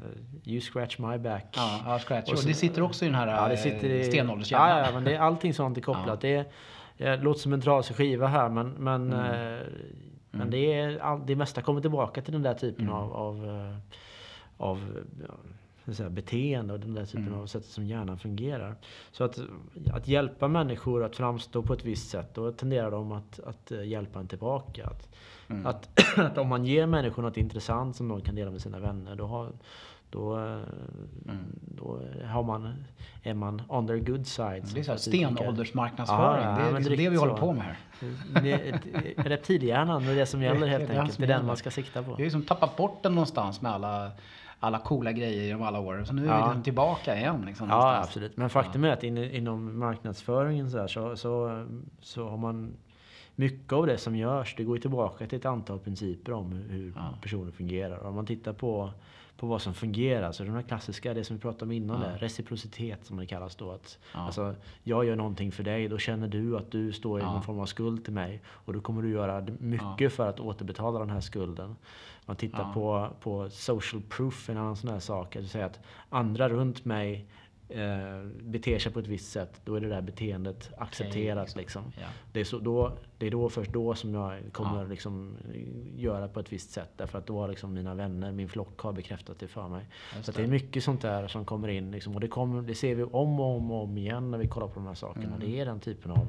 you 0.43 0.62
scratch 0.62 0.97
my 0.97 1.17
back. 1.17 1.45
Ja, 1.55 1.79
ja 1.86 1.99
scratch. 1.99 2.31
Och, 2.31 2.38
så, 2.38 2.43
och 2.43 2.47
det 2.47 2.53
sitter 2.53 2.81
också 2.81 3.05
i 3.05 3.08
den 3.08 3.15
här 3.15 3.27
ja, 3.27 3.47
det 3.47 3.58
sitter 3.58 3.89
i, 3.89 4.03
stenålderskedjan. 4.03 4.69
Ja, 4.69 4.86
ja, 4.86 4.91
men 4.93 5.03
det 5.03 5.15
är, 5.15 5.19
allting 5.19 5.53
sånt 5.53 5.77
är 5.77 5.81
kopplat. 5.81 6.21
Det, 6.21 6.36
är, 6.36 6.45
det 6.97 7.17
låter 7.17 7.39
som 7.39 7.53
en 7.53 7.62
trasig 7.62 7.95
skiva 7.95 8.27
här 8.27 8.49
men, 8.49 8.69
men 8.69 9.13
mm. 9.13 9.53
uh, 9.53 9.60
men 10.38 10.48
mm. 10.48 10.52
det, 10.52 10.74
är, 10.74 10.98
all, 10.98 11.26
det 11.26 11.36
mesta 11.36 11.62
kommer 11.62 11.82
tillbaka 11.82 12.21
till 12.21 12.34
den 12.34 12.41
där 12.41 12.54
typen 12.54 12.86
mm. 12.86 12.95
av, 12.95 13.13
av, 13.13 13.45
eh, 13.45 13.78
av 14.58 15.04
säga, 15.93 16.10
beteende 16.10 16.74
och 16.74 16.80
den 16.80 16.93
där 16.93 17.06
typen 17.06 17.28
mm. 17.28 17.39
av 17.39 17.45
sätt 17.45 17.65
som 17.65 17.86
hjärnan 17.86 18.17
fungerar. 18.17 18.76
Så 19.12 19.24
att, 19.24 19.39
att 19.93 20.08
hjälpa 20.08 20.48
människor 20.48 21.04
att 21.04 21.15
framstå 21.15 21.62
på 21.62 21.74
ett 21.74 21.86
visst 21.86 22.10
sätt, 22.10 22.30
då 22.34 22.52
tenderar 22.52 22.91
de 22.91 23.12
att, 23.12 23.39
att 23.39 23.71
eh, 23.71 23.84
hjälpa 23.88 24.19
en 24.19 24.28
tillbaka. 24.28 24.88
Att, 24.88 25.10
mm. 25.48 25.65
att, 25.65 25.89
att 26.17 26.38
om 26.38 26.48
man 26.48 26.65
ger 26.65 26.88
människor 26.88 27.24
något 27.24 27.38
intressant 27.38 27.95
som 27.95 28.08
de 28.08 28.21
kan 28.21 28.36
dela 28.36 28.52
med 28.52 28.62
sina 28.62 28.80
vänner, 28.80 29.15
då 29.15 29.26
har, 29.26 29.52
då, 30.15 30.38
eh, 30.38 31.32
mm. 31.34 31.60
då 31.78 32.01
har 32.25 32.43
man, 32.43 32.86
är 33.23 33.34
man 33.34 33.62
on 33.67 33.88
their 33.88 33.99
good 33.99 34.28
side. 34.28 34.63
Det 34.73 34.80
är 34.80 34.84
så 34.84 34.97
stenåldersmarknadsföring. 34.97 36.45
Ja, 36.45 36.51
ja, 36.51 36.58
det 36.58 36.69
är 36.69 36.73
liksom 36.73 36.97
det 36.97 37.10
vi 37.10 37.17
håller 37.17 37.34
på 37.34 37.54
med 37.54 37.63
här. 37.63 37.78
Reptilhjärnan 39.30 40.08
är 40.08 40.15
det 40.15 40.25
som 40.25 40.41
gäller 40.41 40.67
helt 40.67 40.89
enkelt. 40.89 41.17
Det 41.17 41.23
är 41.23 41.28
den 41.28 41.45
man 41.45 41.58
ska 41.58 41.71
sikta 41.71 42.04
på. 42.04 42.10
Vi 42.10 42.13
har 42.13 42.19
liksom 42.19 42.41
tappat 42.41 42.78
bort 42.78 43.04
den 43.04 43.15
någonstans 43.15 43.62
med 43.62 43.71
alla 43.71 44.12
alla 44.60 44.80
coola 44.80 45.12
grejer 45.12 45.43
genom 45.43 45.62
alla 45.62 45.80
år. 45.80 46.04
Så 46.04 46.13
nu 46.13 46.23
är 46.25 46.39
ja. 46.39 46.47
den 46.47 46.63
tillbaka 46.63 47.17
igen. 47.17 47.43
Liksom, 47.45 47.69
ja, 47.69 47.75
någonstans. 47.75 48.08
absolut. 48.08 48.38
Men 48.38 48.49
faktum 48.49 48.84
är 48.84 48.89
att 48.89 49.04
in, 49.04 49.17
inom 49.17 49.80
marknadsföringen 49.80 50.71
så, 50.71 50.78
här, 50.78 50.88
så, 50.88 51.15
så, 51.15 51.65
så 52.01 52.30
har 52.30 52.38
man 52.38 52.73
mycket 53.36 53.73
av 53.73 53.88
det 53.88 53.97
som 53.97 54.15
görs, 54.15 54.56
det 54.58 54.63
går 54.63 54.78
tillbaka 54.78 55.28
till 55.28 55.38
ett 55.38 55.45
antal 55.45 55.80
principer 55.80 56.32
om 56.32 56.51
hur 56.51 56.93
ja. 56.95 57.17
personer 57.21 57.51
fungerar. 57.51 58.06
Om 58.06 58.15
man 58.15 58.25
tittar 58.25 58.54
på 58.54 58.91
på 59.38 59.48
vad 59.48 59.62
som 59.62 59.74
fungerar. 59.74 60.32
Så 60.32 60.43
de 60.43 60.52
här 60.52 60.62
klassiska, 60.62 61.13
det 61.13 61.24
som 61.24 61.36
vi 61.36 61.41
pratade 61.41 61.65
om 61.65 61.71
innan, 61.71 62.02
ja. 62.02 62.08
det, 62.08 62.17
reciprocitet 62.17 63.06
som 63.06 63.17
det 63.17 63.26
kallas 63.26 63.56
då. 63.56 63.71
Att, 63.71 64.00
ja. 64.13 64.19
alltså, 64.19 64.56
jag 64.84 65.06
gör 65.06 65.15
någonting 65.15 65.52
för 65.52 65.63
dig, 65.63 65.88
då 65.88 65.98
känner 65.98 66.28
du 66.28 66.58
att 66.58 66.71
du 66.71 66.93
står 66.93 67.19
i 67.19 67.24
ja. 67.24 67.32
någon 67.32 67.43
form 67.43 67.60
av 67.60 67.65
skuld 67.65 68.04
till 68.04 68.13
mig. 68.13 68.41
Och 68.48 68.74
då 68.74 68.82
kommer 68.82 69.02
du 69.02 69.10
göra 69.10 69.48
mycket 69.60 70.02
ja. 70.02 70.10
för 70.10 70.30
att 70.30 70.39
återbetala 70.39 71.00
den 71.00 71.10
här 71.10 71.21
skulden. 71.21 71.76
Man 72.26 72.36
tittar 72.36 72.74
på, 72.74 73.10
på 73.21 73.50
social 73.50 74.02
proof, 74.10 74.50
en 74.50 74.58
annan 74.58 74.76
sån 74.76 74.89
här 74.89 75.00
sak. 75.00 75.36
Att 75.36 75.48
säga 75.48 75.65
att 75.65 75.80
andra 76.10 76.50
runt 76.50 76.86
mig 76.86 77.28
eh, 77.69 78.23
beter 78.41 78.80
sig 78.80 78.91
på 78.91 78.99
ett 78.99 79.08
visst 79.08 79.32
sätt, 79.32 79.62
då 79.65 79.75
är 79.75 79.82
det 79.82 79.89
där 79.89 80.01
beteendet 80.01 80.71
accepterat. 80.78 81.49
Okay, 81.49 81.62
liksom. 81.62 81.84
liksom. 81.86 82.01
Ja. 82.04 82.08
Det, 82.32 82.39
är 82.39 82.43
så, 82.43 82.60
då, 82.60 82.97
det 83.17 83.28
är 83.28 83.32
då, 83.32 83.49
först 83.49 83.73
då 83.73 83.95
som 83.95 84.13
jag 84.13 84.39
kommer 84.51 84.82
ja. 84.82 84.88
liksom, 84.88 85.38
göra 85.95 86.28
på 86.28 86.39
ett 86.39 86.54
visst 86.54 86.71
sätt. 86.71 86.89
Därför 86.97 87.17
att 87.17 87.28
då 87.28 87.39
har 87.39 87.47
liksom 87.47 87.73
mina 87.73 87.95
vänner, 87.95 88.32
min 88.32 88.49
flock 88.49 88.80
har 88.80 88.93
bekräftat 88.93 89.39
det 89.39 89.47
för 89.47 89.67
mig. 89.67 89.86
Just 90.15 90.25
så 90.25 90.32
det. 90.32 90.38
det. 90.38 90.43
är 90.43 90.47
mycket 90.47 90.84
sånt 90.84 91.01
där 91.01 91.28
som 91.28 91.45
kommer 91.45 91.67
in. 91.67 91.91
Liksom, 91.91 92.15
och 92.15 92.21
det, 92.21 92.28
kommer, 92.28 92.62
det 92.62 92.75
ser 92.75 92.95
vi 92.95 93.04
om 93.04 93.39
och 93.39 93.58
om 93.58 93.71
och 93.71 93.84
om 93.84 93.97
igen 93.97 94.32
när 94.32 94.38
vi 94.38 94.47
kollar 94.47 94.67
på 94.67 94.73
de 94.75 94.88
här 94.88 94.93
sakerna. 94.93 95.36
Mm. 95.36 95.39
Det 95.39 95.60
är 95.60 95.65
den 95.65 95.80
typen 95.80 96.12
av, 96.12 96.28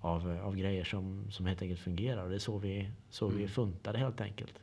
av, 0.00 0.40
av 0.44 0.56
grejer 0.56 0.84
som, 0.84 1.26
som 1.30 1.46
helt 1.46 1.62
enkelt 1.62 1.80
fungerar. 1.80 2.22
Och 2.22 2.30
det 2.30 2.36
är 2.36 2.38
så 2.38 2.58
vi, 2.58 2.90
så 3.10 3.26
mm. 3.26 3.38
vi 3.38 3.48
funtade 3.48 3.98
helt 3.98 4.20
enkelt. 4.20 4.54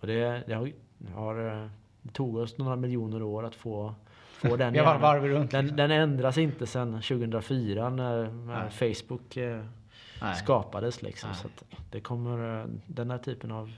Och 0.00 0.06
det, 0.06 0.42
det 0.46 0.54
har, 0.54 0.72
har 1.14 1.34
det 1.34 2.12
tog 2.12 2.36
oss 2.36 2.58
några 2.58 2.76
miljoner 2.76 3.22
år 3.22 3.44
att 3.44 3.54
få, 3.54 3.94
få 4.34 4.56
den 4.56 4.74
hjärnan. 4.74 5.00
varv 5.00 5.24
runt. 5.24 5.50
Den, 5.50 5.64
liksom. 5.64 5.76
den 5.76 5.90
ändras 5.90 6.38
inte 6.38 6.66
sedan 6.66 6.92
2004 7.02 7.90
när, 7.90 8.30
när. 8.46 8.68
Facebook 8.70 9.36
eh, 9.36 9.60
skapades. 10.36 11.02
Liksom. 11.02 11.30
Nej. 11.30 11.38
Så 11.42 11.48
det 11.90 12.00
kommer, 12.00 12.60
eh, 12.60 12.66
den 12.86 13.10
här 13.10 13.18
typen 13.18 13.50
av, 13.52 13.72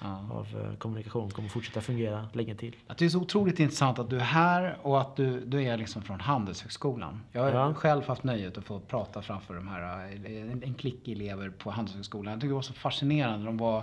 Ja. 0.00 0.26
av 0.32 0.46
eh, 0.64 0.76
kommunikation 0.78 1.30
kommer 1.30 1.48
fortsätta 1.48 1.80
fungera 1.80 2.28
länge 2.32 2.54
till. 2.54 2.76
Att 2.86 2.98
det 2.98 3.04
är 3.04 3.08
så 3.08 3.18
otroligt 3.18 3.60
intressant 3.60 3.98
att 3.98 4.10
du 4.10 4.16
är 4.16 4.20
här 4.20 4.76
och 4.82 5.00
att 5.00 5.16
du, 5.16 5.40
du 5.40 5.62
är 5.62 5.76
liksom 5.76 6.02
från 6.02 6.20
Handelshögskolan. 6.20 7.20
Jag 7.32 7.42
har 7.42 7.50
Ja. 7.50 7.74
själv 7.74 8.08
haft 8.08 8.24
nöjet 8.24 8.58
att 8.58 8.64
få 8.64 8.80
prata 8.80 9.22
framför 9.22 9.54
de 9.54 9.68
här, 9.68 10.06
eh, 10.08 10.42
en, 10.52 10.62
en 10.62 10.74
klick 10.74 11.08
elever 11.08 11.50
på 11.50 11.70
Handelshögskolan. 11.70 12.32
Jag 12.32 12.40
tycker 12.40 12.48
det 12.48 12.54
var 12.54 12.62
så 12.62 12.72
fascinerande. 12.72 13.46
De 13.46 13.56
var, 13.56 13.82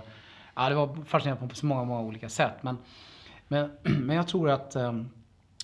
ja, 0.54 0.68
det 0.68 0.74
var 0.74 0.96
fascinerande 1.06 1.48
på 1.48 1.54
så 1.54 1.66
många, 1.66 1.84
många 1.84 2.00
olika 2.00 2.28
sätt. 2.28 2.54
Men, 2.62 2.78
men, 3.48 3.70
men 3.82 4.16
jag 4.16 4.28
tror 4.28 4.50
att 4.50 4.76
eh, 4.76 4.92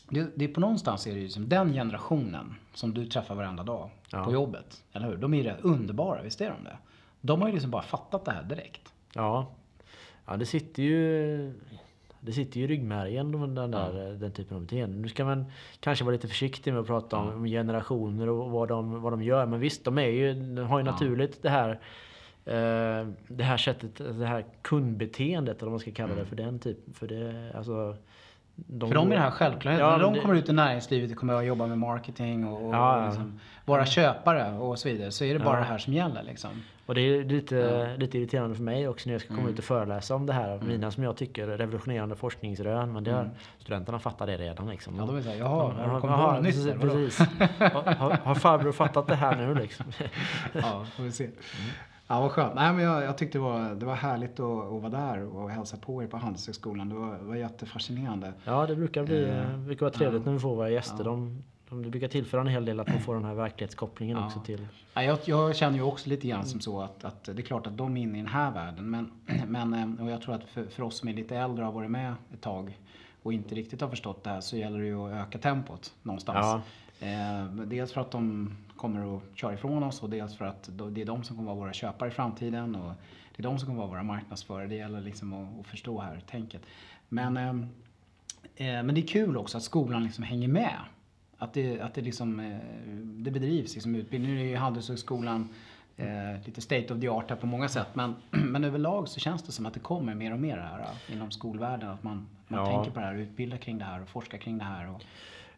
det, 0.08 0.30
det 0.34 0.44
är 0.44 0.48
på 0.48 0.60
någonstans 0.60 1.06
är 1.06 1.14
det 1.14 1.20
ju 1.20 1.28
som 1.28 1.48
den 1.48 1.72
generationen 1.72 2.54
som 2.74 2.94
du 2.94 3.06
träffar 3.06 3.34
varenda 3.34 3.62
dag 3.62 3.90
Ja. 4.10 4.24
på 4.24 4.32
jobbet. 4.32 4.84
Eller 4.92 5.06
hur? 5.06 5.16
De 5.16 5.34
är 5.34 5.38
ju 5.38 5.44
rätt 5.44 5.60
underbara, 5.60 6.22
visst 6.22 6.40
är 6.40 6.50
de 6.50 6.64
det? 6.64 6.76
De 7.20 7.40
har 7.40 7.48
ju 7.48 7.54
liksom 7.54 7.70
bara 7.70 7.82
fattat 7.82 8.24
det 8.24 8.30
här 8.32 8.42
direkt. 8.42 8.92
Ja, 9.14 9.46
ja 10.26 10.36
det 10.36 10.46
sitter 10.46 10.82
ju 10.82 11.52
det 12.24 12.32
sitter 12.32 12.58
ju 12.58 12.64
i 12.64 12.66
ryggmärgen 12.66 13.54
den, 13.54 13.70
där, 13.70 14.12
den 14.20 14.32
typen 14.32 14.56
av 14.56 14.62
beteende. 14.62 14.96
Nu 14.98 15.08
ska 15.08 15.24
man 15.24 15.44
kanske 15.80 16.04
vara 16.04 16.12
lite 16.12 16.28
försiktig 16.28 16.72
med 16.72 16.80
att 16.80 16.86
prata 16.86 17.16
om, 17.16 17.44
generationer 17.44 18.28
och 18.28 18.50
vad 18.50 18.68
de, 18.68 19.02
vad 19.02 19.12
de 19.12 19.22
gör. 19.22 19.46
Men 19.46 19.60
visst, 19.60 19.84
de 19.84 19.98
är 19.98 20.06
ju, 20.06 20.34
de 20.34 20.62
har 20.62 20.78
ju 20.78 20.84
naturligt 20.84 21.42
det 21.42 21.48
här 21.50 21.70
eh, 22.44 23.08
det 23.28 23.44
här 23.44 23.56
sättet, 23.56 23.96
det 24.18 24.26
här 24.26 24.44
kundbeteendet 24.62 25.56
eller 25.56 25.64
vad 25.66 25.72
man 25.72 25.80
ska 25.80 25.92
kalla 25.92 26.14
det 26.14 26.24
för 26.24 26.36
den 26.36 26.58
typen. 26.58 26.94
För 26.94 27.08
det, 27.08 27.52
alltså, 27.56 27.96
de, 28.54 28.88
För 28.88 28.94
dem 28.94 29.12
är 29.12 29.16
det 29.16 29.22
här 29.22 29.30
självklart. 29.30 29.78
Ja, 29.78 29.90
När 29.90 29.98
de 29.98 30.20
kommer 30.20 30.34
ut 30.34 30.48
i 30.48 30.52
näringslivet 30.52 31.10
och 31.10 31.16
kommer 31.16 31.34
att 31.34 31.44
jobba 31.46 31.66
med 31.66 31.78
marketing 31.78 32.46
och, 32.46 32.66
och 32.68 32.74
Ja, 32.74 32.98
ja. 33.00 33.06
liksom 33.06 33.40
vara 33.64 33.86
köpare 33.86 34.52
och 34.52 34.78
så 34.78 34.88
vidare. 34.88 35.10
Så 35.10 35.24
är 35.24 35.34
det 35.34 35.40
bara 35.44 35.58
det 35.58 35.64
här 35.64 35.78
som 35.78 35.92
gäller 35.92 36.22
liksom. 36.22 36.50
Och 36.86 36.94
det 36.94 37.00
är 37.00 37.24
lite, 37.24 37.96
lite 37.96 38.18
irriterande 38.18 38.54
för 38.56 38.62
mig 38.62 38.88
också 38.88 39.08
när 39.08 39.14
jag 39.14 39.20
ska 39.20 39.28
komma 39.28 39.40
Mm. 39.40 39.52
ut 39.52 39.58
och 39.58 39.64
föreläsa 39.64 40.14
om 40.14 40.26
det 40.26 40.32
här. 40.32 40.60
Mina 40.66 40.90
som 40.90 41.02
jag 41.04 41.16
tycker 41.16 41.46
revolutionerande 41.46 42.14
forskningsrön. 42.16 42.92
Men 42.92 43.04
det 43.04 43.10
har, 43.12 43.30
studenterna 43.58 43.98
fattar 43.98 44.26
det 44.26 44.36
redan 44.36 44.68
liksom. 44.70 44.94
Mm. 44.94 45.00
Ja, 45.00 45.06
de 45.06 45.14
vill 45.14 45.24
säga, 45.24 45.36
jaha, 45.36 45.72
har 45.72 46.00
kommit 46.00 46.16
på 46.16 46.32
något 46.32 46.42
nytt? 46.42 46.80
precis. 46.80 47.18
Har, 47.98 48.16
har, 48.24 48.34
farbror 48.34 48.72
fattat 48.72 49.06
det 49.06 49.14
här 49.14 49.36
nu 49.36 49.54
liksom? 49.54 49.86
Ja, 50.52 50.86
får 50.96 51.02
vi 51.02 51.12
se. 51.12 51.28
Ja, 52.06 52.20
vad 52.20 52.30
skönt. 52.30 52.54
Nej, 52.54 52.72
men 52.72 52.84
jag, 52.84 53.02
jag 53.02 53.18
tyckte 53.18 53.38
det 53.38 53.42
var, 53.42 53.74
det 53.74 53.86
var 53.86 53.94
härligt 53.94 54.40
att, 54.40 54.64
att 54.64 54.82
vara 54.82 54.88
där 54.88 55.36
och 55.36 55.50
hälsa 55.50 55.76
på 55.76 56.02
er 56.02 56.06
på 56.06 56.16
Handelshögskolan. 56.16 56.88
Det 56.88 56.94
var, 56.94 57.18
det 57.18 57.24
var 57.24 57.34
jättefascinerande. 57.36 58.32
Ja, 58.44 58.66
det 58.66 58.76
brukar, 58.76 59.04
bli, 59.04 59.24
Eh, 59.28 59.56
brukar 59.58 59.86
vara 59.86 59.94
trevligt 59.94 60.22
ja. 60.22 60.26
när 60.26 60.32
vi 60.32 60.38
får 60.38 60.56
våra 60.56 60.70
gäster. 60.70 60.98
Ja. 60.98 61.04
De, 61.04 61.42
de, 61.68 61.82
det 61.82 61.90
brukar 61.90 62.08
tillföra 62.08 62.40
en 62.40 62.46
hel 62.46 62.64
del 62.64 62.80
att 62.80 62.88
man 62.88 63.00
får 63.00 63.14
den 63.14 63.24
här 63.24 63.34
verklighetskopplingen 63.34 64.16
Ja. 64.18 64.26
också 64.26 64.40
till... 64.40 64.66
Ja, 64.94 65.02
jag, 65.02 65.18
jag 65.24 65.56
känner 65.56 65.76
ju 65.78 65.82
också 65.82 66.08
lite 66.08 66.28
grann 66.28 66.44
som 66.46 66.60
så 66.60 66.80
att, 66.80 67.04
att 67.04 67.24
det 67.24 67.32
är 67.38 67.42
klart 67.42 67.66
att 67.66 67.76
de 67.76 67.96
är 67.96 68.00
inne 68.00 68.18
i 68.18 68.20
den 68.22 68.30
här 68.30 68.50
världen. 68.50 68.90
Men, 68.90 69.10
men 69.48 69.74
eh, 69.98 70.04
och 70.04 70.10
jag 70.10 70.22
tror 70.22 70.34
att 70.34 70.44
för, 70.44 70.64
för 70.64 70.82
oss 70.82 70.96
som 70.98 71.08
är 71.08 71.12
lite 71.14 71.36
äldre 71.36 71.64
och 71.64 71.72
har 71.72 71.80
varit 71.80 71.90
med 71.90 72.14
ett 72.34 72.40
tag 72.40 72.78
och 73.22 73.32
inte 73.32 73.54
riktigt 73.54 73.80
har 73.80 73.88
förstått 73.88 74.24
det 74.24 74.30
här 74.30 74.40
så 74.40 74.56
gäller 74.56 74.78
det 74.78 74.86
ju 74.86 75.06
att 75.06 75.12
öka 75.28 75.38
tempot 75.38 75.92
någonstans. 76.02 76.62
Ja. 76.98 77.06
Eh, 77.06 77.44
dels 77.46 77.92
för 77.92 78.00
att 78.00 78.10
de 78.10 78.50
kommer 78.82 79.16
att 79.16 79.22
köra 79.34 79.54
ifrån 79.54 79.82
oss 79.82 80.02
och 80.02 80.10
dels 80.10 80.36
för 80.36 80.44
att 80.44 80.70
det 80.92 81.00
är 81.00 81.04
de 81.04 81.24
som 81.24 81.36
kommer 81.36 81.48
vara 81.50 81.60
våra 81.60 81.72
köpare 81.72 82.08
i 82.08 82.12
framtiden 82.12 82.74
och 82.74 82.92
det 83.36 83.40
är 83.40 83.42
de 83.42 83.58
som 83.58 83.66
kommer 83.66 83.78
vara 83.78 83.90
våra 83.90 84.02
marknadsförare. 84.02 84.66
Det 84.66 84.74
gäller 84.74 85.00
liksom 85.00 85.32
att, 85.32 85.60
att 85.60 85.66
förstå 85.66 86.00
här 86.00 86.20
tänket. 86.30 86.62
Men, 87.08 87.36
eh, 87.36 87.48
eh, 88.68 88.82
men 88.82 88.94
det 88.94 89.00
är 89.00 89.06
kul 89.06 89.36
också 89.36 89.56
att 89.56 89.62
skolan 89.64 90.04
liksom 90.04 90.24
hänger 90.24 90.48
med. 90.48 90.76
Att 91.38 91.52
det, 91.54 91.80
att 91.80 91.94
det, 91.94 92.00
liksom, 92.00 92.40
eh, 92.40 92.58
det 93.24 93.30
bedrivs 93.30 93.74
liksom 93.74 93.94
utbildning. 93.94 94.34
Nu 94.34 94.40
är 94.40 94.44
ju 94.44 94.56
Handelshögskolan 94.56 95.48
eh, 95.96 96.06
lite 96.46 96.60
state 96.60 96.94
of 96.94 97.00
the 97.00 97.08
art 97.08 97.30
här 97.30 97.36
på 97.36 97.46
många 97.46 97.68
sätt. 97.68 97.88
Men, 97.94 98.14
men 98.30 98.64
överlag 98.64 99.08
så 99.08 99.20
känns 99.20 99.42
det 99.42 99.52
som 99.52 99.66
att 99.66 99.74
det 99.74 99.80
kommer 99.80 100.14
mer 100.14 100.32
och 100.32 100.40
mer 100.40 100.56
här 100.56 100.86
inom 101.12 101.30
skolvärlden. 101.30 101.88
Att 101.90 102.02
man, 102.02 102.26
man 102.48 102.60
Ja. 102.60 102.66
tänker 102.66 102.90
på 102.90 103.00
det 103.00 103.06
här, 103.06 103.14
utbildar 103.14 103.56
kring 103.56 103.78
det 103.78 103.84
här 103.84 104.02
och 104.02 104.08
forskar 104.08 104.38
kring 104.38 104.58
det 104.58 104.64
här. 104.64 104.90
Och, 104.90 105.02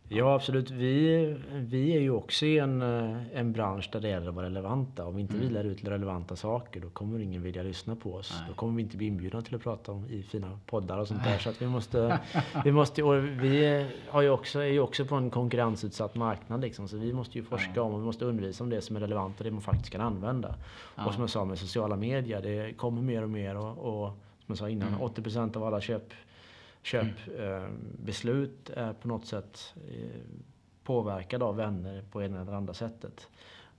Ja, 0.08 0.34
absolut. 0.34 0.70
Vi, 0.70 1.36
vi 1.50 1.96
är 1.96 2.00
ju 2.00 2.10
också 2.10 2.46
i 2.46 2.58
en, 2.58 2.82
eh, 2.82 3.38
en 3.38 3.52
bransch 3.52 3.88
där 3.92 4.00
det 4.00 4.08
gäller 4.08 4.28
att 4.28 4.34
vara 4.34 4.46
relevanta. 4.46 5.04
Om 5.04 5.16
vi 5.16 5.20
inte 5.20 5.36
vi 5.36 5.48
lär 5.48 5.64
ut 5.64 5.84
relevanta 5.84 6.36
saker, 6.36 6.80
då 6.80 6.88
kommer 6.88 7.18
ingen 7.18 7.42
vilja 7.42 7.62
lyssna 7.62 7.96
på 7.96 8.14
oss. 8.14 8.34
Nej. 8.38 8.48
Då 8.48 8.54
kommer 8.54 8.76
vi 8.76 8.82
inte 8.82 8.96
bli 8.96 9.06
inbjudna 9.06 9.42
till 9.42 9.54
att 9.54 9.62
prata 9.62 9.92
om 9.92 10.06
i 10.10 10.22
fina 10.22 10.58
poddar 10.66 10.98
och 10.98 11.08
sånt 11.08 11.24
där. 11.24 11.38
Så 11.38 11.50
att 11.50 11.62
vi 11.62 11.66
måste... 11.66 12.20
vi, 12.64 12.72
måste 12.72 13.02
och 13.02 13.24
vi 13.24 13.86
har 14.08 14.22
ju 14.22 14.30
också, 14.30 14.58
är 14.60 14.64
ju 14.64 14.80
också 14.80 15.04
på 15.04 15.14
en 15.14 15.30
konkurrensutsatt 15.30 16.14
marknad 16.14 16.60
liksom. 16.60 16.88
Så 16.88 16.96
vi 16.96 17.12
måste 17.12 17.38
ju 17.38 17.44
forska 17.44 17.82
om 17.82 17.94
och 17.94 18.00
vi 18.00 18.04
måste 18.04 18.24
undervisa 18.24 18.64
om 18.64 18.70
det 18.70 18.80
som 18.80 18.96
är 18.96 19.00
relevant 19.00 19.38
och 19.38 19.44
det 19.44 19.50
man 19.50 19.62
faktiskt 19.62 19.90
kan 19.90 20.00
använda. 20.00 20.54
Och 20.94 21.12
som 21.12 21.20
jag 21.20 21.30
sa 21.30 21.44
med 21.44 21.58
sociala 21.58 21.96
medier, 21.96 22.42
det 22.42 22.72
kommer 22.76 23.02
mer 23.02 23.22
och 23.22 23.30
mer 23.30 23.56
och, 23.56 23.78
och 23.78 24.08
som 24.46 24.52
jag 24.52 24.58
sa 24.58 24.68
innan, 24.68 24.94
80% 24.94 25.56
av 25.56 25.64
alla 25.64 25.80
köp 25.80 26.12
köpbeslut 26.84 28.70
är 28.70 28.92
på 28.92 29.08
något 29.08 29.26
sätt 29.26 29.74
eh, 29.90 30.20
påverkade 30.84 31.44
av 31.44 31.56
vänner 31.56 32.04
på 32.10 32.22
ena 32.22 32.40
eller 32.40 32.52
andra 32.52 32.74
sättet. 32.74 33.28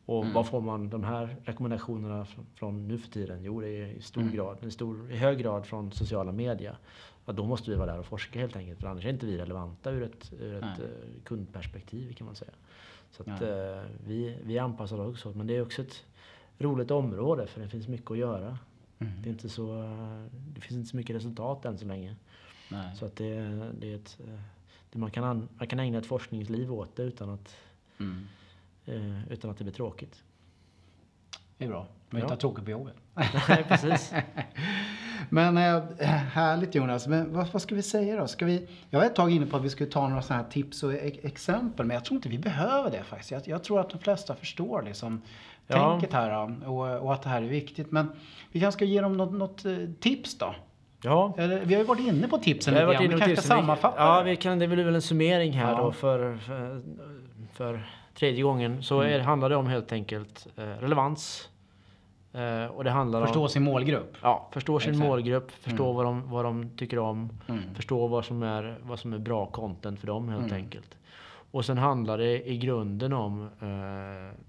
Och 0.06 0.26
var 0.26 0.44
får 0.44 0.62
man 0.62 0.90
de 0.90 1.04
här 1.04 1.36
rekommendationerna 1.44 2.24
fr- 2.24 2.46
från 2.56 2.88
nu 2.88 2.98
för 2.98 3.12
tiden? 3.12 3.44
Jo, 3.44 3.62
det 3.62 3.70
är 3.70 3.86
i 3.88 4.02
stor 4.02 4.24
grad, 4.24 4.58
i, 4.66 4.72
stor, 4.72 5.12
i 5.12 5.16
hög 5.16 5.38
grad 5.38 5.66
från 5.66 5.92
sociala 5.92 6.32
medier. 6.32 6.78
Ja, 7.26 7.34
då 7.34 7.46
måste 7.46 7.72
vi 7.72 7.78
vara 7.78 7.92
där 7.92 8.00
och 8.00 8.06
forska 8.06 8.40
helt 8.40 8.56
enkelt, 8.56 8.80
för 8.80 8.88
annars 8.88 9.06
är 9.06 9.10
inte 9.10 9.26
vi 9.26 9.38
relevanta 9.38 9.92
ur 9.92 10.04
ett, 10.04 10.34
ur 10.40 10.58
ett 10.58 10.64
eh, 10.64 11.24
kundperspektiv 11.24 12.14
kan 12.14 12.26
man 12.26 12.36
säga. 12.36 12.52
Så 13.12 13.24
att, 13.24 13.42
eh, 13.42 13.82
vi, 14.06 14.38
vi 14.44 14.60
anpassar 14.60 15.00
oss 15.00 15.10
också, 15.16 15.38
men 15.38 15.48
det 15.48 15.56
är 15.56 15.62
också 15.62 15.82
ett 15.82 16.06
roligt 16.58 16.92
område 16.92 17.48
för 17.48 17.62
det 17.62 17.70
finns 17.70 17.88
mycket 17.88 18.12
att 18.12 18.18
göra. 18.18 18.58
Mm. 19.00 19.22
Det, 19.22 19.30
är 19.30 19.32
inte 19.32 19.50
så, 19.50 19.84
eh, 19.84 20.26
det 20.32 20.62
finns 20.62 20.78
inte 20.78 20.90
så 20.90 20.98
mycket 20.98 21.16
resultat 21.16 21.66
än 21.66 21.78
så 21.78 21.86
länge. 21.86 22.16
Nej. 22.70 22.96
Så 22.96 23.06
att 23.06 23.16
det, 23.16 23.36
det 23.80 23.92
är 23.92 23.96
ett, 23.96 24.18
eh, 24.28 24.40
det 24.92 25.00
man, 25.00 25.12
kan 25.12 25.24
an, 25.24 25.48
man 25.58 25.68
kan 25.68 25.80
ägna 25.80 25.98
ett 25.98 26.06
forskningsliv 26.06 26.74
åt 26.74 26.96
det 26.96 27.04
utan 27.04 27.30
att, 27.30 27.56
Mm. 28.00 28.28
eh, 28.86 29.32
utan 29.32 29.52
att 29.52 29.58
det 29.58 29.64
blir 29.64 29.74
tråkigt. 29.74 30.24
Det 31.58 31.66
är 31.66 31.70
bra. 31.70 31.88
Man 32.10 32.22
Ja. 32.22 32.26
inte 32.28 32.38
tråkigt 32.42 32.66
på 32.66 32.72
jobbet. 32.72 32.96
Nej, 33.50 33.66
precis. 33.68 34.14
Men 35.30 35.58
eh, 35.58 35.84
härligt 36.10 36.76
Jonas. 36.76 37.08
Men 37.08 37.34
vad, 37.34 37.48
vad 37.52 37.62
ska 37.62 37.76
vi 37.76 37.82
säga 37.82 38.18
då? 38.18 38.28
Ska 38.28 38.46
vi, 38.46 38.68
jag 38.90 39.00
var 39.00 39.06
ett 39.06 39.16
tag 39.16 39.32
inne 39.32 39.46
på 39.46 39.58
att 39.58 39.64
vi 39.64 39.70
skulle 39.70 39.90
ta 39.92 40.08
några 40.08 40.22
sådana 40.22 40.44
här 40.44 40.50
tips 40.50 40.84
och 40.84 40.94
e- 40.94 41.20
exempel. 41.24 41.86
Men 41.86 41.94
jag 41.96 42.06
tror 42.06 42.16
inte 42.16 42.30
vi 42.30 42.38
behöver 42.40 42.92
det 42.92 43.04
faktiskt. 43.04 43.32
Jag, 43.32 43.48
jag 43.48 43.64
tror 43.64 43.80
att 43.80 43.90
de 43.90 44.00
flesta 44.00 44.36
förstår 44.36 44.82
liksom 44.82 45.22
Ja. 45.68 45.92
tänket 45.92 46.14
här 46.14 46.68
och, 46.70 47.00
och 47.00 47.14
att 47.14 47.22
det 47.22 47.30
här 47.30 47.42
är 47.42 47.48
viktigt. 47.48 47.92
Men 47.92 48.12
vi 48.52 48.60
kanske 48.60 48.78
ska 48.80 48.86
ge 48.86 49.02
dem 49.02 49.18
något, 49.18 49.32
något 49.34 49.66
eh, 49.66 49.78
tips 50.00 50.38
då? 50.38 50.56
Ja. 51.06 51.34
Eller, 51.38 51.66
vi 51.66 51.74
har 51.74 51.82
ju 51.82 51.88
varit 51.88 52.00
inne 52.08 52.28
på 52.28 52.38
tipsen 52.38 52.74
lite 52.74 52.86
grann. 52.86 53.04
Vi 53.04 53.10
kanske 53.10 53.36
ska 53.36 53.42
sammanfatta 53.48 53.96
Ja, 54.04 54.22
vi 54.22 54.36
kan, 54.36 54.60
det 54.60 54.68
blir 54.68 54.84
väl 54.84 54.96
en 54.96 55.02
summering 55.02 55.54
här 55.54 55.72
Ja. 55.72 55.78
då 55.82 55.92
för, 55.92 56.38
för, 56.38 56.82
för 57.54 57.90
tredje 58.14 58.44
gången. 58.44 58.84
Så 58.84 59.02
Mm. 59.02 59.14
är, 59.14 59.20
handlar 59.20 59.50
det 59.50 59.56
om 59.56 59.68
helt 59.68 59.92
enkelt 59.92 60.48
eh, 60.58 60.64
relevans. 60.64 61.50
Eh, 62.34 62.66
och 62.66 62.84
det 62.84 62.92
handlar 62.92 63.22
om... 63.22 63.28
Förstå 63.28 63.48
sin 63.48 63.64
målgrupp. 63.64 64.18
Ja, 64.22 64.50
förstå 64.52 64.80
sin 64.80 64.90
Exakt. 64.92 65.08
målgrupp, 65.10 65.52
förstå 65.52 65.92
vad, 65.92 66.06
de, 66.06 66.30
vad 66.32 66.46
de 66.46 66.70
tycker 66.78 67.00
om, 67.00 67.30
Mm. 67.48 67.62
förstå 67.76 68.08
vad 68.08 68.26
som, 68.26 68.44
är, 68.44 68.78
vad 68.84 69.00
som 69.00 69.14
är 69.14 69.18
bra 69.18 69.46
content 69.46 70.00
för 70.00 70.08
dem 70.08 70.30
helt 70.30 70.44
Mm. 70.44 70.56
enkelt. 70.56 70.98
Och 71.52 71.66
sen 71.66 71.78
handlar 71.78 72.18
det 72.18 72.50
i 72.50 72.58
grunden 72.58 73.14
om 73.14 73.44
eh, 73.62 74.40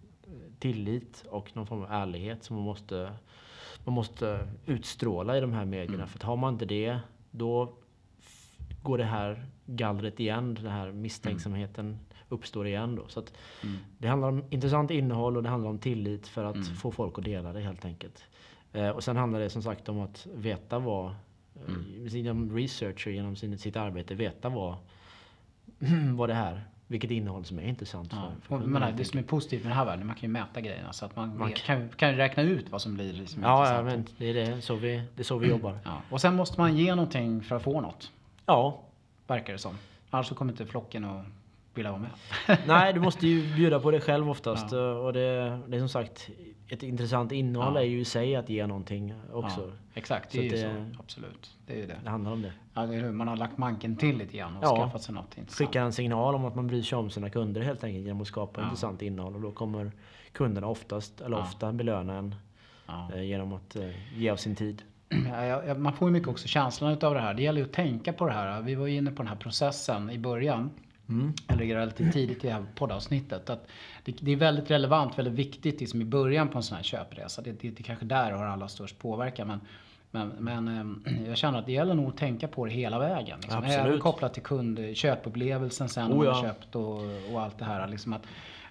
tillit 0.58 1.24
och 1.30 1.50
någon 1.56 1.66
form 1.66 1.82
av 1.82 1.92
ärlighet 1.92 2.44
som 2.44 2.56
man 2.56 2.64
måste, 2.64 3.10
man 3.86 3.94
måste 3.94 4.48
utstråla 4.66 5.38
i 5.38 5.40
de 5.40 5.52
här 5.52 5.64
medierna. 5.64 5.94
Mm. 5.94 6.08
För 6.08 6.18
att 6.18 6.22
har 6.22 6.36
man 6.36 6.52
inte 6.52 6.64
det, 6.64 6.98
då 7.30 7.72
går 8.82 8.98
det 8.98 9.04
här 9.04 9.46
gallret 9.66 10.20
igen, 10.20 10.54
den 10.54 10.72
här 10.72 10.92
misstänksamheten 10.92 11.98
uppstår 12.28 12.66
igen 12.66 12.94
då. 12.96 13.08
Så 13.08 13.20
Mm. 13.62 13.76
det 13.98 14.08
handlar 14.08 14.28
om 14.28 14.44
intressant 14.50 14.90
innehåll 14.90 15.36
och 15.36 15.42
det 15.42 15.48
handlar 15.48 15.70
om 15.70 15.78
tillit 15.78 16.26
för 16.28 16.44
att 16.44 16.54
Mm. 16.54 16.66
få 16.74 16.90
folk 16.90 17.18
att 17.18 17.24
dela 17.24 17.52
det 17.52 17.60
helt 17.60 17.84
enkelt. 17.84 18.24
Eh, 18.72 18.88
och 18.88 19.04
sen 19.04 19.16
handlar 19.16 19.40
det 19.40 19.50
som 19.50 19.62
sagt 19.62 19.88
om 19.88 20.00
att 20.00 20.26
veta 20.34 20.78
vad, 20.78 21.14
mm. 21.68 22.06
genom 22.08 22.56
research 22.56 23.06
och 23.06 23.12
genom 23.12 23.36
sin, 23.36 23.58
sitt 23.58 23.76
arbete, 23.76 24.14
veta 24.14 24.48
vad, 24.48 24.76
vad 26.16 26.28
det 26.28 26.34
här, 26.34 26.64
vilket 26.88 27.10
innehåll 27.10 27.44
som 27.44 27.58
är 27.58 27.62
intressant 27.62 28.08
Ja. 28.12 28.32
för, 28.42 28.58
för 28.58 28.66
men 28.66 28.96
det 28.96 29.04
som 29.04 29.18
är 29.18 29.22
positivt 29.22 29.62
med 29.62 29.70
den 29.70 29.78
här 29.78 29.84
världen, 29.84 30.06
man 30.06 30.16
kan 30.16 30.22
ju 30.22 30.32
mäta 30.32 30.60
grejerna 30.60 30.92
så 30.92 31.04
att 31.04 31.16
man, 31.16 31.38
Man 31.38 31.52
kan, 31.52 31.88
kan 31.88 32.14
räkna 32.14 32.42
ut 32.42 32.70
vad 32.70 32.82
som 32.82 32.94
blir 32.94 33.12
liksom 33.12 33.42
Ja, 33.42 33.48
ja, 33.48 33.78
intressant. 33.80 34.08
men 34.18 34.32
det 34.34 34.40
är 34.40 34.50
det, 34.50 34.62
så 34.62 34.74
vi, 34.74 35.02
det 35.14 35.22
är 35.22 35.24
så 35.24 35.38
vi 35.38 35.48
jobbar. 35.48 35.78
Ja. 35.84 36.02
Och 36.10 36.20
sen 36.20 36.36
måste 36.36 36.60
man 36.60 36.76
ge 36.76 36.94
någonting 36.94 37.42
för 37.42 37.56
att 37.56 37.62
få 37.62 37.80
något, 37.80 38.10
Ja, 38.46 38.80
verkar 39.26 39.52
det 39.52 39.58
som. 39.58 39.78
Annars 40.10 40.26
så 40.26 40.34
kommer 40.34 40.52
inte 40.52 40.66
flocken 40.66 41.04
att 41.04 41.24
vilja 41.78 41.90
vara 41.90 42.00
med. 42.00 42.10
Nej, 42.66 42.92
du 42.92 43.00
måste 43.00 43.26
ju 43.26 43.54
bjuda 43.54 43.80
på 43.80 43.90
det 43.90 44.00
själv 44.00 44.30
oftast. 44.30 44.72
Ja. 44.72 44.92
Och 44.92 45.12
det, 45.12 45.58
det 45.68 45.76
är 45.76 45.78
som 45.78 45.88
sagt, 45.88 46.30
ett 46.68 46.82
intressant 46.82 47.32
innehåll 47.32 47.74
ja. 47.74 47.80
är 47.80 47.84
ju 47.84 48.00
i 48.00 48.04
sig 48.04 48.36
att 48.36 48.48
ge 48.48 48.66
någonting 48.66 49.14
också. 49.32 49.60
Ja, 49.60 49.72
exakt, 49.94 50.32
det 50.32 50.38
så 50.38 50.38
är 50.38 50.44
ju 50.44 50.50
det, 50.50 50.92
så. 50.92 51.00
Absolut. 51.00 51.56
Det 51.66 51.72
är 51.72 51.76
ju 51.76 51.86
det. 51.86 51.96
Det 52.04 52.10
handlar 52.10 52.32
om 52.32 52.42
det. 52.42 52.52
Ja, 52.74 52.86
det 52.86 52.96
är 52.96 53.12
Man 53.12 53.28
har 53.28 53.36
lagt 53.36 53.58
manken 53.58 53.96
till 53.96 54.18
lite 54.18 54.36
grann 54.36 54.56
och 54.56 54.64
ja. 54.64 54.76
skaffat 54.76 55.02
sig 55.02 55.14
något 55.14 55.38
intressant. 55.38 55.68
Skicka 55.68 55.82
en 55.82 55.92
signal 55.92 56.34
om 56.34 56.44
att 56.44 56.54
man 56.54 56.66
bryr 56.66 56.82
sig 56.82 56.98
om 56.98 57.10
sina 57.10 57.30
kunder 57.30 57.60
helt 57.60 57.84
enkelt 57.84 58.04
genom 58.04 58.20
att 58.20 58.28
skapa 58.28 58.62
intressant 58.62 59.02
innehåll. 59.02 59.34
Och 59.34 59.40
då 59.40 59.52
kommer 59.52 59.92
kunderna 60.32 60.66
oftast, 60.66 61.20
eller 61.20 61.38
ofta 61.38 61.72
belöna 61.72 62.14
en 62.14 62.34
eh, 63.14 63.22
genom 63.22 63.52
att 63.52 63.76
eh, 63.76 64.18
ge 64.18 64.30
av 64.30 64.36
sin 64.36 64.56
tid. 64.56 64.82
man 65.76 65.92
får 65.92 66.08
ju 66.08 66.12
mycket 66.12 66.28
också 66.28 66.48
känslan 66.48 66.92
utav 66.92 67.14
det 67.14 67.20
här. 67.20 67.34
Det 67.34 67.42
gäller 67.42 67.60
ju 67.60 67.66
att 67.66 67.72
tänka 67.72 68.12
på 68.12 68.26
det 68.26 68.32
här. 68.32 68.62
Vi 68.62 68.74
var 68.74 68.86
ju 68.86 68.96
inne 68.96 69.10
på 69.10 69.22
den 69.22 69.28
här 69.28 69.36
processen 69.36 70.10
i 70.10 70.18
början. 70.18 70.70
Mm. 71.08 71.32
Eller 71.48 71.64
relativt 71.64 72.12
tidigt 72.12 72.44
i 72.44 72.46
det 72.46 72.52
här 72.52 72.64
poddavsnittet. 72.74 73.50
Att 73.50 73.68
det, 74.04 74.16
det, 74.20 74.32
är 74.32 74.36
väldigt 74.36 74.70
relevant, 74.70 75.18
väldigt 75.18 75.34
viktigt 75.34 75.80
liksom 75.80 76.02
i 76.02 76.04
början 76.04 76.48
på 76.48 76.58
en 76.58 76.62
sån 76.62 76.76
här 76.76 76.84
köpresa. 76.84 77.42
Det, 77.42 77.60
det, 77.60 77.70
det 77.70 77.82
kanske 77.82 78.04
där 78.04 78.32
har 78.32 78.44
allra 78.44 78.68
störst 78.68 78.98
påverkan. 78.98 79.48
Men, 79.48 79.60
men, 80.10 80.28
men 80.28 80.68
ehm, 80.68 81.04
jag 81.26 81.36
känner 81.36 81.58
att 81.58 81.66
det 81.66 81.72
gäller 81.72 81.94
nog 81.94 82.08
att 82.08 82.16
tänka 82.16 82.48
på 82.48 82.64
det 82.64 82.70
hela 82.70 82.98
vägen. 82.98 83.38
Liksom. 83.42 83.64
Även 83.64 84.00
kopplat 84.00 84.34
till 84.34 84.42
kund, 84.42 84.80
köpupplevelsen 84.94 85.88
sen 85.88 86.04
oh, 86.04 86.08
när 86.08 86.16
man 86.16 86.26
har 86.26 86.42
köpt 86.42 86.76
och, 86.76 87.00
och 87.32 87.42
allt 87.42 87.58
det 87.58 87.64
här. 87.64 87.88
Liksom 87.88 88.12
att, 88.12 88.22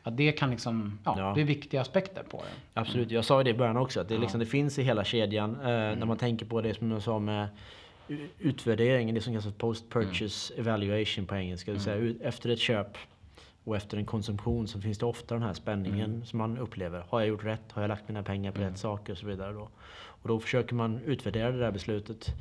att 0.04 0.18
det 0.18 0.32
kan 0.32 0.50
liksom, 0.50 1.00
ja, 1.04 1.16
ja, 1.18 1.32
det 1.36 1.42
är 1.42 1.46
viktiga 1.46 1.82
aspekter 1.82 2.24
på 2.24 2.38
det. 2.38 2.80
Absolut, 2.80 3.12
jag 3.12 3.26
sa 3.26 3.40
ju 3.40 3.44
det 3.44 3.50
i 3.50 3.54
början 3.54 3.78
också. 3.78 4.02
Att 4.02 4.10
det, 4.10 4.18
liksom, 4.18 4.40
det 4.40 4.46
finns 4.46 4.80
i 4.80 4.84
hela 4.84 5.04
kedjan. 5.04 5.56
Eh, 5.62 5.70
mm. 5.70 6.00
När 6.00 6.06
man 6.06 6.18
tänker 6.18 6.46
på 6.46 6.62
det 6.62 6.74
som 6.74 6.92
jag 6.92 7.02
sa 7.02 7.20
med 7.20 7.48
utvärderingen, 8.40 9.16
det 9.16 9.22
som 9.22 9.34
kallas 9.34 9.54
post 9.58 9.90
purchase 9.90 10.54
mm. 10.54 10.68
evaluation 10.68 11.26
på 11.26 11.36
engelska. 11.36 11.72
Det 11.72 11.76
vill 11.76 11.84
säga 11.84 12.14
efter 12.22 12.50
ett 12.50 12.60
köp 12.60 12.98
och 13.64 13.76
efter 13.76 13.98
en 13.98 14.06
konsumtion 14.06 14.68
så 14.68 14.82
finns 14.82 14.98
det 14.98 15.06
ofta 15.06 15.36
den 15.36 15.44
här 15.44 15.54
spänningen 15.54 16.12
mm. 16.12 16.26
som 16.26 16.38
man 16.38 16.58
upplever. 16.58 17.06
Har 17.10 17.20
jag 17.20 17.30
gjort 17.30 17.44
rätt? 17.44 17.72
Har 17.72 17.82
jag 17.82 17.90
lagt 17.90 18.08
mina 18.08 18.24
pengar 18.24 18.52
på 18.52 18.58
mm. 18.58 18.70
rätt 18.70 18.80
saker? 18.80 19.14
Och 19.14 19.18
så 19.18 19.28
vidare. 19.28 19.54
Då. 19.54 19.70
Och 20.26 20.28
då 20.28 20.40
försöker 20.40 20.76
man 20.76 21.00
utvärdera 21.00 21.52
det 21.52 21.60
där 21.60 21.72
beslutet 21.72 22.36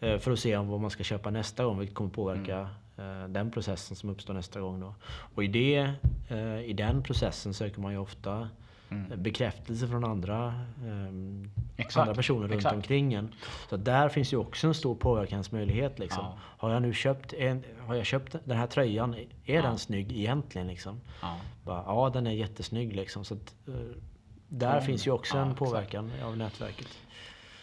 eh, 0.00 0.18
för 0.18 0.30
att 0.30 0.38
se 0.38 0.56
om 0.56 0.68
vad 0.68 0.80
man 0.80 0.90
ska 0.90 1.04
köpa 1.04 1.30
nästa 1.30 1.64
gång, 1.64 1.78
vilket 1.78 1.96
kommer 1.96 2.10
påverka 2.10 2.68
mm. 2.96 3.32
den 3.32 3.50
processen 3.50 3.96
som 3.96 4.10
uppstår 4.10 4.34
nästa 4.34 4.60
gång. 4.60 4.80
Då. 4.80 4.94
Och 5.34 5.44
i, 5.44 5.46
det, 5.46 5.92
eh, 6.28 6.60
i 6.60 6.72
den 6.72 7.02
processen 7.02 7.54
söker 7.54 7.80
man 7.80 7.92
ju 7.92 7.98
ofta 7.98 8.48
mm. 8.90 9.22
bekräftelse 9.22 9.88
från 9.88 10.04
andra, 10.04 10.54
um, 10.84 11.50
andra 11.94 12.14
personer 12.14 12.40
runt 12.40 12.54
Exakt. 12.54 12.74
omkring 12.74 13.14
en. 13.14 13.34
Så 13.70 13.76
där 13.76 14.08
finns 14.08 14.32
ju 14.32 14.36
också 14.36 14.66
en 14.66 14.74
stor 14.74 14.94
påverkansmöjlighet. 14.94 15.98
Liksom. 15.98 16.24
Ja. 16.24 16.38
Har 16.40 16.72
jag 16.72 16.82
nu 16.82 16.92
köpt, 16.92 17.32
en, 17.32 17.64
har 17.86 17.94
jag 17.94 18.06
köpt 18.06 18.36
den 18.44 18.56
här 18.56 18.66
tröjan, 18.66 19.14
är 19.14 19.54
ja. 19.54 19.62
den 19.62 19.78
snygg 19.78 20.12
egentligen? 20.12 20.66
Liksom? 20.66 21.00
Ja. 21.22 21.36
Bara, 21.64 21.82
ja, 21.86 22.10
den 22.14 22.26
är 22.26 22.32
jättesnygg. 22.32 22.96
Liksom. 22.96 23.24
Så 23.24 23.34
att, 23.34 23.54
uh, 23.68 23.74
där 24.48 24.72
mm. 24.72 24.84
finns 24.84 25.06
ju 25.06 25.10
också 25.10 25.38
en 25.38 25.54
påverkan 25.54 26.06
exakt. 26.06 26.24
av 26.24 26.36
nätverket. 26.36 26.98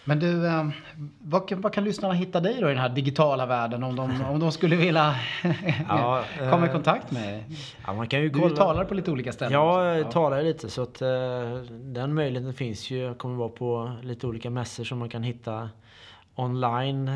Men 0.08 0.20
du, 0.20 0.48
eh, 0.48 0.68
vad 1.20 1.48
kan, 1.48 1.62
vad 1.62 1.74
kan 1.74 1.84
lyssnarna 1.84 2.14
hitta 2.14 2.40
dig 2.40 2.62
då 2.62 2.68
i 2.68 2.70
den 2.70 2.82
här 2.82 2.90
digitala 2.90 3.46
världen 3.46 3.84
om 3.84 3.96
de, 3.96 4.22
om 4.30 4.40
de 4.40 4.52
skulle 4.52 4.76
vilja 4.76 5.16
ja, 5.90 6.24
komma 6.52 6.66
i 6.66 6.70
eh, 6.70 6.74
kontakt 6.74 7.12
med 7.12 7.34
dig? 7.34 7.46
Ja, 7.88 7.94
man 7.94 8.08
kan 8.08 8.22
ju 8.22 8.30
du 8.30 8.40
kolla. 8.40 8.56
talar 8.56 8.86
på 8.86 8.94
lite 8.94 9.12
olika 9.12 9.34
ställen. 9.34 9.54
Ja, 9.54 9.96
jag 9.96 10.12
talar 10.12 10.44
lite 10.44 10.70
så 10.70 10.82
att 10.82 11.02
uh, 11.02 11.08
den 11.72 12.14
möjligheten 12.14 12.54
finns 12.54 12.92
ju. 12.92 12.98
Jag 12.98 13.18
kommer 13.18 13.36
vara 13.36 13.50
på 13.50 13.92
lite 14.02 14.28
olika 14.28 14.50
mässor 14.50 14.84
som 14.84 15.00
man 15.00 15.10
kan 15.10 15.24
hitta 15.24 15.70
online. 16.36 17.08
Uh, 17.08 17.14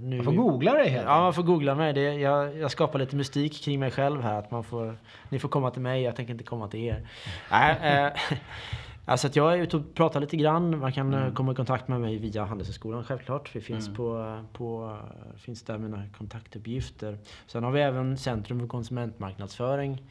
nu. 0.00 0.16
Man 0.16 0.24
får 0.24 0.32
googla 0.32 0.74
dig 0.74 0.88
helt 0.88 1.06
Ja, 1.06 1.20
man 1.20 1.34
får 1.34 1.42
googla 1.42 1.74
mig. 1.74 1.92
Det, 1.92 2.14
jag, 2.14 2.58
jag 2.58 2.70
skapar 2.70 2.98
lite 2.98 3.16
mystik 3.16 3.64
kring 3.64 3.80
mig 3.80 3.90
själv 3.90 4.22
här. 4.22 4.38
Att 4.38 4.50
man 4.50 4.64
får, 4.64 4.96
ni 5.28 5.38
får 5.38 5.48
komma 5.48 5.70
till 5.70 5.82
mig, 5.82 6.02
jag 6.02 6.16
tänker 6.16 6.32
inte 6.32 6.44
komma 6.44 6.68
till 6.68 6.80
er. 6.80 7.08
Nej, 7.50 8.12
Alltså 9.08 9.26
att 9.26 9.36
jag 9.36 9.52
är 9.52 9.58
ute 9.58 9.76
och 9.76 9.94
pratar 9.94 10.20
lite 10.20 10.36
grann. 10.36 10.78
Man 10.78 10.92
kan 10.92 11.14
eh, 11.14 11.20
mm. 11.20 11.34
komma 11.34 11.52
i 11.52 11.54
kontakt 11.54 11.88
med 11.88 12.00
mig 12.00 12.16
via 12.16 12.44
Handelshögskolan 12.44 13.04
självklart. 13.04 13.56
Vi 13.56 13.60
finns, 13.60 13.86
mm. 13.86 13.96
på, 13.96 14.38
på, 14.52 14.98
finns 15.36 15.62
där 15.62 15.78
mina 15.78 16.02
kontaktuppgifter. 16.18 17.18
Sen 17.46 17.64
har 17.64 17.70
vi 17.70 17.80
även 17.80 18.16
Centrum 18.16 18.60
för 18.60 18.66
konsumentmarknadsföring. 18.66 20.02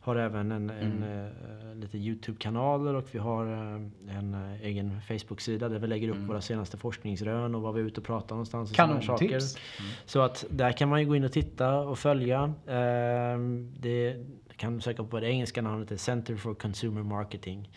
Har 0.00 0.16
även 0.16 0.52
en, 0.52 0.70
mm. 0.70 1.02
en, 1.02 1.02
uh, 1.02 1.76
lite 1.76 1.98
Youtube-kanaler 1.98 2.94
och 2.94 3.04
vi 3.10 3.18
har 3.18 3.46
uh, 3.46 3.88
en 4.08 4.34
uh, 4.34 4.64
egen 4.64 5.00
Facebook-sida 5.00 5.68
där 5.68 5.78
vi 5.78 5.86
lägger 5.86 6.08
upp 6.08 6.16
mm. 6.16 6.28
våra 6.28 6.40
senaste 6.40 6.76
forskningsrön 6.76 7.54
och 7.54 7.62
vad 7.62 7.74
vi 7.74 7.80
är 7.80 7.84
ute 7.84 8.00
och 8.00 8.06
pratar 8.06 8.34
någonstans. 8.34 8.72
Kanontips! 8.72 9.56
Mm. 9.56 9.90
Så 10.04 10.20
att 10.20 10.44
där 10.50 10.72
kan 10.72 10.88
man 10.88 11.00
ju 11.00 11.06
gå 11.06 11.16
in 11.16 11.24
och 11.24 11.32
titta 11.32 11.78
och 11.78 11.98
följa. 11.98 12.54
Ehm, 12.66 13.74
det 13.78 14.26
kan 14.56 14.80
söka 14.80 15.04
på 15.04 15.20
det 15.20 15.28
engelska 15.30 15.62
namnet, 15.62 16.00
Center 16.00 16.36
for 16.36 16.54
Consumer 16.54 17.02
Marketing. 17.02 17.70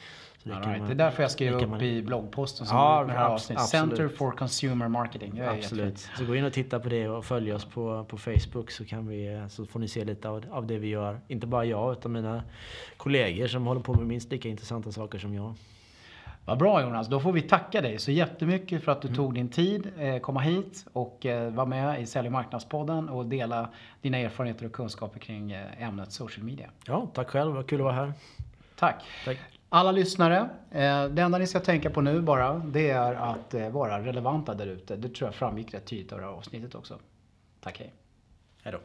Det, 0.47 0.53
right. 0.53 0.79
man, 0.79 0.87
det 0.87 0.93
är 0.93 0.95
därför 0.95 1.23
jag 1.23 1.31
skrev 1.31 1.53
upp 1.53 1.69
man... 1.69 1.81
i 1.81 2.01
bloggposten 2.01 2.67
som 2.67 2.77
ja, 2.77 3.03
med 3.07 3.15
här 3.15 3.25
avsnitt. 3.25 3.61
Center 3.61 4.07
for 4.07 4.31
Consumer 4.31 4.87
Marketing. 4.87 5.41
absolut. 5.41 6.09
Så 6.17 6.25
gå 6.25 6.35
in 6.35 6.45
och 6.45 6.53
titta 6.53 6.79
på 6.79 6.89
det 6.89 7.07
och 7.07 7.25
följ 7.25 7.53
oss 7.53 7.65
på, 7.65 8.05
på 8.09 8.17
Facebook 8.17 8.71
så, 8.71 8.85
kan 8.85 9.07
vi, 9.07 9.45
så 9.49 9.65
får 9.65 9.79
ni 9.79 9.87
se 9.87 10.05
lite 10.05 10.29
av, 10.29 10.45
av 10.51 10.67
det 10.67 10.77
vi 10.77 10.87
gör. 10.87 11.19
Inte 11.27 11.47
bara 11.47 11.65
jag 11.65 11.91
utan 11.91 12.11
mina 12.11 12.43
kollegor 12.97 13.47
som 13.47 13.67
håller 13.67 13.81
på 13.81 13.93
med 13.93 14.05
minst 14.05 14.31
lika 14.31 14.49
intressanta 14.49 14.91
saker 14.91 15.19
som 15.19 15.33
jag. 15.33 15.53
Vad 16.47 16.57
bra 16.57 16.81
Jonas, 16.81 17.07
då 17.07 17.19
får 17.19 17.31
vi 17.31 17.41
tacka 17.41 17.81
dig 17.81 17.99
så 17.99 18.11
jättemycket 18.11 18.83
för 18.83 18.91
att 18.91 19.01
du 19.01 19.07
mm. 19.07 19.15
tog 19.15 19.33
din 19.33 19.49
tid, 19.49 19.91
eh, 19.97 20.17
komma 20.17 20.39
hit 20.39 20.85
och 20.93 21.25
eh, 21.25 21.53
vara 21.53 21.65
med 21.65 22.01
i 22.01 22.05
Sälj 22.05 22.27
och 22.27 22.31
marknadspodden 22.31 23.09
och 23.09 23.25
dela 23.25 23.69
dina 24.01 24.17
erfarenheter 24.17 24.65
och 24.65 24.71
kunskaper 24.71 25.19
kring 25.19 25.51
eh, 25.51 25.83
ämnet 25.83 26.11
social 26.11 26.45
media. 26.45 26.69
Ja, 26.85 27.07
tack 27.13 27.29
själv, 27.29 27.53
vad 27.53 27.67
kul 27.67 27.79
att 27.79 27.83
vara 27.83 27.93
här. 27.93 28.13
Tack. 28.75 29.03
tack. 29.25 29.37
Alla 29.69 29.91
lyssnare, 29.91 30.49
eh, 30.71 31.05
det 31.05 31.21
enda 31.21 31.37
ni 31.37 31.47
ska 31.47 31.59
tänka 31.59 31.89
på 31.89 32.01
nu 32.01 32.21
bara, 32.21 32.53
det 32.53 32.89
är 32.89 33.13
att 33.13 33.53
eh, 33.53 33.69
vara 33.69 34.05
relevanta 34.05 34.53
där 34.53 34.67
ute. 34.67 34.95
Det 34.95 35.09
tror 35.09 35.27
jag 35.27 35.35
framgick 35.35 35.73
rätt 35.73 35.85
tydligt 35.85 36.11
av 36.11 36.19
det 36.19 36.25
här 36.25 36.31
avsnittet 36.31 36.75
också. 36.75 36.99
Tack, 37.59 37.79
hej. 37.79 37.93
Hej 38.63 38.73
då. 38.73 38.79